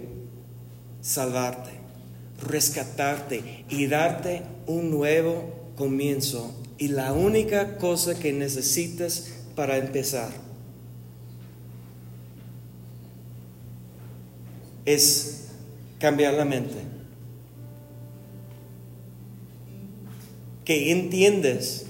salvarte, 1.00 1.70
rescatarte 2.42 3.64
y 3.68 3.86
darte 3.86 4.42
un 4.66 4.90
nuevo 4.90 5.72
comienzo 5.76 6.54
y 6.78 6.88
la 6.88 7.12
única 7.12 7.78
cosa 7.78 8.18
que 8.18 8.32
necesitas 8.32 9.32
para 9.54 9.78
empezar 9.78 10.30
es 14.84 15.48
cambiar 15.98 16.34
la 16.34 16.44
mente. 16.44 16.95
Que 20.66 20.92
entiendes 20.92 21.86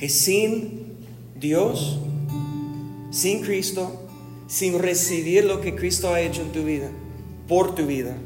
que 0.00 0.08
sin 0.08 0.96
Dios, 1.38 1.98
sin 3.10 3.42
Cristo, 3.42 4.08
sin 4.46 4.78
recibir 4.78 5.44
lo 5.44 5.60
que 5.60 5.74
Cristo 5.74 6.14
ha 6.14 6.22
hecho 6.22 6.40
en 6.40 6.52
tu 6.52 6.64
vida, 6.64 6.88
por 7.46 7.74
tu 7.74 7.84
vida. 7.84 8.16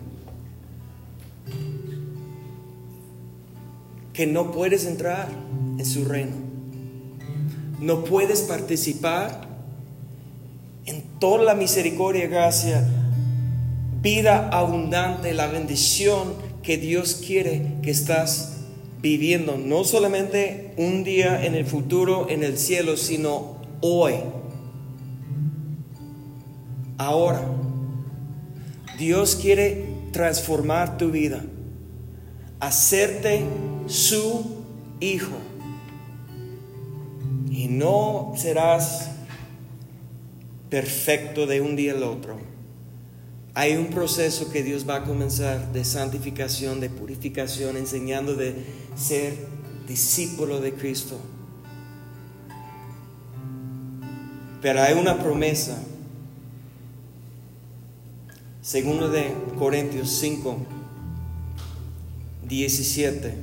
Que 4.12 4.28
no 4.28 4.52
puedes 4.52 4.86
entrar 4.86 5.28
en 5.76 5.84
su 5.84 6.04
reino. 6.04 6.36
No 7.80 8.04
puedes 8.04 8.42
participar 8.42 9.48
en 10.86 11.02
toda 11.18 11.42
la 11.42 11.54
misericordia 11.56 12.26
y 12.26 12.28
gracia, 12.28 12.88
vida 14.04 14.50
abundante, 14.50 15.32
la 15.32 15.46
bendición 15.46 16.34
que 16.62 16.76
Dios 16.76 17.14
quiere 17.26 17.78
que 17.82 17.90
estás 17.90 18.58
viviendo, 19.00 19.56
no 19.56 19.82
solamente 19.82 20.74
un 20.76 21.04
día 21.04 21.44
en 21.44 21.54
el 21.54 21.64
futuro, 21.64 22.28
en 22.28 22.44
el 22.44 22.58
cielo, 22.58 22.98
sino 22.98 23.56
hoy, 23.80 24.14
ahora. 26.98 27.42
Dios 28.98 29.36
quiere 29.36 29.86
transformar 30.12 30.98
tu 30.98 31.10
vida, 31.10 31.42
hacerte 32.60 33.42
su 33.86 34.64
hijo. 35.00 35.36
Y 37.50 37.68
no 37.68 38.34
serás 38.36 39.10
perfecto 40.68 41.46
de 41.46 41.62
un 41.62 41.74
día 41.74 41.92
al 41.92 42.02
otro. 42.02 42.53
Hay 43.54 43.76
un 43.76 43.86
proceso 43.86 44.50
que 44.50 44.62
Dios 44.62 44.88
va 44.88 44.96
a 44.96 45.04
comenzar 45.04 45.72
de 45.72 45.84
santificación, 45.84 46.80
de 46.80 46.90
purificación, 46.90 47.76
enseñando 47.76 48.34
de 48.34 48.56
ser 48.96 49.46
discípulo 49.86 50.60
de 50.60 50.74
Cristo. 50.74 51.18
Pero 54.60 54.82
hay 54.82 54.94
una 54.94 55.22
promesa 55.22 55.78
Segundo 58.64 59.10
de 59.10 59.30
Corintios 59.58 60.08
5, 60.08 60.56
17. 62.48 63.34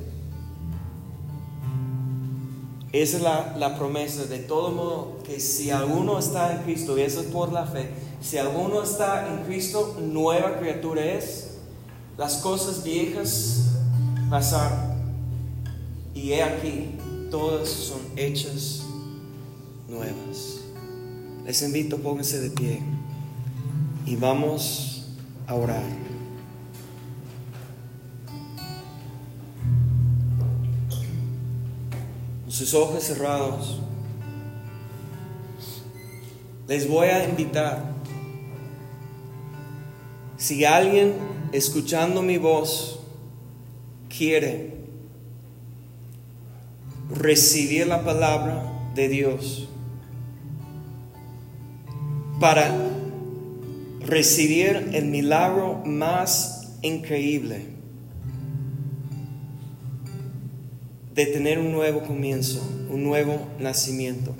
Esa 2.90 3.16
es 3.16 3.22
la, 3.22 3.56
la, 3.56 3.78
promesa 3.78 4.24
de 4.24 4.40
todo 4.40 4.72
modo 4.72 5.18
que 5.22 5.38
si 5.38 5.70
alguno 5.70 6.18
está 6.18 6.56
en 6.56 6.62
Cristo, 6.64 6.98
y 6.98 7.02
eso 7.02 7.20
es 7.20 7.28
por 7.28 7.52
la 7.52 7.66
fe, 7.66 7.88
si 8.22 8.38
alguno 8.38 8.82
está 8.82 9.28
en 9.28 9.44
Cristo, 9.44 9.96
nueva 10.00 10.58
criatura 10.58 11.04
es, 11.04 11.58
las 12.16 12.36
cosas 12.36 12.82
viejas 12.82 13.72
pasaron. 14.30 14.92
Y 16.14 16.32
he 16.32 16.42
aquí, 16.42 16.96
todas 17.30 17.68
son 17.68 18.00
hechas 18.16 18.82
nuevas. 19.88 20.60
Les 21.44 21.60
invito, 21.62 21.98
pónganse 21.98 22.40
de 22.40 22.50
pie 22.50 22.80
y 24.06 24.16
vamos 24.16 25.08
a 25.46 25.54
orar. 25.54 25.82
Con 32.42 32.52
sus 32.52 32.74
ojos 32.74 33.02
cerrados, 33.02 33.80
les 36.68 36.88
voy 36.88 37.08
a 37.08 37.28
invitar, 37.28 37.91
si 40.42 40.64
alguien 40.64 41.12
escuchando 41.52 42.20
mi 42.20 42.36
voz 42.36 42.98
quiere 44.08 44.74
recibir 47.14 47.86
la 47.86 48.02
palabra 48.02 48.90
de 48.96 49.08
Dios 49.08 49.68
para 52.40 52.74
recibir 54.04 54.90
el 54.94 55.04
milagro 55.04 55.80
más 55.84 56.72
increíble 56.82 57.62
de 61.14 61.26
tener 61.26 61.60
un 61.60 61.70
nuevo 61.70 62.02
comienzo, 62.02 62.68
un 62.90 63.04
nuevo 63.04 63.46
nacimiento, 63.60 64.34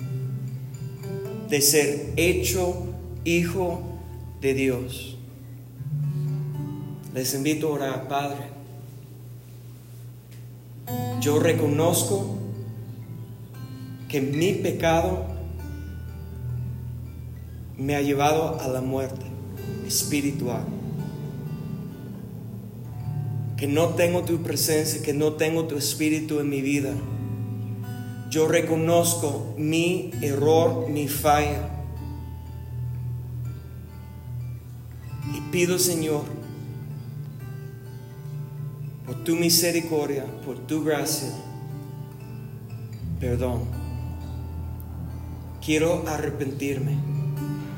de 1.47 1.61
ser 1.61 2.09
hecho 2.17 2.87
hijo 3.23 3.81
de 4.41 4.53
Dios. 4.53 5.12
Les 7.13 7.31
invito 7.35 7.67
a 7.67 7.71
orar, 7.73 8.07
Padre. 8.07 8.49
Yo 11.21 11.39
reconozco 11.39 12.37
que 14.09 14.19
mi 14.19 14.53
pecado 14.53 15.25
me 17.77 17.95
ha 17.95 18.01
llevado 18.01 18.59
a 18.59 18.67
la 18.67 18.81
muerte 18.81 19.25
espiritual. 19.85 20.63
Que 23.57 23.67
no 23.67 23.89
tengo 23.89 24.23
tu 24.23 24.41
presencia, 24.41 25.03
que 25.03 25.13
no 25.13 25.33
tengo 25.33 25.65
tu 25.65 25.77
espíritu 25.77 26.39
en 26.39 26.49
mi 26.49 26.61
vida. 26.61 26.93
Yo 28.31 28.47
reconozco 28.47 29.53
mi 29.55 30.09
error, 30.21 30.89
mi 30.89 31.07
falla. 31.07 31.69
Y 35.31 35.41
pido, 35.51 35.77
Señor, 35.77 36.42
por 39.05 39.23
tu 39.23 39.35
misericordia, 39.35 40.25
por 40.45 40.57
tu 40.59 40.83
gracia, 40.83 41.29
perdón. 43.19 43.63
Quiero 45.63 46.03
arrepentirme. 46.07 46.97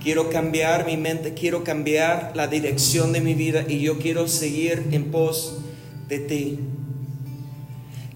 Quiero 0.02 0.30
cambiar 0.30 0.86
mi 0.86 0.98
mente, 0.98 1.34
quiero 1.34 1.64
cambiar 1.64 2.34
la 2.36 2.48
dirección 2.48 3.12
de 3.12 3.22
mi 3.22 3.34
vida 3.34 3.66
y 3.68 3.80
yo 3.80 3.98
quiero 3.98 4.28
seguir 4.28 4.88
en 4.92 5.12
pos 5.12 5.58
de 6.08 6.20
ti. 6.20 6.60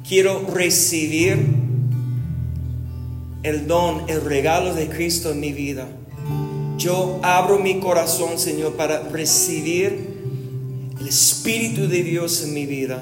Quiero 0.07 0.45
recibir 0.53 1.37
el 3.41 3.67
don, 3.67 4.07
el 4.07 4.21
regalo 4.21 4.73
de 4.73 4.87
Cristo 4.87 5.31
en 5.31 5.39
mi 5.39 5.51
vida. 5.51 5.87
Yo 6.77 7.19
abro 7.23 7.59
mi 7.59 7.79
corazón, 7.79 8.37
Señor, 8.37 8.73
para 8.73 9.01
recibir 9.09 10.08
Espíritu 11.09 11.87
de 11.87 12.03
Dios 12.03 12.43
en 12.43 12.53
mi 12.53 12.67
vida. 12.67 13.01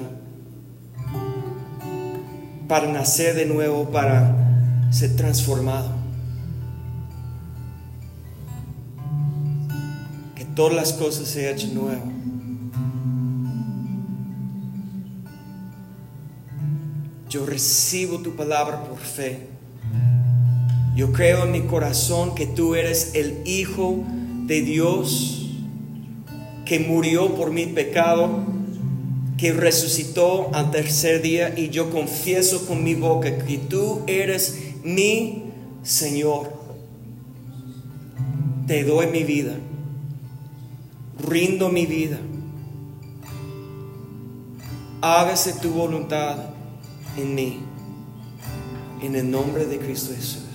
Para 2.66 2.90
nacer 2.90 3.34
de 3.34 3.44
nuevo, 3.44 3.90
para 3.90 4.88
ser 4.90 5.14
transformado. 5.14 5.90
Que 10.34 10.46
todas 10.46 10.74
las 10.74 10.94
cosas 10.94 11.28
se 11.28 11.50
hecho 11.50 11.66
nuevo. 11.74 12.10
Yo 17.28 17.44
recibo 17.44 18.20
tu 18.20 18.34
palabra 18.36 18.84
por 18.84 18.96
fe. 18.96 19.48
Yo 20.96 21.12
creo 21.12 21.44
en 21.44 21.52
mi 21.52 21.60
corazón 21.60 22.34
que 22.34 22.46
tú 22.46 22.74
eres 22.74 23.10
el 23.14 23.42
Hijo 23.44 24.02
de 24.46 24.62
Dios 24.62 25.47
que 26.68 26.80
murió 26.80 27.34
por 27.34 27.50
mi 27.50 27.64
pecado, 27.64 28.28
que 29.38 29.54
resucitó 29.54 30.50
al 30.52 30.70
tercer 30.70 31.22
día 31.22 31.58
y 31.58 31.70
yo 31.70 31.90
confieso 31.90 32.66
con 32.66 32.84
mi 32.84 32.94
boca 32.94 33.38
que 33.38 33.56
tú 33.56 34.02
eres 34.06 34.58
mi 34.84 35.44
Señor. 35.82 36.52
Te 38.66 38.84
doy 38.84 39.06
mi 39.06 39.22
vida, 39.22 39.54
rindo 41.26 41.70
mi 41.70 41.86
vida. 41.86 42.18
Hágase 45.00 45.54
tu 45.54 45.70
voluntad 45.70 46.50
en 47.16 47.34
mí, 47.34 47.60
en 49.00 49.16
el 49.16 49.30
nombre 49.30 49.64
de 49.64 49.78
Cristo 49.78 50.12
Jesús. 50.14 50.47